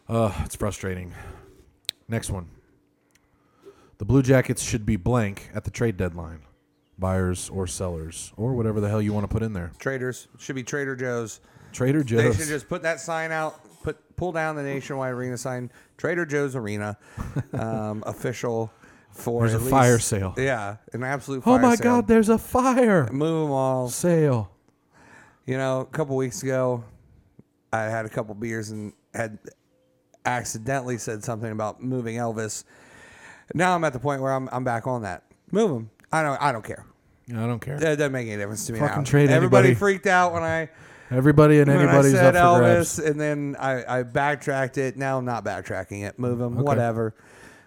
uh, 0.09 0.33
it's 0.43 0.55
frustrating. 0.55 1.13
Next 2.09 2.29
one. 2.29 2.49
The 3.99 4.05
Blue 4.05 4.21
Jackets 4.21 4.61
should 4.61 4.85
be 4.85 4.97
blank 4.97 5.49
at 5.53 5.63
the 5.63 5.71
trade 5.71 5.95
deadline, 5.95 6.41
buyers 6.99 7.49
or 7.49 7.67
sellers 7.67 8.33
or 8.35 8.53
whatever 8.53 8.81
the 8.81 8.89
hell 8.89 9.01
you 9.01 9.13
want 9.13 9.23
to 9.23 9.33
put 9.33 9.43
in 9.43 9.53
there. 9.53 9.71
Traders 9.79 10.27
should 10.39 10.55
be 10.55 10.63
Trader 10.63 10.95
Joe's. 10.95 11.39
Trader 11.71 12.03
Joe's. 12.03 12.37
They 12.37 12.43
should 12.43 12.49
just 12.49 12.67
put 12.67 12.81
that 12.81 12.99
sign 12.99 13.31
out. 13.31 13.61
Put 13.81 13.97
pull 14.17 14.31
down 14.33 14.55
the 14.55 14.63
Nationwide 14.63 15.13
Arena 15.13 15.37
sign. 15.37 15.71
Trader 15.97 16.25
Joe's 16.25 16.55
Arena, 16.55 16.97
um, 17.53 18.03
official 18.05 18.71
for 19.11 19.41
There's 19.41 19.53
at 19.55 19.59
a 19.59 19.63
least- 19.63 19.71
fire 19.71 19.99
sale. 19.99 20.33
Yeah, 20.37 20.77
an 20.93 21.03
absolute. 21.03 21.43
Fire. 21.43 21.53
Oh 21.53 21.57
Fire 21.57 21.69
my 21.69 21.75
sale. 21.75 21.83
God! 21.83 22.07
There's 22.07 22.29
a 22.29 22.37
fire 22.37 23.07
Move 23.11 23.43
them 23.47 23.51
all. 23.51 23.87
sale. 23.89 24.51
You 25.45 25.57
know, 25.57 25.81
a 25.81 25.85
couple 25.85 26.15
weeks 26.15 26.43
ago, 26.43 26.83
I 27.73 27.83
had 27.83 28.05
a 28.05 28.09
couple 28.09 28.33
beers 28.35 28.69
and 28.71 28.93
had 29.13 29.39
accidentally 30.25 30.97
said 30.97 31.23
something 31.23 31.51
about 31.51 31.81
moving 31.83 32.15
Elvis. 32.17 32.63
Now 33.53 33.75
I'm 33.75 33.83
at 33.83 33.93
the 33.93 33.99
point 33.99 34.21
where 34.21 34.31
I'm 34.33 34.47
I'm 34.51 34.63
back 34.63 34.87
on 34.87 35.01
that. 35.03 35.23
Move 35.51 35.71
him. 35.71 35.89
I 36.11 36.23
don't 36.23 36.41
I 36.41 36.51
don't 36.51 36.63
care. 36.63 36.85
I 37.29 37.33
don't 37.47 37.59
care. 37.59 37.77
That 37.79 37.97
doesn't 37.97 38.11
make 38.11 38.27
any 38.27 38.37
difference 38.37 38.65
to 38.67 38.73
me 38.73 38.79
Fucking 38.79 38.97
now. 38.99 39.03
trade 39.03 39.29
Everybody 39.29 39.69
anybody. 39.69 39.75
freaked 39.79 40.07
out 40.07 40.33
when 40.33 40.43
I 40.43 40.69
Everybody 41.09 41.59
and 41.59 41.67
when 41.69 41.79
anybody's 41.79 42.13
I 42.13 42.17
said 42.17 42.35
up 42.37 42.57
for 42.57 42.63
Elvis, 42.63 42.95
grabs. 42.95 42.99
and 42.99 43.19
then 43.19 43.55
I, 43.59 43.99
I 43.99 44.03
backtracked 44.03 44.77
it. 44.77 44.95
Now 44.95 45.17
I'm 45.17 45.25
not 45.25 45.43
backtracking 45.43 46.05
it. 46.07 46.17
Move 46.17 46.39
him. 46.39 46.55
Whatever. 46.55 47.13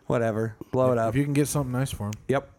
Whatever. 0.06 0.56
Blow 0.70 0.92
it 0.92 0.98
up. 0.98 1.08
If 1.10 1.16
you 1.16 1.24
can 1.24 1.32
get 1.32 1.48
something 1.48 1.72
nice 1.72 1.90
for 1.90 2.06
him, 2.06 2.12
Yep. 2.28 2.50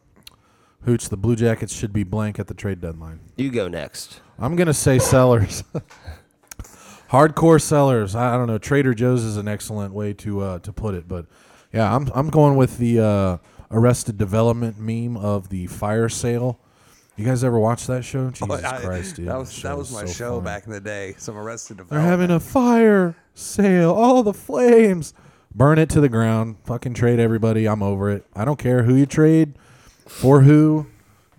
Hooch, 0.85 1.09
the 1.09 1.17
Blue 1.17 1.35
Jackets 1.35 1.73
should 1.73 1.91
be 1.93 2.03
blank 2.03 2.37
at 2.39 2.47
the 2.47 2.53
trade 2.53 2.79
deadline. 2.81 3.19
You 3.37 3.49
go 3.51 3.67
next. 3.67 4.21
I'm 4.37 4.55
gonna 4.55 4.73
say 4.73 4.99
sellers, 4.99 5.63
hardcore 7.11 7.61
sellers. 7.61 8.15
I, 8.15 8.33
I 8.35 8.37
don't 8.37 8.47
know. 8.47 8.57
Trader 8.57 8.93
Joe's 8.93 9.23
is 9.23 9.37
an 9.37 9.47
excellent 9.47 9.93
way 9.93 10.13
to 10.13 10.41
uh, 10.41 10.59
to 10.59 10.73
put 10.73 10.93
it, 10.95 11.07
but 11.07 11.25
yeah, 11.73 11.93
I'm 11.95 12.09
I'm 12.13 12.29
going 12.29 12.55
with 12.55 12.77
the 12.77 12.99
uh, 12.99 13.37
Arrested 13.71 14.17
Development 14.17 14.79
meme 14.79 15.17
of 15.17 15.49
the 15.49 15.67
fire 15.67 16.09
sale. 16.09 16.59
You 17.15 17.23
guys 17.25 17.43
ever 17.45 17.57
watch 17.57 17.87
that 17.87 18.03
show? 18.03 18.29
Jesus 18.29 18.47
Oh, 18.49 18.53
I- 18.67 18.81
Christ, 18.81 19.15
dude! 19.15 19.27
That 19.29 19.37
was 19.37 19.61
that 19.63 19.77
was 19.77 19.91
my 19.93 20.05
so 20.05 20.13
show 20.13 20.31
funny. 20.33 20.45
back 20.45 20.65
in 20.65 20.71
the 20.73 20.81
day. 20.81 21.15
Some 21.17 21.37
arrested 21.37 21.77
Development. 21.77 21.89
They're 21.89 22.11
development. 22.17 22.29
having 22.31 22.35
a 22.35 22.39
fire 22.39 23.15
sale. 23.33 23.91
All 23.93 24.21
the 24.23 24.33
flames. 24.33 25.13
Burn 25.55 25.79
it 25.79 25.89
to 25.91 26.01
the 26.01 26.09
ground. 26.09 26.57
Fucking 26.65 26.93
trade 26.95 27.17
everybody. 27.19 27.65
I'm 27.65 27.81
over 27.81 28.09
it. 28.11 28.25
I 28.35 28.43
don't 28.43 28.59
care 28.59 28.83
who 28.83 28.93
you 28.95 29.05
trade 29.05 29.53
for 30.07 30.41
who. 30.41 30.87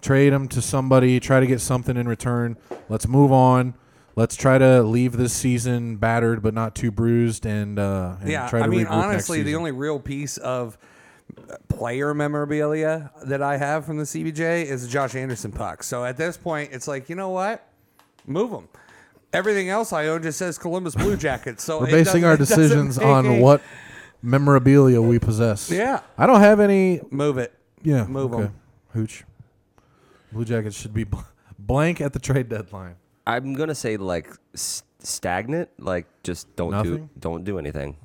Trade 0.00 0.33
them 0.33 0.48
to 0.48 0.62
somebody. 0.62 1.20
Try 1.20 1.40
to 1.40 1.46
get 1.46 1.61
something 1.61 1.96
in 1.96 2.09
return. 2.09 2.57
Let's 2.88 3.07
move 3.07 3.31
on. 3.31 3.74
Let's 4.14 4.35
try 4.35 4.57
to 4.57 4.83
leave 4.83 5.18
this 5.18 5.35
season 5.35 5.96
battered 5.96 6.42
but 6.42 6.55
not 6.55 6.74
too 6.74 6.90
bruised 6.90 7.44
and, 7.44 7.79
uh, 7.79 8.16
and 8.22 8.31
yeah, 8.31 8.48
try 8.48 8.61
to 8.61 8.64
I 8.64 8.68
mean, 8.68 8.81
regroup 8.87 8.90
next 8.90 8.92
honestly, 9.05 9.38
the 9.40 9.44
season. 9.48 9.59
only 9.59 9.72
real 9.72 10.00
piece 10.00 10.38
of 10.38 10.79
player 11.68 12.14
memorabilia 12.14 13.11
that 13.26 13.42
I 13.42 13.59
have 13.59 13.85
from 13.85 13.98
the 13.98 14.05
CBJ 14.05 14.64
is 14.64 14.83
the 14.83 14.88
Josh 14.88 15.14
Anderson 15.14 15.52
puck. 15.52 15.83
So 15.83 16.05
at 16.07 16.16
this 16.16 16.38
point, 16.38 16.70
it's 16.72 16.88
like, 16.88 17.11
you 17.11 17.16
know 17.16 17.29
what? 17.29 17.68
Move 18.26 18.50
them. 18.52 18.68
Everything 19.35 19.68
else 19.68 19.92
I 19.92 20.07
own 20.07 20.22
just 20.22 20.38
says 20.38 20.57
Columbus 20.57 20.94
Blue 20.94 21.16
Jackets. 21.16 21.62
So 21.62 21.81
We're 21.81 21.88
it 21.88 21.90
basing 21.90 22.22
doesn't- 22.22 22.24
our 22.24 22.35
it 22.35 22.38
doesn't 22.38 22.57
decisions 22.59 22.98
make 22.98 23.07
on 23.07 23.26
a- 23.26 23.40
what 23.40 23.61
memorabilia 24.27 25.01
we 25.01 25.19
possess. 25.19 25.71
Yeah. 25.71 26.01
I 26.19 26.27
don't 26.27 26.41
have 26.41 26.61
any. 26.61 27.01
Move 27.11 27.39
it. 27.39 27.55
Yeah. 27.83 28.05
Move 28.07 28.35
okay. 28.35 28.43
'em. 28.45 28.55
Hooch. 28.93 29.25
Blue 30.33 30.45
Jackets 30.45 30.77
should 30.77 30.93
be 30.93 31.05
bl- 31.05 31.19
blank 31.59 32.01
at 32.01 32.12
the 32.12 32.19
trade 32.19 32.49
deadline. 32.49 32.97
I'm 33.27 33.55
gonna 33.55 33.75
say 33.75 33.97
like 33.97 34.29
s- 34.55 34.83
stagnant. 34.99 35.71
Like 35.79 36.07
just 36.23 36.55
don't 36.57 36.71
do 36.83 36.91
Nothing? 36.91 37.11
don't 37.19 37.45
do 37.45 37.59
anything. 37.59 37.97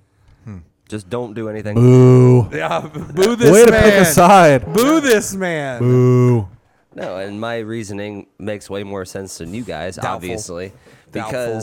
Hmm. 0.45 0.57
Just 0.87 1.09
don't 1.09 1.33
do 1.33 1.49
anything. 1.49 1.75
Boo. 1.75 2.49
Yeah, 2.51 2.81
boo 2.81 3.35
this 3.35 3.51
Way 3.51 3.65
to 3.65 3.71
man. 3.71 3.83
pick 3.83 3.93
a 4.01 4.05
side. 4.05 4.73
Boo 4.73 4.99
this 5.01 5.33
man. 5.35 5.79
Boo. 5.79 6.47
No, 6.93 7.17
and 7.17 7.39
my 7.39 7.59
reasoning 7.59 8.27
makes 8.37 8.69
way 8.69 8.83
more 8.83 9.05
sense 9.05 9.37
than 9.37 9.53
you 9.53 9.63
guys, 9.63 9.95
Doubtful. 9.95 10.11
obviously, 10.15 10.73
Doubtful. 11.11 11.61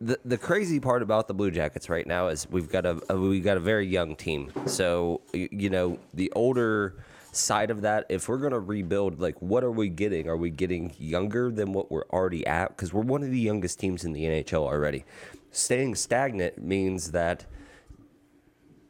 The 0.00 0.18
the 0.24 0.38
crazy 0.38 0.80
part 0.80 1.02
about 1.02 1.28
the 1.28 1.34
Blue 1.34 1.50
Jackets 1.50 1.88
right 1.88 2.06
now 2.06 2.28
is 2.28 2.46
we've 2.50 2.68
got 2.70 2.86
a, 2.86 3.00
a 3.08 3.16
we 3.18 3.40
got 3.40 3.56
a 3.56 3.60
very 3.60 3.86
young 3.86 4.14
team. 4.16 4.52
So 4.66 5.22
y- 5.34 5.48
you 5.50 5.70
know 5.70 5.98
the 6.14 6.32
older 6.36 7.02
side 7.32 7.70
of 7.70 7.82
that, 7.82 8.06
if 8.08 8.28
we're 8.28 8.38
gonna 8.38 8.60
rebuild, 8.60 9.20
like 9.20 9.40
what 9.42 9.64
are 9.64 9.70
we 9.72 9.88
getting? 9.88 10.28
Are 10.28 10.36
we 10.36 10.50
getting 10.50 10.94
younger 10.98 11.50
than 11.50 11.72
what 11.72 11.90
we're 11.90 12.06
already 12.10 12.46
at? 12.46 12.68
Because 12.68 12.92
we're 12.92 13.02
one 13.02 13.22
of 13.22 13.30
the 13.30 13.40
youngest 13.40 13.80
teams 13.80 14.04
in 14.04 14.12
the 14.12 14.24
NHL 14.24 14.62
already. 14.62 15.04
Staying 15.50 15.94
stagnant 15.94 16.58
means 16.58 17.10
that. 17.12 17.46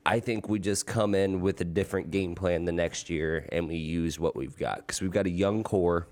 I 0.07 0.21
think 0.21 0.49
we 0.49 0.59
just 0.59 0.87
come 0.87 1.15
in 1.15 1.43
with 1.43 1.61
a 1.61 1.67
different 1.67 2.11
game 2.11 2.35
plan 2.35 2.65
the 2.65 2.73
next 2.73 3.11
year 3.11 3.47
and 3.53 3.69
we 3.69 3.75
use 3.77 4.19
what 4.19 4.35
we've 4.35 4.57
got 4.57 4.79
because 4.79 5.03
we've 5.03 5.11
got 5.11 5.27
a 5.27 5.31
young 5.31 5.63
core 5.63 6.07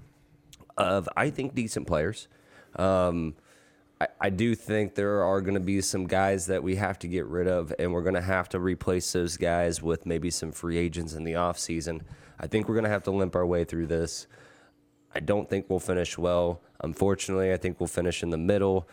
of, 0.76 1.08
I 1.16 1.30
think, 1.30 1.54
decent 1.54 1.86
players. 1.86 2.28
Um, 2.74 3.36
I, 4.20 4.28
do 4.28 4.54
think 4.54 4.94
there 4.94 5.22
are 5.22 5.40
going 5.40 5.54
to 5.54 5.60
be 5.60 5.80
some 5.80 6.06
guys 6.06 6.46
that 6.46 6.62
we 6.62 6.76
have 6.76 6.98
to 6.98 7.08
get 7.08 7.24
rid 7.26 7.48
of, 7.48 7.72
and 7.78 7.92
we're 7.94 8.02
going 8.02 8.14
to 8.14 8.20
have 8.20 8.46
to 8.50 8.60
replace 8.60 9.10
those 9.12 9.38
guys 9.38 9.82
with 9.82 10.04
maybe 10.04 10.30
some 10.30 10.52
free 10.52 10.76
agents 10.76 11.14
in 11.14 11.24
the 11.24 11.32
offseason. 11.32 12.02
I 12.38 12.46
think 12.46 12.68
we're 12.68 12.74
going 12.74 12.84
to 12.84 12.90
have 12.90 13.04
to 13.04 13.10
limp 13.10 13.34
our 13.34 13.46
way 13.46 13.64
through 13.64 13.86
this. 13.86 14.26
I 15.14 15.20
don't 15.20 15.48
think 15.48 15.70
we'll 15.70 15.80
finish 15.80 16.18
well. 16.18 16.60
Unfortunately, 16.80 17.54
I 17.54 17.56
think 17.56 17.80
we'll 17.80 17.86
finish 17.86 18.22
in 18.22 18.28
the 18.28 18.36
middle. 18.36 18.86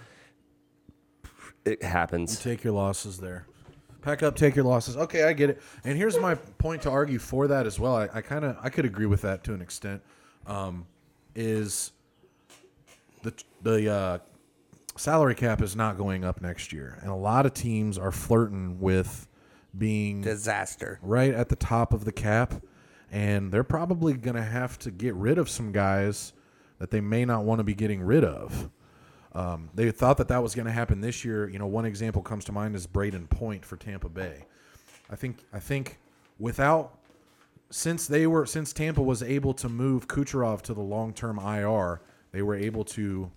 It 1.65 1.83
happens. 1.83 2.39
Take 2.41 2.63
your 2.63 2.73
losses 2.73 3.17
there. 3.17 3.45
Pack 4.01 4.23
up, 4.23 4.37
take 4.37 4.55
your 4.55 4.65
losses. 4.65 4.95
Okay, 4.95 5.23
I 5.23 5.33
get 5.33 5.49
it. 5.49 5.61
And 5.83 5.97
here's 5.97 6.17
my 6.17 6.35
point 6.35 6.81
to 6.83 6.89
argue 6.89 7.19
for 7.19 7.47
that 7.47 7.65
as 7.65 7.77
well. 7.77 7.95
I, 7.95 8.09
I 8.13 8.21
kind 8.21 8.45
of 8.45 8.57
I 8.61 8.69
could 8.69 8.85
agree 8.85 9.05
with 9.05 9.21
that 9.21 9.43
to 9.45 9.53
an 9.53 9.61
extent. 9.61 10.01
Um, 10.45 10.85
is 11.35 11.91
the 13.21 13.33
the 13.61 13.91
uh, 13.91 14.17
salary 14.95 15.35
cap 15.35 15.61
is 15.61 15.75
not 15.75 15.97
going 15.97 16.23
up 16.23 16.41
next 16.41 16.71
year, 16.73 16.99
and 17.01 17.09
a 17.09 17.15
lot 17.15 17.45
of 17.45 17.53
teams 17.53 17.97
are 17.97 18.11
flirting 18.11 18.79
with 18.79 19.27
being 19.77 20.21
Disaster. 20.21 20.99
right 21.01 21.33
at 21.33 21.49
the 21.49 21.55
top 21.55 21.93
of 21.93 22.05
the 22.05 22.11
cap, 22.11 22.53
and 23.11 23.51
they're 23.51 23.63
probably 23.63 24.13
going 24.13 24.35
to 24.35 24.43
have 24.43 24.77
to 24.79 24.91
get 24.91 25.13
rid 25.15 25.37
of 25.37 25.49
some 25.49 25.71
guys 25.71 26.33
that 26.79 26.91
they 26.91 27.01
may 27.01 27.25
not 27.25 27.43
want 27.43 27.59
to 27.59 27.63
be 27.63 27.73
getting 27.73 28.01
rid 28.01 28.23
of. 28.23 28.69
Um, 29.33 29.69
they 29.73 29.89
thought 29.89 30.17
that 30.17 30.27
that 30.27 30.43
was 30.43 30.53
going 30.53 30.67
to 30.67 30.71
happen 30.71 31.01
this 31.01 31.25
year. 31.25 31.49
You 31.49 31.57
know, 31.57 31.65
one 31.65 31.85
example 31.85 32.21
comes 32.21 32.45
to 32.45 32.51
mind 32.51 32.75
is 32.75 32.85
Brayden 32.85 33.29
Point 33.29 33.65
for 33.65 33.77
Tampa 33.77 34.09
Bay. 34.09 34.45
I 35.09 35.15
think 35.15 35.43
I 35.51 35.59
think 35.59 35.99
without 36.39 36.99
since 37.69 38.05
they 38.05 38.27
were 38.27 38.45
since 38.45 38.73
Tampa 38.73 39.01
was 39.01 39.23
able 39.23 39.53
to 39.55 39.69
move 39.69 40.07
Kucherov 40.07 40.61
to 40.63 40.73
the 40.73 40.81
long 40.81 41.13
term 41.13 41.39
IR, 41.39 42.01
they 42.31 42.41
were 42.41 42.55
able 42.55 42.83
to 42.85 43.31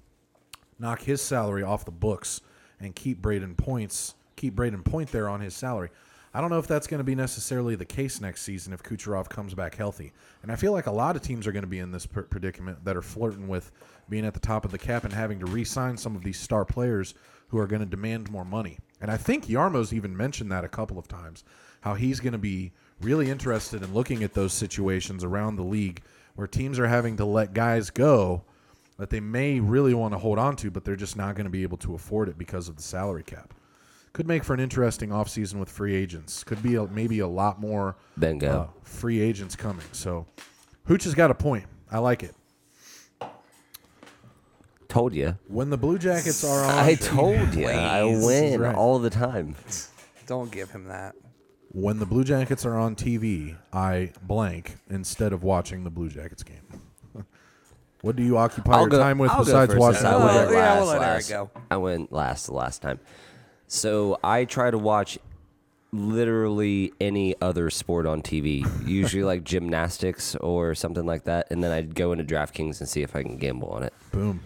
knock 0.78 1.02
his 1.02 1.22
salary 1.22 1.62
off 1.62 1.84
the 1.84 1.90
books 1.90 2.40
and 2.80 2.94
keep 2.94 3.20
Brayden 3.20 3.56
points 3.56 4.14
keep 4.36 4.54
Brayden 4.54 4.84
Point 4.84 5.10
there 5.10 5.28
on 5.28 5.40
his 5.40 5.54
salary. 5.54 5.90
I 6.32 6.42
don't 6.42 6.50
know 6.50 6.58
if 6.58 6.66
that's 6.66 6.86
going 6.86 6.98
to 6.98 7.04
be 7.04 7.14
necessarily 7.14 7.76
the 7.76 7.86
case 7.86 8.20
next 8.20 8.42
season 8.42 8.74
if 8.74 8.82
Kucherov 8.82 9.30
comes 9.30 9.54
back 9.54 9.74
healthy. 9.74 10.12
And 10.42 10.52
I 10.52 10.56
feel 10.56 10.72
like 10.72 10.86
a 10.86 10.92
lot 10.92 11.16
of 11.16 11.22
teams 11.22 11.46
are 11.46 11.52
going 11.52 11.62
to 11.62 11.68
be 11.68 11.78
in 11.78 11.92
this 11.92 12.04
predicament 12.04 12.84
that 12.84 12.96
are 12.96 13.02
flirting 13.02 13.48
with 13.48 13.72
being 14.10 14.26
at 14.26 14.34
the 14.34 14.40
top 14.40 14.66
of 14.66 14.70
the 14.70 14.78
cap 14.78 15.04
and 15.04 15.12
having 15.12 15.40
to 15.40 15.46
re-sign 15.46 15.96
some 15.96 16.14
of 16.14 16.22
these 16.22 16.38
star 16.38 16.66
players 16.66 17.14
who 17.48 17.58
are 17.58 17.66
going 17.66 17.80
to 17.80 17.86
demand 17.86 18.30
more 18.30 18.44
money. 18.44 18.78
And 19.00 19.10
I 19.10 19.16
think 19.16 19.46
Jarmo's 19.46 19.94
even 19.94 20.14
mentioned 20.14 20.52
that 20.52 20.64
a 20.64 20.68
couple 20.68 20.98
of 20.98 21.08
times, 21.08 21.42
how 21.80 21.94
he's 21.94 22.20
going 22.20 22.32
to 22.32 22.38
be 22.38 22.72
really 23.00 23.30
interested 23.30 23.82
in 23.82 23.94
looking 23.94 24.22
at 24.22 24.34
those 24.34 24.52
situations 24.52 25.24
around 25.24 25.56
the 25.56 25.62
league 25.62 26.02
where 26.34 26.46
teams 26.46 26.78
are 26.78 26.88
having 26.88 27.16
to 27.16 27.24
let 27.24 27.54
guys 27.54 27.88
go 27.88 28.44
that 28.98 29.10
they 29.10 29.20
may 29.20 29.60
really 29.60 29.92
want 29.94 30.14
to 30.14 30.18
hold 30.18 30.38
on 30.38 30.56
to, 30.56 30.70
but 30.70 30.84
they're 30.84 30.96
just 30.96 31.16
not 31.16 31.34
going 31.34 31.44
to 31.44 31.50
be 31.50 31.62
able 31.62 31.76
to 31.78 31.94
afford 31.94 32.28
it 32.28 32.38
because 32.38 32.68
of 32.68 32.76
the 32.76 32.82
salary 32.82 33.22
cap. 33.22 33.52
Could 34.12 34.26
make 34.26 34.42
for 34.44 34.54
an 34.54 34.60
interesting 34.60 35.10
offseason 35.10 35.56
with 35.56 35.68
free 35.68 35.94
agents. 35.94 36.42
Could 36.42 36.62
be 36.62 36.76
a, 36.76 36.86
maybe 36.86 37.18
a 37.18 37.28
lot 37.28 37.60
more 37.60 37.96
Bingo. 38.18 38.48
uh, 38.48 38.66
free 38.82 39.20
agents 39.20 39.54
coming. 39.54 39.84
So, 39.92 40.26
Hooch 40.86 41.04
has 41.04 41.14
got 41.14 41.30
a 41.30 41.34
point. 41.34 41.66
I 41.92 41.98
like 41.98 42.22
it. 42.22 42.34
told 44.88 45.14
you. 45.14 45.36
When 45.48 45.68
the 45.70 45.76
Blue 45.76 45.98
Jackets 45.98 46.42
are 46.44 46.64
on, 46.64 46.70
I 46.78 46.94
told 46.94 47.54
you. 47.54 47.66
I 47.68 48.04
win 48.04 48.60
Right. 48.60 48.74
all 48.74 48.98
the 48.98 49.10
time. 49.10 49.54
Don't 50.26 50.50
give 50.50 50.70
him 50.70 50.86
that. 50.86 51.14
when 51.72 51.98
the 51.98 52.06
Blue 52.06 52.24
Jackets 52.24 52.64
are 52.64 52.76
on 52.78 52.96
TV, 52.96 53.54
I 53.72 54.12
blank 54.22 54.76
instead 54.88 55.34
of 55.34 55.42
watching 55.42 55.84
the 55.84 55.90
Blue 55.90 56.08
Jackets 56.08 56.42
game. 56.42 56.62
What 58.02 58.16
do 58.16 58.22
you 58.22 58.36
occupy 58.38 58.80
your 58.80 58.90
time 58.90 59.18
with 59.18 59.30
I'll 59.30 59.38
go 59.38 59.44
besides 59.44 59.72
first 59.72 59.80
watching 59.80 60.00
since 60.00 60.10
the 60.10 60.16
I 60.16 60.24
went 60.24 60.50
yeah, 60.50 60.56
last, 60.58 60.78
we'll 60.78 60.86
let 60.88 61.02
Eric 61.02 61.14
last. 61.14 61.28
go. 61.30 61.50
I 61.70 61.76
went 61.76 62.12
last 62.12 62.46
the 62.46 62.54
last 62.54 62.82
time. 62.82 63.00
So 63.66 64.18
I 64.22 64.44
try 64.44 64.70
to 64.70 64.78
watch 64.78 65.18
literally 65.92 66.92
any 67.00 67.34
other 67.40 67.70
sport 67.70 68.06
on 68.06 68.22
TV, 68.22 68.64
usually 68.86 69.24
like 69.24 69.44
gymnastics 69.44 70.34
or 70.36 70.74
something 70.74 71.06
like 71.06 71.24
that, 71.24 71.46
and 71.50 71.62
then 71.62 71.72
I'd 71.72 71.94
go 71.94 72.12
into 72.12 72.24
DraftKings 72.24 72.80
and 72.80 72.88
see 72.88 73.02
if 73.02 73.16
I 73.16 73.22
can 73.22 73.38
gamble 73.38 73.68
on 73.70 73.82
it. 73.82 73.92
Boom. 74.12 74.40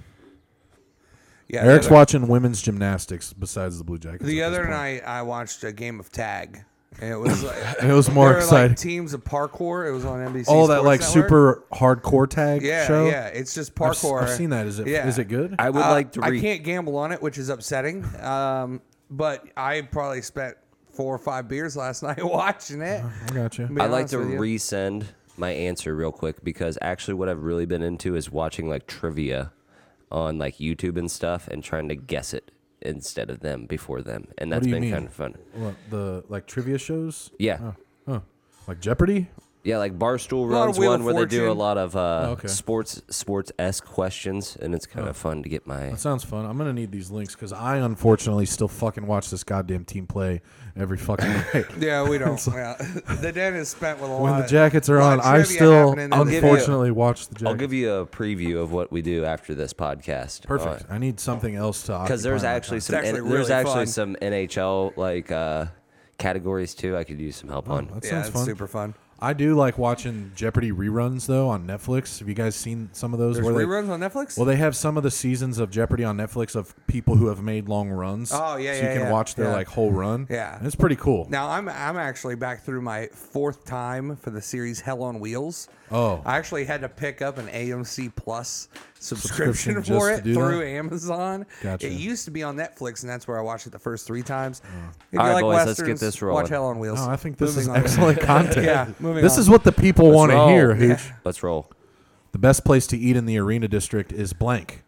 Yeah, 1.48 1.64
Eric's 1.64 1.86
the 1.86 1.90
other, 1.90 1.94
watching 1.96 2.28
women's 2.28 2.62
gymnastics 2.62 3.32
besides 3.32 3.76
the 3.78 3.84
Blue 3.84 3.98
Jackets. 3.98 4.24
the 4.24 4.36
this 4.38 4.46
other 4.46 4.61
point. 4.61 4.70
night 4.70 5.03
I 5.05 5.22
watched 5.22 5.64
a 5.64 5.72
game 5.72 5.98
of 5.98 6.11
tag. 6.12 6.64
And 7.01 7.12
it 7.12 7.16
was 7.16 7.43
like 7.45 7.57
It 7.82 7.93
was 7.93 8.11
more 8.11 8.26
there 8.26 8.34
were, 8.34 8.38
exciting. 8.41 8.70
Like 8.70 8.78
teams 8.78 9.14
of 9.14 9.22
parkour. 9.24 9.88
It 9.88 9.93
was 9.93 10.05
on 10.05 10.18
NBC. 10.18 10.47
Oh, 10.49 10.66
that 10.66 10.80
Sports 10.80 10.84
like 10.84 11.01
Network. 11.01 11.12
super 11.12 11.64
hardcore 11.72 12.28
tag 12.28 12.62
Yeah, 12.62 12.86
show. 12.86 13.07
yeah. 13.07 13.26
It's 13.28 13.55
just 13.55 13.72
I've 13.80 13.91
s- 13.91 14.03
parkour. 14.03 14.22
I've, 14.22 14.30
seen 14.30 14.51
that. 14.51 14.66
Is 14.66 14.78
it? 14.80 14.86
Is 14.88 14.93
Yeah. 14.93 15.07
Is 15.09 15.18
it 15.18 15.24
good? 15.28 15.55
I 15.59 15.70
would 15.70 15.82
Uh, 15.82 15.91
like 15.91 16.12
to 16.12 16.22
I 16.24 16.38
can't 16.41 16.64
gamble 16.64 16.97
on 16.97 17.12
it, 17.12 17.22
which 17.22 17.38
is 17.38 17.49
upsetting. 17.49 18.05
Um, 18.20 18.80
but 19.11 19.45
I 19.57 19.82
probably 19.82 20.22
spent 20.22 20.57
four 20.93 21.14
or 21.14 21.18
five 21.18 21.49
beers 21.49 21.76
last 21.76 22.03
night 22.05 22.22
watching 22.24 22.80
it. 22.82 23.03
I 23.05 23.32
got 23.34 23.57
you. 23.59 23.64
I'd 23.78 23.91
like 23.91 24.09
to 24.09 24.18
with 24.18 24.28
resend 24.28 25.05
my 25.36 25.51
answer 25.51 25.95
real 25.95 26.12
quick 26.12 26.43
because 26.45 26.76
actually, 26.82 27.14
what 27.14 27.28
I've 27.28 27.43
really 27.43 27.66
been 27.66 27.82
into 27.82 28.14
is 28.16 28.30
watching 28.30 28.68
like 28.68 28.86
trivia 28.86 29.53
on 30.12 30.38
like 30.38 30.57
YouTube 30.59 30.99
and 30.99 31.11
stuff 31.11 31.47
and 31.49 31.62
trying 31.62 31.88
to 31.88 31.95
guess 31.95 32.34
it 32.34 32.51
instead 32.82 33.30
of 33.30 33.40
them 33.40 33.66
before 33.66 34.02
them, 34.02 34.28
and 34.38 34.52
that's 34.52 34.66
been 34.66 34.82
mean? 34.82 34.92
kind 34.92 35.06
of 35.06 35.12
fun. 35.12 35.34
What 35.54 35.74
the 35.90 36.24
like 36.28 36.46
trivia 36.46 36.78
shows? 36.78 37.30
Yeah. 37.38 37.58
Oh, 37.62 37.74
huh. 38.06 38.20
Like 38.66 38.80
Jeopardy. 38.80 39.28
Yeah, 39.62 39.76
like 39.76 39.98
Barstool 39.98 40.48
lot 40.50 40.64
runs 40.66 40.78
Wheel 40.78 40.90
one 40.92 41.00
of 41.00 41.04
where 41.04 41.14
they 41.14 41.26
do 41.26 41.42
a 41.42 41.46
Fortune. 41.48 41.58
lot 41.58 41.76
of 41.76 41.94
uh, 41.94 42.00
Oh, 42.00 42.30
okay. 42.32 42.48
sports 42.48 43.02
sports 43.11 43.52
esque 43.58 43.84
questions, 43.84 44.56
and 44.56 44.74
it's 44.74 44.86
kind 44.86 45.06
of 45.06 45.18
fun 45.18 45.42
to 45.42 45.50
get 45.50 45.66
my. 45.66 45.90
That 45.90 46.00
sounds 46.00 46.24
fun. 46.24 46.46
I'm 46.46 46.56
gonna 46.56 46.72
need 46.72 46.90
these 46.92 47.11
links 47.11 47.34
because 47.34 47.52
I 47.52 47.76
unfortunately 47.76 48.46
still 48.46 48.68
fucking 48.68 49.06
watch 49.06 49.28
this 49.28 49.44
goddamn 49.44 49.84
team 49.84 50.06
play 50.06 50.40
every 50.76 50.96
fucking 50.96 51.28
night. 51.54 51.66
Yeah, 51.78 52.08
we 52.08 52.16
don't. 52.16 52.40
yeah. 52.54 52.74
The 53.20 53.32
den 53.34 53.52
is 53.54 53.68
spent 53.68 54.00
with 54.00 54.11
a 54.11 54.16
when 54.16 54.32
the 54.38 54.44
of- 54.44 54.50
Jackets 54.50 54.88
are 54.88 54.98
lot 54.98 55.12
on, 55.12 55.18
of 55.20 55.26
I 55.26 55.36
trivia 55.42 55.56
still 55.56 55.88
happening 55.88 56.04
in 56.04 56.11
the- 56.11 56.16
give 56.24 56.32
you- 56.32 56.38
unfortunately 56.38 56.90
watch 56.90 57.28
the 57.28 57.34
Jackets. 57.34 57.48
I'll 57.48 57.54
give 57.56 57.74
you 57.74 57.92
a 57.92 58.06
preview 58.06 58.62
of 58.62 58.72
what 58.72 58.90
we 58.90 59.02
do 59.02 59.26
after 59.26 59.54
this 59.54 59.74
podcast. 59.74 60.44
Perfect. 60.44 60.86
I 60.90 60.96
need 60.96 61.20
something 61.20 61.54
else 61.54 61.82
to 61.82 61.98
Because 62.02 62.22
there's 62.22 62.44
occupy 62.44 62.50
my 62.52 62.56
actually 62.56 62.76
time. 62.78 62.80
some 62.80 62.94
actually 62.96 63.08
N- 63.18 63.28
there's 63.28 63.48
really 63.48 63.52
actually 63.52 63.74
fun. 63.74 63.86
some 63.88 64.16
NHL 64.22 64.96
like 64.96 65.30
uh, 65.30 65.66
categories 66.16 66.74
too. 66.74 66.96
I 66.96 67.04
could 67.04 67.20
use 67.20 67.36
some 67.36 67.50
help 67.50 67.68
on. 67.68 67.88
That 67.88 68.04
Yeah, 68.04 68.11
sounds 68.11 68.28
it's 68.28 68.36
fun. 68.36 68.46
super 68.46 68.66
fun. 68.66 68.94
I 69.22 69.32
do 69.34 69.54
like 69.54 69.76
watching 69.78 70.32
Jeopardy 70.34 70.72
reruns 70.72 71.26
though 71.26 71.48
on 71.48 71.66
Netflix. 71.66 72.18
Have 72.20 72.28
you 72.28 72.34
guys 72.34 72.54
seen 72.56 72.88
some 72.92 73.12
of 73.12 73.18
those? 73.18 73.36
There's 73.36 73.44
where 73.44 73.54
they- 73.54 73.64
reruns 73.64 73.88
on 73.90 74.00
Netflix. 74.00 74.36
Well, 74.36 74.46
they 74.46 74.56
have 74.56 74.74
some 74.74 74.96
of 74.96 75.02
the 75.02 75.10
seasons 75.10 75.58
of 75.58 75.70
Jeopardy 75.70 76.04
on 76.04 76.16
Netflix 76.16 76.56
of 76.56 76.74
people 76.86 77.16
who 77.16 77.26
have 77.28 77.42
made 77.42 77.68
long 77.68 77.90
runs. 77.90 78.32
Oh, 78.34 78.56
yeah, 78.56 78.72
so 78.74 78.78
yeah, 78.80 78.88
you 78.88 78.98
can 78.98 79.06
yeah, 79.06 79.12
watch 79.12 79.34
their 79.34 79.46
yeah. 79.46 79.52
like 79.52 79.68
whole 79.68 79.92
run. 79.92 80.26
Yeah. 80.30 80.56
and 80.56 80.66
it's 80.66 80.76
pretty 80.76 80.96
cool. 80.96 81.26
now 81.30 81.48
I'm 81.50 81.68
I'm 81.68 81.96
actually 81.96 82.34
back 82.36 82.64
through 82.64 82.82
my 82.82 83.06
fourth 83.08 83.64
time 83.64 84.16
for 84.16 84.30
the 84.30 84.40
series 84.40 84.80
Hell 84.80 85.02
on 85.02 85.20
Wheels. 85.20 85.68
Oh. 85.92 86.22
I 86.24 86.36
actually 86.36 86.64
had 86.64 86.82
to 86.82 86.88
pick 86.88 87.20
up 87.20 87.38
an 87.38 87.48
AMC 87.48 88.14
Plus 88.14 88.68
subscription, 89.00 89.74
Subscription 89.74 89.98
for 89.98 90.10
it 90.10 90.22
through 90.22 90.58
that? 90.60 90.66
Amazon. 90.66 91.46
Gotcha. 91.62 91.86
It 91.86 91.94
used 91.94 92.26
to 92.26 92.30
be 92.30 92.42
on 92.44 92.54
Netflix, 92.56 93.02
and 93.02 93.10
that's 93.10 93.26
where 93.26 93.38
I 93.38 93.42
watched 93.42 93.66
it 93.66 93.70
the 93.72 93.78
first 93.78 94.06
three 94.06 94.22
times. 94.22 94.62
Oh. 94.64 94.68
If 95.10 95.18
All 95.18 95.26
you 95.26 95.32
right, 95.32 95.34
like 95.34 95.42
boys, 95.42 95.66
let's 95.66 95.82
get 95.82 95.98
this 95.98 96.22
rolling. 96.22 96.42
Watch 96.42 96.50
Hell 96.50 96.66
on 96.66 96.78
Wheels. 96.78 97.00
No, 97.00 97.10
I 97.10 97.16
think 97.16 97.38
this 97.38 97.56
Moving 97.56 97.62
is 97.62 97.68
on. 97.68 97.76
excellent 97.76 98.20
content. 98.34 98.66
Yeah, 98.66 98.88
moving 99.11 99.22
this 99.24 99.34
on. 99.34 99.40
is 99.40 99.50
what 99.50 99.64
the 99.64 99.72
people 99.72 100.11
want 100.11 100.30
to 100.32 100.36
roll. 100.36 100.48
hear. 100.48 100.70
Yeah. 100.74 100.94
Hooch. 100.96 101.12
Let's 101.24 101.42
roll. 101.42 101.70
The 102.32 102.38
best 102.38 102.64
place 102.64 102.86
to 102.88 102.96
eat 102.98 103.16
in 103.16 103.26
the 103.26 103.38
arena 103.38 103.68
district 103.68 104.12
is 104.12 104.32
blank. 104.32 104.82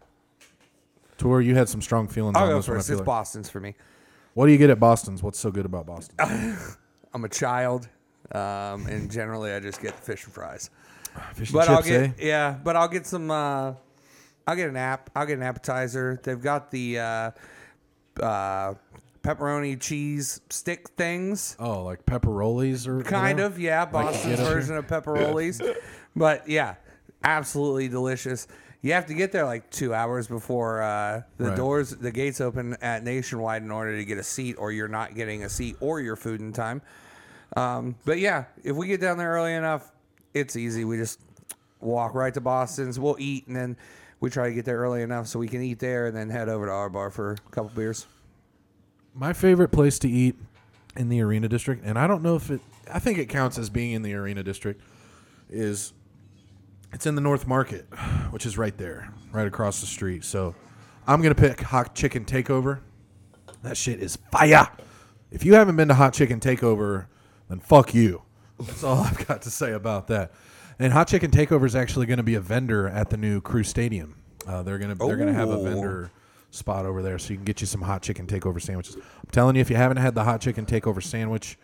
Tour, 1.18 1.40
you 1.40 1.54
had 1.54 1.68
some 1.68 1.82
strong 1.82 2.08
feelings 2.08 2.36
I'll 2.36 2.44
on 2.44 2.50
go 2.50 2.56
this 2.56 2.68
one. 2.68 2.76
I 2.76 2.78
first. 2.78 2.88
feel 2.88 2.94
It's 2.96 3.00
like. 3.00 3.06
Boston's 3.06 3.50
for 3.50 3.60
me. 3.60 3.74
What 4.34 4.46
do 4.46 4.52
you 4.52 4.58
get 4.58 4.70
at 4.70 4.80
Boston's? 4.80 5.22
What's 5.22 5.38
so 5.38 5.50
good 5.50 5.66
about 5.66 5.86
Boston? 5.86 6.16
I'm 7.14 7.24
a 7.24 7.28
child, 7.28 7.88
um, 8.32 8.86
and 8.86 9.10
generally 9.10 9.52
I 9.52 9.60
just 9.60 9.80
get 9.82 9.94
the 9.96 10.02
fish 10.02 10.24
and 10.24 10.32
fries. 10.32 10.70
Fish 11.34 11.50
and 11.50 11.54
But 11.54 11.66
chips, 11.66 11.68
I'll 11.76 11.82
get 11.82 12.02
eh? 12.02 12.12
yeah, 12.18 12.56
but 12.64 12.74
I'll 12.74 12.88
get 12.88 13.06
some. 13.06 13.30
Uh, 13.30 13.74
I'll 14.46 14.56
get 14.56 14.68
an 14.70 14.76
app. 14.76 15.10
I'll 15.14 15.26
get 15.26 15.36
an 15.36 15.42
appetizer. 15.42 16.18
They've 16.22 16.40
got 16.40 16.70
the 16.70 16.98
uh, 16.98 17.30
uh, 18.20 18.74
pepperoni 19.22 19.80
cheese 19.80 20.40
stick 20.50 20.88
things. 20.90 21.56
Oh, 21.58 21.84
like 21.84 22.04
pepperolis 22.06 22.86
or 22.86 23.02
Kind 23.02 23.38
whatever? 23.38 23.54
of, 23.54 23.60
yeah. 23.60 23.84
Boston's 23.86 24.38
here? 24.38 24.46
version 24.48 24.76
of 24.76 24.86
pepperolis. 24.86 25.60
but 26.16 26.48
yeah, 26.48 26.74
absolutely 27.24 27.88
delicious. 27.88 28.46
You 28.80 28.94
have 28.94 29.06
to 29.06 29.14
get 29.14 29.30
there 29.30 29.44
like 29.44 29.70
two 29.70 29.94
hours 29.94 30.26
before 30.26 30.82
uh, 30.82 31.22
the 31.38 31.44
Right. 31.50 31.56
doors, 31.56 31.90
the 31.90 32.10
gates 32.10 32.40
open 32.40 32.76
at 32.82 33.04
Nationwide 33.04 33.62
in 33.62 33.70
order 33.70 33.96
to 33.96 34.04
get 34.04 34.18
a 34.18 34.24
seat, 34.24 34.56
or 34.58 34.72
you're 34.72 34.88
not 34.88 35.14
getting 35.14 35.44
a 35.44 35.48
seat 35.48 35.76
or 35.78 36.00
your 36.00 36.16
food 36.16 36.40
in 36.40 36.52
time. 36.52 36.82
Um, 37.56 37.94
but 38.04 38.18
yeah, 38.18 38.46
if 38.64 38.74
we 38.74 38.88
get 38.88 39.00
down 39.00 39.18
there 39.18 39.30
early 39.32 39.54
enough, 39.54 39.92
it's 40.34 40.56
easy. 40.56 40.84
We 40.84 40.96
just 40.96 41.20
walk 41.80 42.14
right 42.14 42.34
to 42.34 42.40
Boston's. 42.40 42.98
We'll 42.98 43.16
eat, 43.20 43.46
and 43.46 43.54
then 43.54 43.76
we 44.18 44.30
try 44.30 44.48
to 44.48 44.54
get 44.54 44.64
there 44.64 44.78
early 44.78 45.02
enough 45.02 45.28
so 45.28 45.38
we 45.38 45.46
can 45.48 45.62
eat 45.62 45.78
there, 45.78 46.06
and 46.06 46.16
then 46.16 46.28
head 46.30 46.48
over 46.48 46.66
to 46.66 46.72
our 46.72 46.88
bar 46.90 47.10
for 47.10 47.32
a 47.32 47.50
couple 47.50 47.70
beers. 47.76 48.06
My 49.14 49.32
favorite 49.32 49.68
place 49.68 49.98
to 50.00 50.08
eat 50.08 50.36
in 50.96 51.08
the 51.08 51.20
arena 51.20 51.48
district, 51.48 51.84
and 51.84 51.98
I 51.98 52.06
don't 52.06 52.22
know 52.22 52.36
if 52.36 52.50
it, 52.50 52.60
I 52.92 52.98
think 52.98 53.18
it 53.18 53.26
counts 53.28 53.58
as 53.58 53.68
being 53.70 53.92
in 53.92 54.02
the 54.02 54.14
arena 54.14 54.42
district, 54.42 54.80
is 55.50 55.92
it's 56.92 57.06
in 57.06 57.14
the 57.14 57.20
North 57.20 57.46
Market, 57.46 57.86
which 58.30 58.46
is 58.46 58.56
right 58.56 58.76
there, 58.76 59.12
right 59.32 59.46
across 59.46 59.80
the 59.80 59.86
street. 59.86 60.24
So 60.24 60.54
I'm 61.06 61.20
going 61.22 61.34
to 61.34 61.40
pick 61.40 61.60
Hot 61.60 61.94
Chicken 61.94 62.24
Takeover. 62.24 62.80
That 63.62 63.76
shit 63.76 64.00
is 64.00 64.16
fire. 64.30 64.68
If 65.30 65.44
you 65.44 65.54
haven't 65.54 65.76
been 65.76 65.88
to 65.88 65.94
Hot 65.94 66.14
Chicken 66.14 66.40
Takeover, 66.40 67.06
then 67.48 67.60
fuck 67.60 67.94
you. 67.94 68.22
That's 68.58 68.82
all 68.84 68.98
I've 68.98 69.26
got 69.26 69.42
to 69.42 69.50
say 69.50 69.72
about 69.72 70.06
that. 70.08 70.32
And 70.78 70.92
Hot 70.92 71.08
Chicken 71.08 71.30
Takeover 71.30 71.66
is 71.66 71.76
actually 71.76 72.06
going 72.06 72.16
to 72.18 72.22
be 72.22 72.34
a 72.34 72.40
vendor 72.40 72.88
at 72.88 73.10
the 73.10 73.16
new 73.16 73.40
Crew 73.40 73.62
Stadium. 73.62 74.16
Uh, 74.46 74.62
they're 74.62 74.78
gonna 74.78 74.96
they're 74.96 75.16
gonna 75.16 75.32
have 75.32 75.50
a 75.50 75.52
Oh. 75.52 75.62
vendor 75.62 76.10
spot 76.52 76.86
over 76.86 77.02
there, 77.02 77.18
so 77.18 77.30
you 77.30 77.36
can 77.36 77.44
get 77.44 77.60
you 77.60 77.66
some 77.66 77.82
Hot 77.82 78.02
Chicken 78.02 78.26
Takeover 78.26 78.60
sandwiches. 78.60 78.96
I'm 78.96 79.30
telling 79.32 79.56
you, 79.56 79.60
if 79.60 79.70
you 79.70 79.76
haven't 79.76 79.96
had 79.96 80.14
the 80.14 80.24
Hot 80.24 80.40
Chicken 80.40 80.66
Takeover 80.66 81.02
sandwich, 81.02 81.58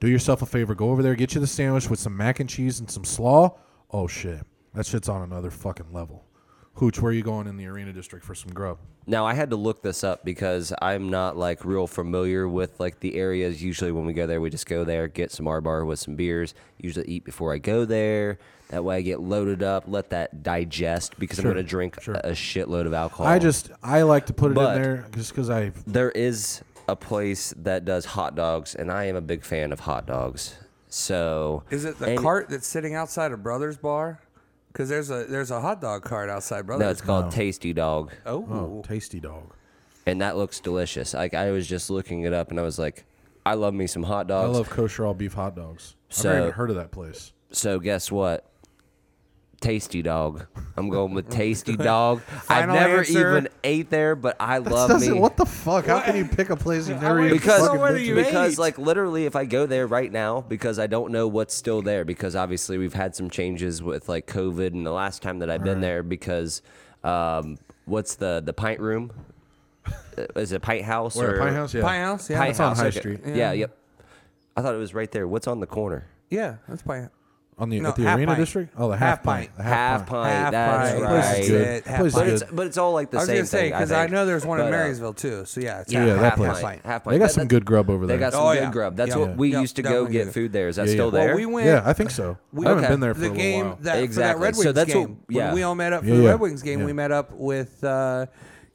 do 0.00 0.08
yourself 0.08 0.42
a 0.42 0.46
favor, 0.46 0.74
go 0.74 0.90
over 0.90 1.02
there, 1.02 1.14
get 1.14 1.34
you 1.34 1.40
the 1.40 1.46
sandwich 1.46 1.90
with 1.90 1.98
some 1.98 2.16
mac 2.16 2.40
and 2.40 2.48
cheese 2.48 2.80
and 2.80 2.90
some 2.90 3.04
slaw. 3.04 3.58
Oh 3.90 4.06
shit, 4.06 4.44
that 4.74 4.86
shit's 4.86 5.08
on 5.08 5.22
another 5.22 5.50
fucking 5.50 5.92
level. 5.92 6.24
Hooch, 6.74 7.00
where 7.00 7.10
are 7.10 7.14
you 7.14 7.22
going 7.22 7.46
in 7.46 7.56
the 7.56 7.66
arena 7.66 7.92
district 7.92 8.24
for 8.24 8.34
some 8.34 8.52
grub? 8.52 8.78
Now 9.06 9.26
I 9.26 9.34
had 9.34 9.50
to 9.50 9.56
look 9.56 9.82
this 9.82 10.04
up 10.04 10.24
because 10.24 10.72
I'm 10.80 11.10
not 11.10 11.36
like 11.36 11.64
real 11.64 11.86
familiar 11.86 12.48
with 12.48 12.78
like 12.80 13.00
the 13.00 13.16
areas. 13.16 13.62
Usually 13.62 13.92
when 13.92 14.06
we 14.06 14.12
go 14.12 14.26
there, 14.26 14.40
we 14.40 14.48
just 14.48 14.66
go 14.66 14.84
there, 14.84 15.08
get 15.08 15.30
some 15.32 15.46
R 15.48 15.60
bar 15.60 15.84
with 15.84 15.98
some 15.98 16.14
beers. 16.16 16.54
Usually 16.78 17.06
eat 17.08 17.24
before 17.24 17.52
I 17.52 17.58
go 17.58 17.84
there. 17.84 18.38
That 18.70 18.84
way 18.84 18.96
I 18.96 19.02
get 19.02 19.20
loaded 19.20 19.62
up, 19.62 19.84
let 19.86 20.10
that 20.10 20.42
digest 20.42 21.18
because 21.18 21.36
Sure, 21.40 21.48
I'm 21.50 21.54
going 21.54 21.64
to 21.64 21.68
drink 21.68 22.00
sure. 22.00 22.14
a 22.14 22.30
shitload 22.30 22.86
of 22.86 22.94
alcohol. 22.94 23.26
I 23.26 23.38
just 23.38 23.70
I 23.82 24.02
like 24.02 24.26
to 24.26 24.32
put 24.32 24.52
it 24.52 24.54
But- 24.54 24.76
in 24.76 24.82
there 24.82 25.06
just 25.14 25.30
because 25.32 25.50
I 25.50 25.72
there 25.86 26.10
is 26.12 26.62
a 26.88 26.96
place 26.96 27.52
that 27.58 27.84
does 27.84 28.04
hot 28.06 28.34
dogs, 28.34 28.74
and 28.74 28.90
I 28.90 29.04
am 29.04 29.16
a 29.16 29.20
big 29.20 29.44
fan 29.44 29.72
of 29.72 29.80
hot 29.80 30.06
dogs. 30.06 30.54
So 30.88 31.64
Is 31.70 31.84
it 31.84 31.98
the 31.98 32.08
any- 32.08 32.16
cart 32.18 32.48
that's 32.48 32.66
sitting 32.66 32.94
outside 32.94 33.30
of 33.32 33.42
Brothers 33.42 33.76
Bar? 33.76 34.20
Because 34.72 34.88
there's 34.88 35.10
a 35.10 35.24
there's 35.24 35.50
a 35.50 35.60
hot 35.60 35.80
dog 35.80 36.02
cart 36.02 36.30
outside 36.30 36.66
Brothers. 36.66 36.84
No, 36.84 36.90
it's 36.90 37.00
called 37.00 37.26
oh. 37.26 37.30
Tasty 37.30 37.72
Dog, 37.72 38.10
oh, 38.24 38.46
oh 38.50 38.82
tasty 38.86 39.20
dog. 39.20 39.54
and 40.06 40.20
that 40.22 40.36
looks 40.36 40.60
delicious. 40.60 41.12
Like 41.14 41.34
I 41.34 41.50
was 41.50 41.66
just 41.66 41.90
looking 41.90 42.22
it 42.22 42.32
up, 42.32 42.50
and 42.50 42.58
I 42.58 42.62
was 42.62 42.78
like, 42.78 43.04
I 43.44 43.54
love 43.54 43.74
me 43.74 43.86
some 43.86 44.02
hot 44.02 44.28
dogs. 44.28 44.44
I 44.44 44.46
dogs. 44.46 44.58
love 44.58 44.70
kosher 44.70 45.04
all 45.04 45.14
beef 45.14 45.34
hot 45.34 45.54
dogs. 45.56 45.94
I've 46.10 46.16
So- 46.16 46.28
never 46.30 46.40
even 46.42 46.52
heard 46.52 46.70
of 46.70 46.76
that 46.76 46.90
place. 46.90 47.32
So 47.50 47.78
guess 47.78 48.10
what? 48.10 48.46
Tasty 49.62 50.02
dog. 50.02 50.46
I'm 50.76 50.88
going 50.88 51.14
with 51.14 51.30
Tasty 51.30 51.76
Dog. 51.90 52.20
I've 52.30 52.42
Final 52.42 52.74
never 52.74 52.98
answer. 52.98 53.30
even 53.38 53.48
ate 53.62 53.90
there, 53.90 54.14
but 54.16 54.36
I 54.40 54.58
love 54.58 55.00
me. 55.00 55.12
what 55.12 55.36
the 55.36 55.46
fuck? 55.46 55.86
How 55.86 56.00
can 56.00 56.16
you 56.16 56.24
pick 56.24 56.50
a 56.50 56.56
place 56.56 56.88
you've 56.88 57.00
never 57.00 57.20
went 57.20 57.26
even 57.26 57.38
because 57.38 57.60
fucking 57.60 57.66
somewhere 57.66 57.92
been 57.92 57.94
that 57.94 58.00
to? 58.00 58.06
you 58.06 58.14
because 58.16 58.52
ate. 58.54 58.58
like 58.58 58.78
literally 58.78 59.24
if 59.26 59.36
I 59.36 59.44
go 59.44 59.66
there 59.66 59.86
right 59.86 60.10
now 60.10 60.40
because 60.42 60.78
I 60.78 60.86
don't 60.88 61.12
know 61.12 61.28
what's 61.28 61.54
still 61.54 61.80
there 61.80 62.04
because 62.04 62.34
obviously 62.34 62.76
we've 62.76 62.92
had 62.94 63.14
some 63.14 63.30
changes 63.30 63.82
with 63.82 64.08
like 64.08 64.26
COVID 64.26 64.68
and 64.68 64.84
the 64.84 64.92
last 64.92 65.22
time 65.22 65.38
that 65.38 65.48
I've 65.50 65.62
been 65.64 65.80
there 65.80 66.02
because 66.02 66.60
um, 67.04 67.58
what's 67.84 68.16
the 68.16 68.42
the 68.44 68.52
pint 68.52 68.80
room 68.80 69.12
Uh, 69.86 70.26
is 70.36 70.52
it 70.52 70.60
pint 70.62 70.84
house 70.84 71.16
Where, 71.16 71.36
or 71.36 71.38
Pine 71.38 71.54
House? 71.54 71.72
Yeah. 71.74 71.82
Pie 71.82 71.98
House, 71.98 72.28
yeah, 72.30 72.38
Pint 72.38 72.48
That's 72.50 72.60
on 72.60 72.68
house 72.70 72.78
High 72.78 72.86
okay. 72.88 72.98
Street. 72.98 73.20
Yeah. 73.26 73.52
yep 73.52 73.76
I 74.56 74.62
thought 74.62 74.74
it 74.74 74.78
was 74.78 74.92
right 74.94 75.10
there 75.10 75.26
what's 75.28 75.46
on 75.46 75.60
the 75.60 75.66
corner 75.66 76.06
yeah, 76.30 76.56
that's 76.66 76.82
Pie. 76.82 77.08
On 77.58 77.68
the 77.68 77.80
No, 77.80 77.90
at 77.90 77.96
the 77.96 78.02
half 78.02 78.16
arena 78.18 78.32
pint. 78.32 78.40
district. 78.40 78.74
Oh, 78.76 78.88
the 78.88 78.96
half, 78.96 79.08
Half 79.18 79.22
pint. 79.24 79.46
pint. 79.48 79.56
The 79.58 79.62
half 79.62 80.06
pint. 80.06 80.26
Half 80.32 80.52
that's 80.52 80.90
pint. 80.92 81.02
right. 81.04 81.10
Place 81.22 81.38
is 81.44 81.48
good. 81.48 81.60
It, 81.68 81.84
half 81.86 81.98
Place 82.00 82.06
is 82.08 82.14
But 82.14 82.20
pint. 82.22 82.32
it's 82.42 82.52
but 82.52 82.66
it's 82.66 82.78
all 82.78 82.92
like 82.92 83.10
the 83.10 83.20
same 83.20 83.26
thing. 83.26 83.36
I 83.36 83.40
was 83.40 83.50
same 83.50 83.58
gonna 83.60 83.62
say 83.62 83.70
thing. 83.70 83.70
because 83.72 83.92
I, 83.92 84.00
think. 84.02 84.12
know 84.12 84.26
there's 84.26 84.46
one 84.46 84.58
in 84.60 84.66
But, 84.66 84.72
uh, 84.74 84.76
Marysville 84.78 85.12
too. 85.14 85.44
So 85.44 85.60
yeah, 85.60 85.80
it's 85.80 85.92
Yeah, 85.92 86.00
half, 86.06 86.08
that 86.08 86.22
half 86.22 86.36
place. 86.36 86.60
pint. 86.62 86.80
Half 86.86 87.04
pint. 87.04 87.12
They 87.14 87.18
got 87.18 87.26
That- 87.26 87.32
some 87.34 87.48
good 87.48 87.64
grub 87.64 87.90
over 87.90 88.06
there. 88.06 88.16
They 88.16 88.20
got 88.20 88.32
some 88.32 88.42
Oh, 88.46 88.52
good 88.54 88.62
yeah. 88.62 88.70
grub. 88.70 88.96
That's 88.96 89.10
Yeah. 89.10 89.16
what 89.16 89.36
we 89.36 89.52
Yeah, 89.52 89.60
used 89.60 89.76
to 89.76 89.82
go 89.82 89.88
definitely 89.90 90.12
get 90.12 90.24
good. 90.24 90.34
food 90.34 90.52
there. 90.52 90.68
Is 90.68 90.76
that 90.76 90.86
Yeah, 90.86 90.92
still 90.92 91.06
yeah. 91.06 91.10
there? 91.20 91.26
Well, 91.28 91.36
we 91.36 91.46
went. 91.46 91.66
yeah, 91.66 91.82
I 91.84 91.92
think 91.92 92.10
so. 92.10 92.38
We 92.52 92.66
I 92.66 92.70
haven't 92.70 92.88
been 92.88 93.00
there 93.00 93.14
for 93.14 93.20
the 93.20 93.26
a 93.26 93.28
little 93.28 93.42
game 93.42 93.64
while. 93.66 93.74
that 93.74 93.78
for 93.78 93.84
that 93.84 94.02
Exactly. 94.02 94.42
Red 94.44 94.56
Wings 94.56 94.74
that's 94.74 94.94
what- 94.94 95.06
game. 95.06 95.16
yeah. 95.28 95.46
When 95.46 95.54
we 95.54 95.62
all 95.62 95.74
met 95.74 95.92
up 95.92 96.02
for 96.02 96.08
Yeah, 96.08 96.16
the 96.16 96.22
yeah. 96.22 96.30
Red 96.30 96.40
Wings 96.40 96.62
game, 96.62 96.80
Yeah. 96.80 96.86
we 96.86 96.92
met 96.94 97.12
up 97.12 97.32
with 97.34 97.84
uh, 97.84 98.26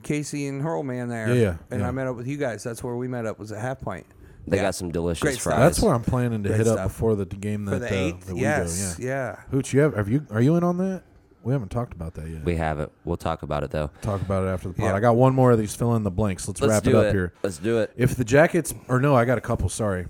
Casey 0.03 0.47
and 0.47 0.61
Hurlman 0.63 1.09
there. 1.09 1.29
Yeah, 1.29 1.33
yeah, 1.33 1.55
And 1.71 1.81
yeah. 1.81 1.87
I 1.87 1.91
met 1.91 2.07
up 2.07 2.15
with 2.15 2.27
you 2.27 2.37
guys. 2.37 2.63
That's 2.63 2.83
where 2.83 2.95
we 2.95 3.07
met 3.07 3.25
up. 3.25 3.39
Was 3.39 3.51
at 3.51 3.59
Half 3.59 3.81
Pint. 3.81 4.05
They 4.47 4.57
Yeah. 4.57 4.63
got 4.63 4.75
some 4.75 4.91
delicious 4.91 5.21
Great 5.21 5.39
fries. 5.39 5.59
That's 5.59 5.81
where 5.81 5.93
I'm 5.93 6.03
planning 6.03 6.41
to 6.43 6.49
Great 6.49 6.59
hit 6.59 6.67
up 6.67 6.87
before 6.87 7.15
the 7.15 7.25
game 7.25 7.65
that, 7.65 7.71
for 7.71 7.79
the 7.79 7.89
uh, 7.89 7.93
eighth. 7.93 8.27
that 8.27 8.35
we 8.35 8.41
yes. 8.41 8.95
go. 8.95 9.03
Yeah. 9.03 9.09
Yeah. 9.09 9.35
Hooch, 9.51 9.73
you 9.73 9.81
have, 9.81 9.95
have 9.95 10.09
you 10.09 10.25
are 10.31 10.41
you 10.41 10.55
in 10.55 10.63
on 10.63 10.77
that? 10.77 11.03
We 11.43 11.53
haven't 11.53 11.69
talked 11.69 11.93
about 11.93 12.13
that 12.15 12.27
yet. 12.27 12.43
we 12.43 12.55
haven't. 12.55 12.91
We'll 13.05 13.15
talk 13.17 13.41
about 13.43 13.63
it 13.63 13.71
though. 13.71 13.89
Talk 14.01 14.21
about 14.21 14.43
it 14.45 14.47
after 14.47 14.69
the 14.69 14.73
pod. 14.73 14.85
Yeah. 14.85 14.95
I 14.95 14.99
got 14.99 15.15
one 15.15 15.33
more 15.33 15.51
of 15.51 15.59
these 15.59 15.75
fill 15.75 15.95
in 15.95 16.03
the 16.03 16.11
blanks. 16.11 16.47
Let's, 16.47 16.61
Let's 16.61 16.71
wrap 16.71 16.87
it 16.87 16.95
up 16.95 17.05
it. 17.05 17.13
here. 17.13 17.33
Let's 17.43 17.57
do 17.57 17.79
it. 17.79 17.91
If 17.95 18.15
the 18.15 18.25
Jackets, 18.25 18.73
or 18.87 18.99
no, 18.99 19.15
I 19.15 19.25
got 19.25 19.37
a 19.37 19.41
couple. 19.41 19.69
Sorry. 19.69 20.07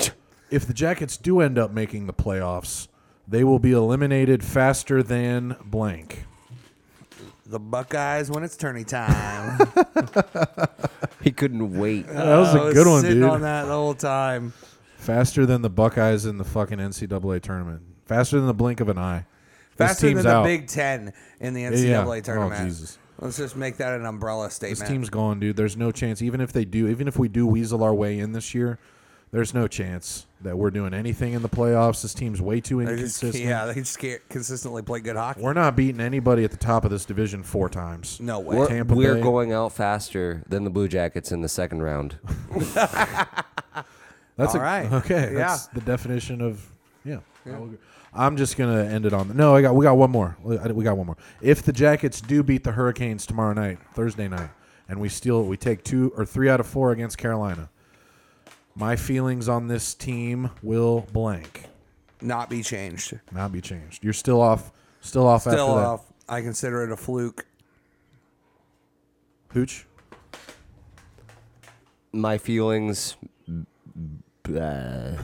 if 0.50 0.66
the 0.66 0.74
Jackets 0.74 1.16
do 1.16 1.40
end 1.40 1.58
up 1.58 1.72
making 1.72 2.06
the 2.06 2.12
playoffs, 2.12 2.88
they 3.26 3.44
will 3.44 3.58
be 3.60 3.72
eliminated 3.72 4.42
faster 4.44 5.02
than 5.02 5.56
blank. 5.64 6.24
The 7.50 7.58
Buckeyes 7.58 8.30
when 8.30 8.44
it's 8.44 8.56
tourney 8.56 8.84
time. 8.84 9.58
He 11.22 11.32
couldn't 11.32 11.78
wait. 11.78 12.06
That 12.06 12.38
was 12.38 12.54
I 12.54 12.70
a 12.70 12.72
good 12.72 12.86
one, 12.86 13.02
sitting 13.02 13.20
dude. 13.20 13.28
on 13.28 13.42
that 13.42 13.64
the 13.64 13.72
whole 13.72 13.94
time. 13.94 14.54
Faster 14.96 15.44
than 15.44 15.62
the 15.62 15.68
Buckeyes 15.68 16.24
in 16.24 16.38
the 16.38 16.44
fucking 16.44 16.78
NCAA 16.78 17.42
tournament. 17.42 17.82
Faster 18.06 18.38
than 18.38 18.46
the 18.46 18.54
blink 18.54 18.80
of 18.80 18.88
an 18.88 18.98
eye. 18.98 19.26
This 19.76 19.88
Faster 19.88 20.08
team's 20.08 20.22
than 20.22 20.32
out. 20.32 20.42
the 20.44 20.48
Big 20.48 20.66
Ten 20.66 21.12
in 21.38 21.52
the 21.54 21.62
NCAA 21.62 21.88
yeah. 21.88 22.04
Oh, 22.06 22.20
tournament. 22.20 22.68
Jesus. 22.68 22.98
Let's 23.18 23.36
just 23.36 23.54
make 23.54 23.76
that 23.76 24.00
an 24.00 24.06
umbrella 24.06 24.50
statement. 24.50 24.70
This 24.70 24.78
statement. 24.78 25.00
team's 25.00 25.10
gone, 25.10 25.40
dude. 25.40 25.56
There's 25.56 25.76
no 25.76 25.92
chance. 25.92 26.22
Even 26.22 26.40
if 26.40 26.54
they 26.54 26.64
do, 26.64 26.88
even 26.88 27.06
if 27.06 27.18
we 27.18 27.28
do 27.28 27.46
weasel 27.46 27.82
our 27.82 27.94
way 27.94 28.18
in 28.18 28.32
this 28.32 28.54
year, 28.54 28.78
there's 29.32 29.54
no 29.54 29.68
chance 29.68 30.26
that 30.42 30.56
we're 30.58 30.70
doing 30.70 30.92
anything 30.94 31.34
in 31.34 31.42
the 31.42 31.48
playoffs. 31.48 32.02
This 32.02 32.14
team's 32.14 32.40
way 32.40 32.60
too 32.60 32.78
They 32.84 32.96
just, 32.96 33.22
inconsistent. 33.22 33.44
yeah, 33.44 33.66
they 33.66 33.74
just 33.74 33.98
can't 33.98 34.26
consistently 34.28 34.82
play 34.82 35.00
good 35.00 35.16
hockey. 35.16 35.40
We're 35.40 35.52
not 35.52 35.76
beating 35.76 36.00
anybody 36.00 36.44
at 36.44 36.50
the 36.50 36.56
top 36.56 36.84
of 36.84 36.90
this 36.90 37.04
division 37.04 37.42
four 37.42 37.68
times. 37.68 38.18
No 38.20 38.40
way. 38.40 38.56
We're, 38.56 38.68
Tampa 38.68 38.94
we're 38.94 39.14
Bay. 39.16 39.20
going 39.22 39.52
out 39.52 39.72
faster 39.72 40.42
than 40.48 40.64
the 40.64 40.70
Blue 40.70 40.88
Jackets 40.88 41.30
in 41.30 41.42
the 41.42 41.48
second 41.48 41.82
round. 41.82 42.16
That's 44.36 44.54
All 44.54 44.60
a, 44.60 44.64
right. 44.64 44.90
Okay, 44.92 45.32
Yeah. 45.34 45.38
that's 45.40 45.66
the 45.66 45.82
definition 45.82 46.40
of 46.40 46.66
yeah. 47.04 47.18
I 47.44 47.50
will 47.50 47.64
agree. 47.66 47.78
I'm 48.14 48.36
just 48.38 48.56
gonna 48.56 48.84
end 48.84 49.04
it 49.04 49.12
on. 49.12 49.36
No, 49.36 49.54
I 49.54 49.60
got 49.62 49.74
we 49.74 49.84
got 49.84 49.96
one 49.98 50.10
more. 50.10 50.36
We 50.42 50.56
we 50.56 50.82
got 50.82 50.96
one 50.96 51.06
more. 51.06 51.16
If 51.42 51.62
the 51.62 51.72
Jackets 51.72 52.20
do 52.22 52.42
beat 52.42 52.64
the 52.64 52.72
Hurricanes 52.72 53.26
tomorrow 53.26 53.52
night, 53.52 53.78
Thursday 53.94 54.28
night, 54.28 54.48
and 54.88 54.98
we 54.98 55.08
steal, 55.10 55.44
we 55.44 55.56
take 55.58 55.84
two 55.84 56.12
or 56.16 56.24
three 56.24 56.48
out 56.48 56.58
of 56.58 56.66
four 56.66 56.90
against 56.92 57.18
Carolina. 57.18 57.68
My 58.74 58.96
feelings 58.96 59.48
on 59.48 59.68
this 59.68 59.94
team 59.94 60.50
will 60.62 61.06
blank, 61.12 61.64
Not 62.22 62.48
be 62.48 62.62
changed. 62.62 63.18
not 63.32 63.52
be 63.52 63.60
changed. 63.60 64.02
You're 64.04 64.12
still 64.12 64.40
off, 64.40 64.72
still 65.00 65.26
off 65.26 65.42
Still 65.42 65.52
after 65.52 65.64
that. 65.80 65.86
off. 65.86 66.12
I 66.28 66.40
consider 66.42 66.84
it 66.84 66.92
a 66.92 66.96
fluke. 66.96 67.44
Hooch. 69.52 69.86
My 72.12 72.38
feelings. 72.38 73.16
Uh, 74.48 75.16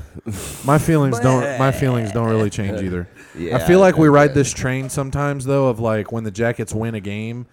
My 0.65 0.79
feelings 0.79 1.19
don't. 1.21 1.59
My 1.59 1.73
feelings 1.73 2.13
don't 2.13 2.29
really 2.29 2.51
change 2.51 2.81
either. 2.83 3.09
Yeah, 3.37 3.57
I 3.57 3.67
feel 3.67 3.81
like 3.81 3.97
we 3.99 4.09
ride 4.09 4.35
this 4.35 4.53
train 4.53 4.89
sometimes, 4.89 5.45
though, 5.45 5.67
of 5.69 5.81
like 5.81 6.13
when 6.13 6.23
the 6.25 6.31
Jackets 6.31 6.73
win 6.73 6.95
a 6.95 7.01
game, 7.01 7.47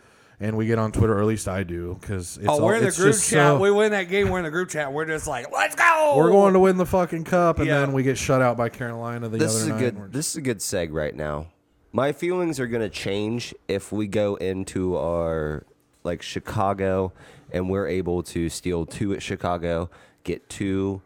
and 0.43 0.57
we 0.57 0.65
get 0.65 0.77
on 0.77 0.91
Twitter, 0.91 1.17
or 1.17 1.21
at 1.21 1.25
least 1.25 1.47
I 1.47 1.63
do, 1.63 1.97
because 2.01 2.37
it's 2.37 2.47
oh, 2.47 2.51
all, 2.53 2.61
we're 2.61 2.75
in 2.75 2.81
the 2.81 2.87
it's 2.89 2.97
group 2.97 3.13
just 3.13 3.29
chat. 3.29 3.37
so- 3.55 3.59
we 3.59 3.71
win 3.71 3.91
that 3.91 4.09
game. 4.09 4.29
We're 4.29 4.39
in 4.39 4.43
the 4.43 4.51
group 4.51 4.69
chat. 4.69 4.91
We're 4.91 5.05
just 5.05 5.25
like, 5.25 5.51
let's 5.53 5.73
go. 5.75 6.13
we're 6.17 6.29
going 6.31 6.53
to 6.53 6.59
win 6.59 6.75
the 6.77 6.85
fucking 6.85 7.23
cup, 7.23 7.59
and 7.59 7.67
Yeah. 7.67 7.79
then 7.79 7.93
we 7.93 8.03
get 8.03 8.17
shut 8.17 8.41
out 8.41 8.57
by 8.57 8.67
Carolina 8.67 9.29
the 9.29 9.37
this 9.37 9.51
other 9.55 9.59
is 9.63 9.67
a 9.67 9.69
night. 9.69 9.79
good. 9.79 9.95
and 9.95 10.11
This 10.13 10.29
is 10.31 10.35
a 10.35 10.41
good 10.41 10.59
seg 10.59 10.89
right 10.91 11.15
now. 11.15 11.47
My 11.93 12.11
feelings 12.11 12.59
are 12.59 12.65
gonna 12.67 12.89
change 12.89 13.53
if 13.67 13.91
we 13.91 14.07
go 14.07 14.35
into 14.35 14.97
our 14.97 15.63
like 16.03 16.21
Chicago, 16.21 17.13
and 17.51 17.69
we're 17.69 17.87
able 17.87 18.21
to 18.23 18.49
steal 18.49 18.85
two 18.85 19.13
at 19.13 19.21
Chicago, 19.21 19.89
get 20.23 20.49
two, 20.49 21.01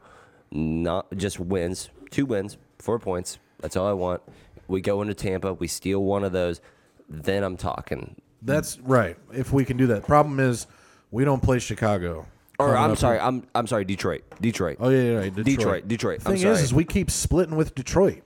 not 0.50 1.06
just 1.16 1.40
wins, 1.40 1.90
two 2.10 2.26
wins, 2.26 2.58
four 2.80 2.98
points. 3.00 3.38
That's 3.60 3.76
all 3.76 3.86
I 3.88 3.94
want. 3.94 4.22
We 4.68 4.82
go 4.82 5.02
into 5.02 5.14
Tampa, 5.14 5.54
we 5.54 5.68
steal 5.68 6.04
one 6.04 6.24
of 6.24 6.32
those, 6.32 6.62
then 7.10 7.44
I'm 7.44 7.58
talking. 7.58 8.16
That's 8.48 8.80
right. 8.80 9.18
If 9.34 9.54
we 9.54 9.66
can 9.66 9.78
do 9.78 9.88
that. 9.88 10.06
Problem 10.08 10.40
is, 10.40 10.68
we 11.12 11.24
don't 11.26 11.42
play 11.42 11.60
Chicago. 11.60 12.26
Or 12.60 12.70
coming 12.70 12.84
I'm 12.84 12.92
up 12.92 12.98
sorry, 12.98 13.20
I'm 13.20 13.48
I'm 13.54 13.68
sorry, 13.68 13.86
Detroit, 13.86 14.24
Detroit. 14.42 14.78
Oh 14.80 14.90
yeah, 14.90 15.02
yeah, 15.02 15.18
right. 15.18 15.36
Detroit. 15.36 15.46
Detroit, 15.46 15.88
Detroit. 15.88 16.20
I'm 16.26 16.32
Thing 16.34 16.42
sorry. 16.42 16.54
is, 16.56 16.62
is 16.64 16.74
we 16.74 16.86
keep 16.86 17.12
splitting 17.12 17.56
with 17.56 17.76
Detroit. 17.76 18.24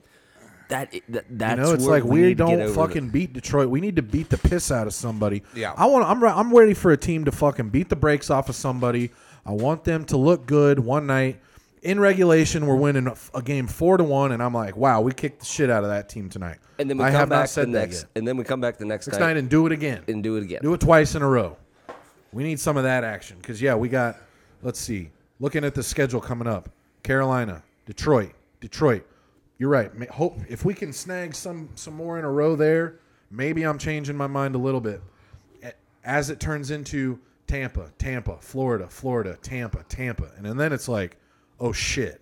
that, 0.68 0.90
that 0.90 1.24
You 1.28 1.36
that's 1.36 1.60
know, 1.60 1.72
it's 1.72 1.84
like 1.84 2.02
we, 2.02 2.34
get 2.34 2.38
don't 2.38 2.74
fucking 2.74 3.10
beat 3.10 3.34
Detroit. 3.34 3.68
We 3.68 3.82
need 3.82 3.96
to 3.96 4.02
beat 4.02 4.30
the 4.30 4.38
piss 4.38 4.70
out 4.70 4.86
of 4.86 4.94
somebody. 4.94 5.42
Yeah. 5.54 5.74
I 5.76 5.84
want. 5.84 6.06
I'm. 6.06 6.24
I'm 6.24 6.54
ready 6.54 6.72
for 6.72 6.92
a 6.92 6.96
team 6.96 7.26
to 7.26 7.32
fucking 7.32 7.68
beat 7.68 7.90
the 7.90 7.96
brakes 7.96 8.30
off 8.30 8.48
of 8.48 8.54
somebody. 8.54 9.10
I 9.44 9.52
want 9.52 9.84
them 9.84 10.06
to 10.06 10.16
look 10.16 10.46
good 10.46 10.78
one 10.78 11.06
night. 11.06 11.38
In 11.82 11.98
regulation, 11.98 12.66
we're 12.66 12.76
winning 12.76 13.08
a, 13.08 13.16
a 13.34 13.42
game 13.42 13.66
four 13.66 13.96
to 13.96 14.04
one, 14.04 14.30
and 14.30 14.40
I'm 14.40 14.54
like, 14.54 14.76
wow, 14.76 15.00
we 15.00 15.12
kicked 15.12 15.40
the 15.40 15.46
shit 15.46 15.68
out 15.68 15.82
of 15.82 15.90
that 15.90 16.08
team 16.08 16.28
tonight. 16.28 16.58
And 16.78 16.88
then 16.88 16.96
we 16.96 17.02
I 17.04 17.10
come 17.10 17.18
have 17.20 17.28
back 17.28 17.38
not 17.40 17.48
said 17.48 17.68
the 17.68 17.72
that 17.72 17.78
next, 17.80 18.02
yet. 18.02 18.08
and 18.14 18.28
then 18.28 18.36
we 18.36 18.44
come 18.44 18.60
back 18.60 18.78
the 18.78 18.84
next, 18.84 19.08
Next 19.08 19.18
night, 19.18 19.26
night 19.26 19.36
and 19.36 19.48
do 19.50 19.66
it 19.66 19.72
again. 19.72 20.04
and 20.06 20.22
do 20.22 20.36
it 20.36 20.44
again. 20.44 20.60
Do 20.62 20.74
it 20.74 20.80
twice 20.80 21.16
in 21.16 21.22
a 21.22 21.28
row. 21.28 21.56
We 22.32 22.44
need 22.44 22.60
some 22.60 22.76
of 22.76 22.84
that 22.84 23.02
action 23.02 23.36
because 23.38 23.60
yeah, 23.60 23.74
we 23.74 23.88
got. 23.88 24.16
Let's 24.62 24.78
see. 24.78 25.10
Looking 25.40 25.64
at 25.64 25.74
the 25.74 25.82
schedule 25.82 26.20
coming 26.20 26.46
up: 26.46 26.68
Carolina, 27.02 27.64
Detroit, 27.84 28.32
Detroit. 28.60 29.04
You're 29.58 29.68
right. 29.68 29.92
Ma- 29.98 30.06
Hope 30.10 30.38
if 30.48 30.64
we 30.64 30.74
can 30.74 30.92
snag 30.92 31.34
some 31.34 31.68
some 31.74 31.94
more 31.94 32.16
in 32.16 32.24
a 32.24 32.30
row 32.30 32.54
there, 32.54 33.00
maybe 33.30 33.64
I'm 33.64 33.76
changing 33.76 34.16
my 34.16 34.28
mind 34.28 34.54
a 34.54 34.58
little 34.58 34.80
bit. 34.80 35.02
A- 35.64 35.72
As 36.04 36.30
it 36.30 36.38
turns 36.38 36.70
into 36.70 37.18
Tampa, 37.48 37.90
Tampa, 37.98 38.36
Florida, 38.40 38.86
Florida, 38.88 39.36
Tampa, 39.42 39.82
Tampa, 39.88 40.30
and, 40.38 40.46
and 40.46 40.58
then 40.58 40.72
it's 40.72 40.88
like, 40.88 41.16
oh 41.62 41.72
shit. 41.72 42.20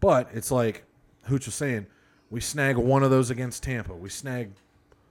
But 0.00 0.30
it's 0.32 0.50
like 0.50 0.84
Hooch 1.24 1.46
was 1.46 1.54
saying, 1.54 1.86
we 2.30 2.40
snag 2.40 2.76
one 2.76 3.02
of 3.02 3.10
those 3.10 3.30
against 3.30 3.62
Tampa. 3.62 3.94
We 3.94 4.08
snag 4.08 4.50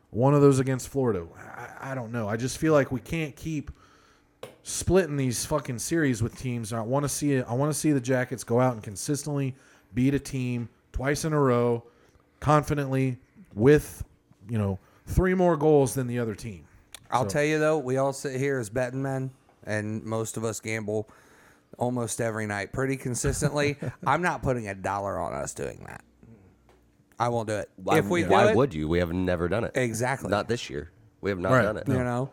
one 0.10 0.34
of 0.34 0.42
those 0.42 0.60
against 0.60 0.90
Florida. 0.90 1.26
I, 1.38 1.92
I 1.92 1.96
don't 1.96 2.12
know. 2.12 2.28
I 2.28 2.36
just 2.36 2.58
feel 2.58 2.74
like 2.74 2.92
we 2.92 3.00
can't 3.00 3.36
keep 3.36 3.72
splitting 4.64 5.16
these 5.16 5.46
fucking 5.46 5.80
series 5.80 6.24
with 6.24 6.38
teams. 6.38 6.74
I 6.74 6.82
want 6.82 7.04
to 7.04 7.10
see 7.10 7.34
it. 7.34 7.46
I 7.48 7.54
want 7.54 7.72
to 7.72 7.78
see 7.78 7.92
the 7.92 8.02
Jackets 8.02 8.44
go 8.44 8.60
out 8.60 8.74
and 8.74 8.84
consistently 8.84 9.56
beat 9.94 10.14
a 10.14 10.20
team 10.20 10.70
twice 10.92 11.24
in 11.24 11.34
a 11.34 11.40
row, 11.40 11.84
confidently 12.40 13.18
with 13.54 14.04
you 14.50 14.58
know 14.58 14.80
three 15.06 15.34
more 15.36 15.56
goals 15.58 15.94
than 15.94 16.08
the 16.08 16.18
other 16.20 16.36
team. 16.36 16.66
I'll 17.12 17.24
So- 17.24 17.30
tell 17.30 17.44
you 17.44 17.60
though, 17.60 17.78
we 17.78 17.98
all 17.98 18.14
sit 18.14 18.40
here 18.40 18.60
as 18.60 18.70
betting 18.70 19.02
men, 19.04 19.32
and 19.66 20.04
most 20.04 20.36
of 20.38 20.44
us 20.44 20.60
gamble 20.60 21.08
almost 21.78 22.20
every 22.22 22.46
night 22.48 22.74
pretty 22.74 22.98
consistently. 22.98 23.78
I'm 24.08 24.22
not 24.22 24.42
putting 24.44 24.68
a 24.68 24.76
dollar 24.76 25.20
on 25.20 25.34
us 25.34 25.54
doing 25.54 25.84
that. 25.88 26.04
I 27.20 27.30
won't 27.30 27.48
do 27.50 27.56
it. 27.56 27.70
Why, 27.76 27.98
if 27.98 28.06
we 28.06 28.24
do 28.24 28.30
why 28.30 28.50
it, 28.50 28.56
would 28.56 28.74
you? 28.74 28.88
We 28.88 29.00
have 29.00 29.12
never 29.12 29.48
done 29.50 29.64
it. 29.66 29.72
Exactly. 29.76 30.30
Not 30.30 30.48
this 30.48 30.70
year. 30.70 30.92
We 31.22 31.30
have 31.30 31.40
not 31.40 31.52
Right. 31.52 31.62
done 31.64 31.78
it. 31.78 31.88
you 31.88 31.96
know, 31.96 32.32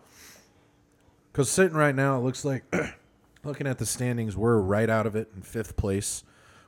Because 1.33 1.51
sitting 1.51 1.77
right 1.77 1.95
now, 1.95 2.17
it 2.19 2.21
looks 2.21 2.45
like 2.45 2.63
looking 3.45 3.67
at 3.67 3.79
the 3.79 3.87
standings, 3.87 4.37
we're 4.37 4.59
right 4.59 4.89
out 4.89 5.07
of 5.07 5.17
it 5.17 5.31
in 5.35 5.43
fifth 5.43 5.77
place 5.77 6.23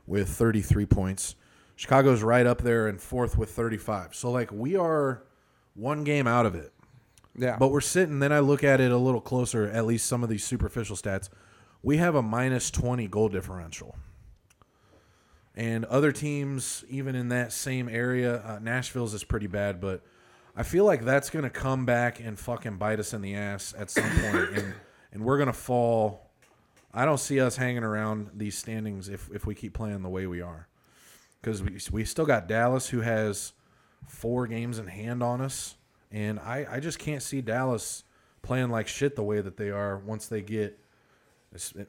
with 0.07 0.29
33 0.29 0.85
points. 0.87 1.37
Chicago's 1.77 2.23
right 2.25 2.45
up 2.45 2.63
there 2.63 2.89
in 2.89 2.99
fourth 2.99 3.39
with 3.39 3.51
35. 3.51 4.15
So 4.17 4.31
like 4.33 4.51
we 4.51 4.75
are 4.75 5.23
one 5.75 6.03
game 6.03 6.27
out 6.27 6.45
of 6.45 6.57
it. 6.57 6.73
yeah. 7.37 7.57
But 7.57 7.69
we're 7.69 7.81
sitting. 7.81 8.19
Then 8.19 8.33
I 8.33 8.41
look 8.41 8.65
at 8.65 8.81
it 8.81 8.91
a 8.91 8.97
little 8.99 9.21
closer. 9.21 9.71
At 9.71 9.87
least 9.87 10.07
some 10.07 10.25
of 10.25 10.29
these 10.29 10.43
superficial 10.43 10.97
stats, 10.97 11.29
we 11.83 11.99
have 11.99 12.15
a 12.15 12.23
minus 12.23 12.71
twenty 12.71 13.09
goal 13.09 13.29
differential, 13.29 13.97
and 15.55 15.85
other 15.87 16.13
teams, 16.13 16.85
even 16.89 17.15
in 17.15 17.29
that 17.29 17.53
same 17.53 17.89
area, 17.89 18.43
uh, 18.45 18.59
Nashville's 18.61 19.15
is 19.15 19.25
pretty 19.25 19.47
bad. 19.47 19.81
But 19.81 20.03
I 20.57 20.63
feel 20.63 20.85
like 20.85 21.05
that's 21.05 21.31
gonna 21.31 21.51
come 21.51 21.87
back 21.87 22.21
and 22.21 22.39
fucking 22.39 22.77
bite 22.77 23.01
us 23.01 23.13
in 23.13 23.23
the 23.23 23.35
ass 23.35 23.75
at 23.77 23.91
some 23.91 24.11
point, 24.11 24.51
and 24.55 24.75
and 25.13 25.25
we're 25.25 25.39
gonna 25.39 25.53
fall. 25.53 26.25
I 26.93 27.05
don't 27.05 27.19
see 27.19 27.41
us 27.41 27.57
hanging 27.57 27.85
around 27.85 28.31
these 28.35 28.57
standings 28.57 29.09
if 29.09 29.29
if 29.33 29.47
we 29.47 29.55
keep 29.55 29.75
playing 29.75 30.03
the 30.03 30.09
way 30.09 30.27
we 30.27 30.41
are, 30.41 30.69
because 31.41 31.63
we 31.63 31.79
we 31.93 32.05
still 32.05 32.27
got 32.27 32.49
Dallas 32.49 32.89
who 32.89 33.01
has 33.01 33.53
four 34.07 34.47
games 34.47 34.79
in 34.79 34.87
hand 34.87 35.23
on 35.23 35.41
us, 35.41 35.77
and 36.11 36.39
I, 36.41 36.67
I 36.71 36.81
just 36.81 36.99
can't 36.99 37.23
see 37.23 37.41
Dallas 37.41 38.05
playing 38.43 38.71
like 38.71 38.89
shit 38.89 39.17
the 39.17 39.23
way 39.23 39.41
that 39.41 39.57
they 39.57 39.71
are 39.71 39.99
once 39.99 40.27
they 40.27 40.43
get. 40.43 40.79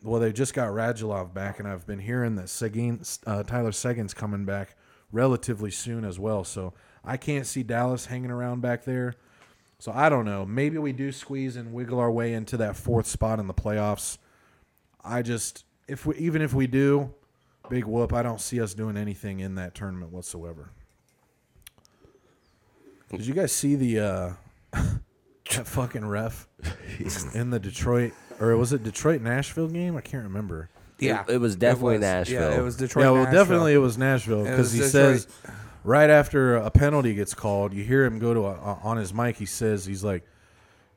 Well, 0.03 0.21
they 0.21 0.31
just 0.31 0.53
got 0.53 0.69
Radulov 0.69 1.33
back, 1.33 1.59
and 1.59 1.67
I've 1.67 1.85
been 1.85 1.99
hearing 1.99 2.35
that 2.35 2.49
Seguin, 2.49 3.01
uh, 3.25 3.43
Tyler 3.43 3.73
Seguin's 3.73 4.13
coming 4.13 4.45
back 4.45 4.75
relatively 5.11 5.71
soon 5.71 6.05
as 6.05 6.17
well. 6.17 6.43
So 6.43 6.73
I 7.03 7.17
can't 7.17 7.45
see 7.45 7.63
Dallas 7.63 8.05
hanging 8.05 8.31
around 8.31 8.61
back 8.61 8.85
there. 8.85 9.15
So 9.79 9.91
I 9.93 10.09
don't 10.09 10.25
know. 10.25 10.45
Maybe 10.45 10.77
we 10.77 10.91
do 10.91 11.11
squeeze 11.11 11.55
and 11.55 11.73
wiggle 11.73 11.99
our 11.99 12.11
way 12.11 12.33
into 12.33 12.57
that 12.57 12.75
fourth 12.75 13.07
spot 13.07 13.39
in 13.39 13.47
the 13.47 13.53
playoffs. 13.53 14.17
I 15.03 15.21
just 15.21 15.63
if 15.87 16.05
we 16.05 16.15
even 16.17 16.41
if 16.41 16.53
we 16.53 16.67
do, 16.67 17.13
big 17.69 17.85
whoop. 17.85 18.13
I 18.13 18.21
don't 18.21 18.41
see 18.41 18.61
us 18.61 18.73
doing 18.73 18.97
anything 18.97 19.39
in 19.39 19.55
that 19.55 19.75
tournament 19.75 20.11
whatsoever. 20.11 20.71
Did 23.09 23.25
you 23.25 23.33
guys 23.33 23.53
see 23.53 23.75
the 23.75 23.99
uh 23.99 24.33
that 25.55 25.65
fucking 25.65 26.05
ref 26.05 26.47
in 27.33 27.49
the 27.49 27.59
Detroit 27.59 28.13
or 28.39 28.55
was 28.57 28.73
it 28.73 28.83
Detroit 28.83 29.21
Nashville 29.21 29.67
game? 29.67 29.95
I 29.97 30.01
can't 30.01 30.23
remember. 30.23 30.69
Yeah, 30.99 31.23
it 31.29 31.37
was 31.37 31.55
definitely 31.55 31.95
was. 31.95 32.01
Nashville. 32.01 32.51
Yeah, 32.51 32.59
it 32.59 32.63
was 32.63 32.75
Detroit. 32.77 33.05
yeah, 33.05 33.11
well, 33.11 33.23
Nashville. 33.23 33.39
definitely 33.43 33.73
it 33.73 33.77
was 33.77 33.97
Nashville 33.97 34.43
because 34.43 34.71
he 34.73 34.79
Detroit. 34.79 34.91
says 34.91 35.27
right 35.85 36.09
after 36.09 36.55
a 36.57 36.69
penalty 36.69 37.13
gets 37.13 37.33
called, 37.33 37.73
you 37.73 37.83
hear 37.83 38.03
him 38.05 38.19
go 38.19 38.33
to 38.33 38.41
a, 38.47 38.51
a- 38.51 38.79
on 38.83 38.97
his 38.97 39.13
mic. 39.13 39.37
He 39.37 39.45
says 39.45 39.85
he's 39.85 40.03
like, 40.03 40.23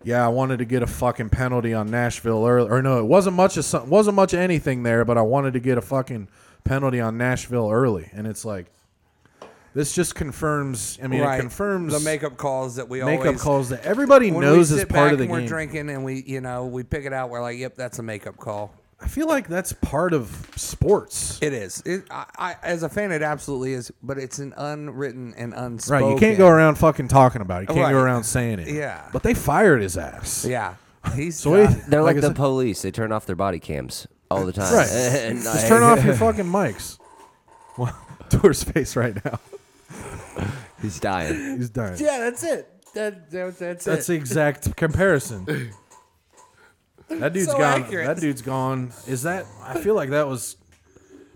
"Yeah, 0.03 0.25
I 0.25 0.29
wanted 0.29 0.59
to 0.59 0.65
get 0.65 0.83
a 0.83 0.89
fucking 0.89 1.29
penalty 1.31 1.73
on 1.73 1.89
Nashville 1.91 2.45
early, 2.45 2.69
or 2.69 2.83
no, 2.83 2.99
it 2.99 3.05
wasn't 3.05 3.37
much 3.37 3.57
of 3.57 3.65
some, 3.65 3.89
wasn't 3.89 4.17
much 4.17 4.33
of 4.33 4.41
anything 4.41 4.83
there, 4.83 5.05
but 5.05 5.17
I 5.17 5.23
wanted 5.23 5.53
to 5.53 5.61
get 5.61 5.79
a 5.79 5.83
fucking 5.83 6.27
penalty 6.65 7.01
on 7.01 7.17
Nashville 7.17 7.71
early." 7.71 8.11
And 8.13 8.27
it's 8.27 8.45
like, 8.45 8.67
this 9.75 9.95
just 9.95 10.15
confirms. 10.15 10.99
I 11.03 11.07
mean, 11.07 11.21
right. 11.23 11.39
it 11.39 11.41
confirms 11.41 11.93
the 11.93 12.01
makeup 12.01 12.37
calls 12.37 12.77
that 12.77 12.89
we 12.89 12.99
makeup 12.99 13.11
always 13.13 13.27
makeup 13.27 13.41
calls 13.43 13.69
that 13.71 13.85
everybody 13.85 14.31
knows 14.31 14.71
we 14.73 14.79
is 14.79 14.85
part 14.85 14.91
back 14.91 15.13
of 15.13 15.19
the 15.19 15.25
and 15.25 15.33
we're 15.33 15.39
game. 15.41 15.49
drinking 15.49 15.91
and 15.91 16.05
we 16.05 16.23
you 16.27 16.41
know 16.41 16.67
we 16.67 16.83
pick 16.83 17.05
it 17.05 17.13
out. 17.13 17.31
We're 17.31 17.43
like, 17.43 17.59
yep, 17.59 17.75
that's 17.77 17.99
a 17.99 18.03
makeup 18.03 18.37
call. 18.37 18.73
I 19.01 19.09
feel 19.09 19.27
like 19.27 19.49
that's 19.49 19.73
part 19.73 20.13
of 20.13 20.49
sports. 20.55 21.41
It 21.43 21.53
is. 21.53 21.83
It, 21.85 22.05
I, 22.09 22.25
I, 22.39 22.57
as 22.63 22.85
a 22.85 22.89
fan, 22.89 23.11
it 23.11 23.21
absolutely 23.21 23.73
is. 23.73 23.91
But 24.01 24.17
it's 24.19 24.39
an 24.39 24.55
unwritten 24.57 25.35
and 25.37 25.53
unspoken. 25.55 26.05
Right, 26.07 26.13
you 26.15 26.19
can't 26.21 26.39
go 26.39 26.47
around 26.47 26.77
fucking 26.77 27.09
talking 27.09 27.43
about 27.43 27.65
it. 27.65 27.69
You 27.69 27.75
can't 27.75 27.93
go 27.93 27.99
around 28.01 28.23
saying 28.23 28.61
it. 28.61 28.69
Yeah. 28.69 29.09
but 29.13 29.25
they 29.25 29.35
fired 29.35 29.83
his 29.83 29.99
ass. 29.99 30.45
Yeah, 30.49 30.77
he's 31.17 31.37
So 31.41 31.51
what 31.51 31.57
do 31.57 31.65
got- 31.65 31.77
you- 31.79 31.83
They're 31.89 32.03
like, 32.03 32.17
I 32.17 32.21
the 32.21 32.27
said- 32.29 32.37
police. 32.37 32.83
They 32.83 32.93
turn 32.93 33.11
off 33.11 33.27
their 33.27 33.35
body 33.35 33.59
cams 33.59 34.07
all 34.31 34.47
the 34.47 34.53
time. 34.53 34.73
Right. 34.73 34.89
And 34.89 35.39
Just 35.43 35.65
I- 35.65 35.69
turn 35.69 35.83
off 35.83 36.05
your 36.05 36.15
fucking 36.15 36.45
mics. 36.47 36.99
Well, 37.77 37.97
Tour's 38.31 38.63
face 38.63 38.95
right 38.95 39.17
now. 39.25 39.41
He's 40.83 41.01
dying. 41.01 41.57
He's 41.59 41.71
dying. 41.71 41.97
yeah, 41.99 42.19
that's 42.19 42.43
it. 42.45 42.69
That, 42.95 43.31
that 43.31 43.59
that's, 43.59 43.85
That's 43.87 44.05
it. 44.09 44.13
the 44.13 44.15
exact 44.19 44.77
comparison. 44.77 45.71
That 47.09 47.33
dude's 47.35 47.47
So 47.51 47.59
gone. 47.59 47.83
accurate. 47.83 48.07
That 48.07 48.21
dude's 48.21 48.41
gone. 48.43 48.91
Is 49.07 49.23
that? 49.25 49.45
I 49.63 49.79
feel 49.81 49.95
like 49.95 50.11
that 50.11 50.29
was 50.29 50.57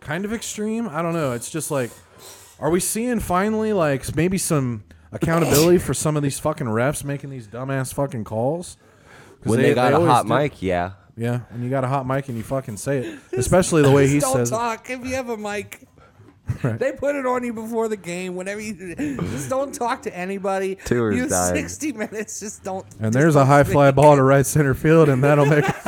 kind 0.00 0.24
of 0.24 0.32
extreme. 0.32 0.88
I 0.88 1.02
don't 1.02 1.12
know. 1.12 1.32
It's 1.32 1.50
just 1.50 1.70
like, 1.70 1.90
are 2.58 2.70
we 2.70 2.80
seeing 2.80 3.20
finally 3.20 3.74
like 3.74 4.14
maybe 4.16 4.38
some 4.38 4.84
accountability 5.12 5.76
for 5.78 5.92
some 5.92 6.16
of 6.16 6.22
these 6.22 6.38
fucking 6.38 6.66
refs 6.66 7.04
making 7.04 7.28
these 7.28 7.46
dumbass 7.46 7.92
fucking 7.92 8.24
calls? 8.24 8.78
'Cause 9.42 9.50
When 9.50 9.60
they, 9.60 9.74
got 9.74 9.92
a 9.92 9.96
always 9.96 10.10
hot 10.10 10.22
do- 10.26 10.34
mic, 10.34 10.62
yeah. 10.62 10.92
Yeah, 11.14 11.40
when 11.50 11.62
you 11.62 11.68
got 11.70 11.84
a 11.84 11.88
hot 11.88 12.06
mic 12.06 12.28
and 12.28 12.36
you 12.38 12.42
fucking 12.42 12.76
say 12.78 12.98
it, 12.98 13.18
especially 13.32 13.82
the 13.82 13.90
way 13.90 14.06
he 14.08 14.18
don't 14.18 14.32
says 14.34 14.50
it. 14.50 14.54
talk 14.54 14.88
if 14.90 15.04
you 15.04 15.14
have 15.14 15.28
a 15.30 15.36
mic. 15.36 15.86
Right. 16.62 16.78
They 16.78 16.92
put 16.92 17.16
it 17.16 17.26
on 17.26 17.44
you 17.44 17.52
before 17.52 17.88
the 17.88 17.96
game. 17.96 18.34
Whenever 18.34 18.60
you 18.60 18.94
just 18.96 19.50
don't 19.50 19.74
talk 19.74 20.02
to 20.02 20.16
anybody. 20.16 20.76
Tour's 20.76 21.16
you 21.16 21.28
dying. 21.28 21.54
sixty 21.54 21.92
minutes. 21.92 22.40
Just 22.40 22.64
don't. 22.64 22.86
And 23.00 23.06
just 23.06 23.12
there's 23.12 23.36
a 23.36 23.40
don't 23.40 23.46
high 23.48 23.64
fly 23.64 23.90
ball 23.90 24.16
to 24.16 24.22
right 24.22 24.46
center 24.46 24.72
field, 24.74 25.08
and 25.08 25.22
that'll 25.22 25.44
make. 25.46 25.64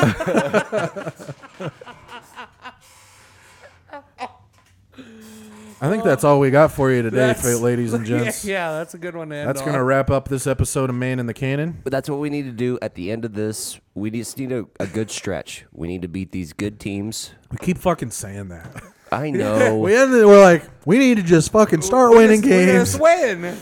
I 5.80 5.88
think 5.88 6.02
that's 6.02 6.24
all 6.24 6.40
we 6.40 6.50
got 6.50 6.72
for 6.72 6.90
you 6.90 7.02
today, 7.02 7.16
That's- 7.18 7.60
ladies 7.60 7.92
and 7.92 8.06
yeah, 8.08 8.18
gents. 8.24 8.44
Yeah, 8.44 8.72
that's 8.72 8.94
a 8.94 8.98
good 8.98 9.14
one. 9.14 9.28
To 9.28 9.36
end 9.36 9.48
That's 9.48 9.60
on. 9.60 9.66
going 9.66 9.78
to 9.78 9.84
wrap 9.84 10.10
up 10.10 10.26
this 10.28 10.48
episode 10.48 10.90
of 10.90 10.96
Man 10.96 11.20
in 11.20 11.26
the 11.26 11.34
Cannon. 11.34 11.80
But 11.84 11.92
that's 11.92 12.10
what 12.10 12.18
we 12.18 12.30
need 12.30 12.46
to 12.46 12.52
do 12.52 12.80
at 12.82 12.96
the 12.96 13.12
end 13.12 13.24
of 13.24 13.34
this. 13.34 13.78
We 13.94 14.10
just 14.10 14.36
need 14.38 14.50
a, 14.50 14.66
a 14.80 14.88
good 14.88 15.08
stretch. 15.08 15.66
We 15.72 15.86
need 15.86 16.02
to 16.02 16.08
beat 16.08 16.32
these 16.32 16.52
good 16.52 16.80
teams. 16.80 17.30
We 17.52 17.58
keep 17.58 17.78
fucking 17.78 18.10
saying 18.10 18.48
that. 18.48 18.82
I 19.12 19.30
know. 19.32 19.78
We 19.78 19.94
ended, 19.96 20.24
we're 20.26 20.42
like, 20.42 20.64
we 20.84 20.98
need 20.98 21.16
to 21.18 21.22
just 21.22 21.52
fucking 21.52 21.82
start 21.82 22.10
We 22.12 22.18
winning 22.18 22.42
just- 22.42 22.44
we 22.44 22.66
games. 22.66 22.90
just 22.92 23.00
win. 23.00 23.56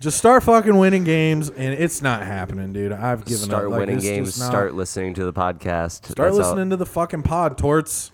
Just 0.00 0.18
start 0.18 0.42
fucking 0.42 0.76
winning 0.76 1.04
games, 1.04 1.48
and 1.50 1.74
it's 1.74 2.02
not 2.02 2.22
happening, 2.24 2.72
dude. 2.72 2.90
I've 2.90 3.24
given 3.24 3.44
start 3.44 3.66
up. 3.66 3.70
Like, 3.70 3.80
winning 3.80 3.96
it's 3.98 4.04
just 4.04 4.14
games. 4.14 4.38
not- 4.40 4.46
Start 4.50 4.74
listening 4.74 5.14
to 5.14 5.24
the 5.24 5.32
podcast. 5.32 6.06
Start 6.06 6.16
That's 6.16 6.32
all- 6.32 6.50
listening 6.54 6.70
to 6.70 6.76
the 6.76 6.86
fucking 6.86 7.22
pod, 7.22 7.56
Torts. 7.56 8.10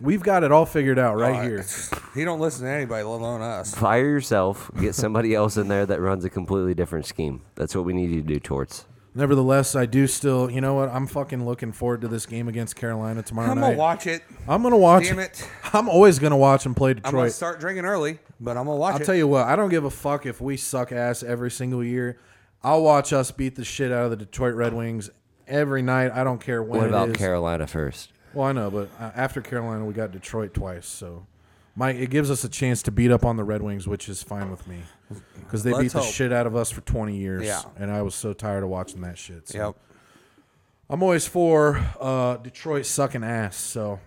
We've 0.00 0.22
got 0.22 0.42
it 0.44 0.52
all 0.52 0.66
figured 0.66 0.98
out 0.98 1.16
right 1.16 1.42
here. 1.44 1.64
He 2.14 2.24
don't 2.24 2.40
listen 2.40 2.66
to 2.66 2.70
anybody, 2.70 3.04
let 3.04 3.20
alone 3.20 3.40
us. 3.40 3.74
Fire 3.74 4.04
yourself. 4.06 4.70
Get 4.78 4.94
somebody 4.94 5.34
else 5.34 5.56
in 5.56 5.68
there 5.68 5.86
that 5.86 5.98
runs 6.00 6.26
a 6.26 6.30
completely 6.30 6.74
different 6.74 7.06
scheme. 7.06 7.40
That's 7.54 7.74
what 7.74 7.86
we 7.86 7.94
need 7.94 8.10
you 8.10 8.20
to 8.20 8.26
do, 8.26 8.38
Torts. 8.38 8.84
Nevertheless, 9.16 9.76
I 9.76 9.86
do 9.86 10.06
still. 10.08 10.50
You 10.50 10.60
know 10.60 10.74
what? 10.74 10.88
I'm 10.88 11.06
fucking 11.06 11.44
looking 11.46 11.70
forward 11.70 12.00
to 12.00 12.08
this 12.08 12.26
game 12.26 12.48
against 12.48 12.74
Carolina 12.74 13.22
tomorrow 13.22 13.50
I'm 13.52 13.60
night. 13.60 13.68
gonna 13.68 13.78
watch 13.78 14.06
it. 14.08 14.22
I'm 14.48 14.62
gonna 14.62 14.76
watch. 14.76 15.04
Damn 15.04 15.20
it. 15.20 15.48
I'm 15.72 15.88
always 15.88 16.18
gonna 16.18 16.36
watch 16.36 16.66
and 16.66 16.76
play 16.76 16.94
Detroit. 16.94 17.14
I'm 17.14 17.18
gonna 17.20 17.30
start 17.30 17.60
drinking 17.60 17.84
early, 17.84 18.18
but 18.40 18.56
I'm 18.56 18.64
gonna 18.66 18.76
watch 18.76 18.94
I'll 18.96 19.02
it. 19.02 19.04
tell 19.04 19.14
you 19.14 19.28
what. 19.28 19.46
I 19.46 19.54
don't 19.54 19.68
give 19.68 19.84
a 19.84 19.90
fuck 19.90 20.26
if 20.26 20.40
we 20.40 20.56
suck 20.56 20.90
ass 20.90 21.22
every 21.22 21.50
single 21.50 21.84
year. 21.84 22.18
I'll 22.62 22.82
watch 22.82 23.12
us 23.12 23.30
beat 23.30 23.54
the 23.54 23.64
shit 23.64 23.92
out 23.92 24.04
of 24.04 24.10
the 24.10 24.16
Detroit 24.16 24.54
Red 24.54 24.74
Wings 24.74 25.10
every 25.46 25.82
night. 25.82 26.10
I 26.12 26.24
don't 26.24 26.40
care 26.40 26.62
when 26.62 26.80
What 26.80 26.88
about 26.88 27.10
is. 27.10 27.16
Carolina 27.16 27.66
first? 27.68 28.10
Well, 28.32 28.48
I 28.48 28.52
know, 28.52 28.68
but 28.70 28.88
uh, 28.98 29.12
after 29.14 29.40
Carolina, 29.40 29.84
we 29.84 29.92
got 29.92 30.10
Detroit 30.10 30.54
twice, 30.54 30.86
so 30.86 31.26
Mike, 31.76 31.96
it 31.96 32.10
gives 32.10 32.30
us 32.30 32.44
a 32.44 32.48
chance 32.48 32.82
to 32.84 32.92
beat 32.92 33.10
up 33.10 33.24
on 33.24 33.36
the 33.36 33.44
Red 33.44 33.60
Wings, 33.62 33.88
which 33.88 34.08
is 34.08 34.22
fine 34.22 34.50
with 34.50 34.66
me 34.68 34.78
because 35.40 35.64
they 35.64 35.72
Let's 35.72 35.82
beat 35.82 35.92
the 35.92 36.00
hope. 36.00 36.12
shit 36.12 36.32
out 36.32 36.46
of 36.46 36.54
us 36.54 36.70
for 36.70 36.80
20 36.82 37.16
years. 37.16 37.44
Yeah. 37.44 37.62
and 37.76 37.90
I 37.90 38.02
was 38.02 38.14
so 38.14 38.32
tired 38.32 38.62
of 38.62 38.68
watching 38.68 39.00
that 39.00 39.18
shit. 39.18 39.48
So. 39.48 39.58
Yep. 39.58 39.76
I'm 40.88 41.02
always 41.02 41.26
for 41.26 41.84
uh, 42.00 42.36
Detroit 42.36 42.86
sucking 42.86 43.24
ass, 43.24 43.56
so 43.56 43.98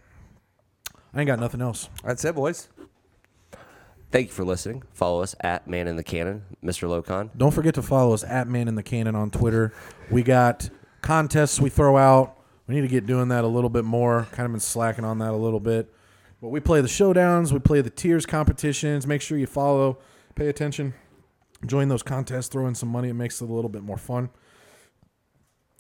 I 1.14 1.20
ain't 1.20 1.28
got 1.28 1.40
nothing 1.40 1.62
else. 1.62 1.90
That's 2.04 2.24
it, 2.24 2.36
boys. 2.36 2.70
Thank 4.12 4.28
you 4.28 4.34
for 4.34 4.46
listening. 4.46 4.84
Follow 4.94 5.22
us 5.22 5.36
at 5.42 5.68
Man 5.68 5.88
in 5.88 5.98
the 5.98 6.04
Cannon, 6.04 6.44
Mr. 6.64 6.88
Locon. 6.88 7.30
Don't 7.36 7.52
forget 7.54 7.74
to 7.76 7.82
follow 7.82 8.14
us 8.14 8.24
at 8.24 8.48
Man 8.48 8.70
in 8.70 8.76
the 8.76 8.84
Cannon 8.84 9.16
on 9.16 9.32
Twitter. 9.32 9.74
We 10.10 10.24
got 10.24 10.70
contests 11.02 11.60
we 11.60 11.70
throw 11.70 11.98
out. 11.98 12.38
We 12.68 12.76
need 12.76 12.82
to 12.82 12.88
get 12.88 13.06
doing 13.06 13.30
that 13.30 13.44
a 13.44 13.48
little 13.48 13.70
bit 13.70 13.84
more. 13.84 14.28
Kind 14.32 14.46
of 14.46 14.52
been 14.54 14.62
slacking 14.62 15.04
on 15.04 15.18
that 15.20 15.32
a 15.32 15.36
little 15.36 15.60
bit. 15.60 15.94
But 16.42 16.50
we 16.50 16.60
play 16.60 16.82
the 16.82 16.88
showdowns, 16.88 17.52
we 17.52 17.60
play 17.60 17.82
the 17.82 17.90
tiers 17.90 18.26
competitions. 18.26 19.08
Make 19.08 19.22
sure 19.22 19.38
you 19.38 19.48
follow, 19.48 19.98
pay 20.36 20.48
attention, 20.48 20.94
join 21.66 21.88
those 21.88 22.04
contests, 22.04 22.48
throw 22.48 22.68
in 22.68 22.76
some 22.76 22.90
money. 22.90 23.10
It 23.10 23.16
makes 23.16 23.42
it 23.42 23.50
a 23.50 23.54
little 23.54 23.70
bit 23.70 23.82
more 23.82 23.98
fun. 23.98 24.30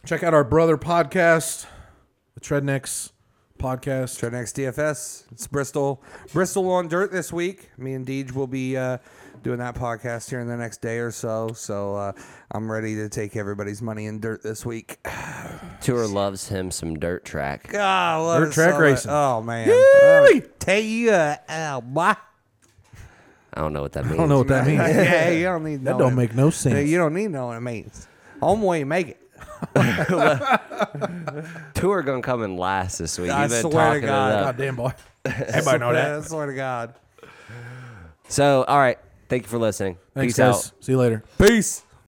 Check 0.05 0.23
out 0.23 0.33
our 0.33 0.43
brother 0.43 0.77
podcast, 0.77 1.65
the 2.33 2.39
Treadnecks 2.39 3.11
podcast. 3.57 4.31
Next 4.31 4.55
DFS. 4.55 5.25
It's 5.31 5.47
Bristol. 5.47 6.03
Bristol 6.31 6.69
on 6.71 6.87
dirt 6.87 7.11
this 7.11 7.33
week. 7.33 7.69
Me 7.77 7.93
and 7.93 8.05
Deej 8.05 8.31
will 8.31 8.47
be 8.47 8.77
uh, 8.77 8.99
doing 9.47 9.59
that 9.59 9.75
podcast 9.75 10.29
here 10.29 10.41
in 10.41 10.47
the 10.49 10.57
next 10.57 10.81
day 10.81 10.97
or 10.97 11.09
so. 11.09 11.53
So 11.53 11.95
uh, 11.95 12.11
I'm 12.51 12.69
ready 12.69 12.95
to 12.95 13.07
take 13.07 13.37
everybody's 13.37 13.81
money 13.81 14.05
in 14.05 14.19
dirt 14.19 14.43
this 14.43 14.65
week. 14.65 14.97
Tour 15.81 16.05
loves 16.05 16.49
him 16.49 16.69
some 16.69 16.99
dirt 16.99 17.23
track. 17.23 17.69
God, 17.69 17.79
I 17.81 18.17
love 18.17 18.41
Dirt 18.41 18.49
it 18.49 18.53
track 18.55 18.71
so 18.73 18.79
racing. 18.79 19.11
Oh 19.11 19.41
man. 19.41 19.69
Yee-wee. 19.69 20.41
I'll 20.43 20.49
tell 20.59 20.79
you, 20.81 21.11
uh, 21.11 21.37
oh, 21.47 21.79
boy. 21.79 22.01
I 22.01 22.17
don't 23.61 23.71
know 23.71 23.83
what 23.83 23.93
that 23.93 24.03
means. 24.03 24.15
I 24.15 24.17
don't 24.17 24.27
know 24.27 24.39
what 24.39 24.47
that 24.49 24.67
means. 24.67 24.79
yeah, 24.79 25.29
you 25.29 25.45
don't 25.45 25.63
need. 25.63 25.77
to 25.77 25.83
That 25.85 25.91
know 25.91 25.99
don't 25.99 26.11
it. 26.11 26.15
make 26.17 26.35
no 26.35 26.49
sense. 26.49 26.89
You 26.89 26.97
don't 26.97 27.13
need 27.13 27.27
to 27.27 27.29
know 27.29 27.47
what 27.47 27.55
it 27.57 27.61
means. 27.61 28.05
Only 28.41 28.67
way 28.67 28.79
you 28.79 28.85
make 28.85 29.07
it. 29.07 29.21
Tour 31.73 32.01
gonna 32.01 32.21
come 32.21 32.43
in 32.43 32.57
last 32.57 32.97
this 32.97 33.17
week. 33.17 33.31
I 33.31 33.43
You've 33.43 33.51
been 33.51 33.61
swear 33.61 33.71
to 33.71 33.77
talking 34.01 34.03
it 34.03 34.07
God. 34.07 34.31
up. 34.33 34.45
God 34.45 34.57
damn 34.57 34.75
boy. 34.75 34.91
Everybody 35.23 35.79
know 35.79 35.93
that. 35.93 36.05
I 36.11 36.15
that. 36.19 36.25
swear 36.25 36.47
to 36.47 36.53
God. 36.53 36.93
So, 38.27 38.65
all 38.67 38.77
right. 38.77 38.99
Thank 39.29 39.43
you 39.43 39.49
for 39.49 39.57
listening. 39.57 39.97
Thanks, 40.13 40.33
Peace 40.33 40.39
out. 40.39 40.71
See 40.79 40.93
you 40.93 40.97
later. 40.97 41.23
Peace. 41.37 41.83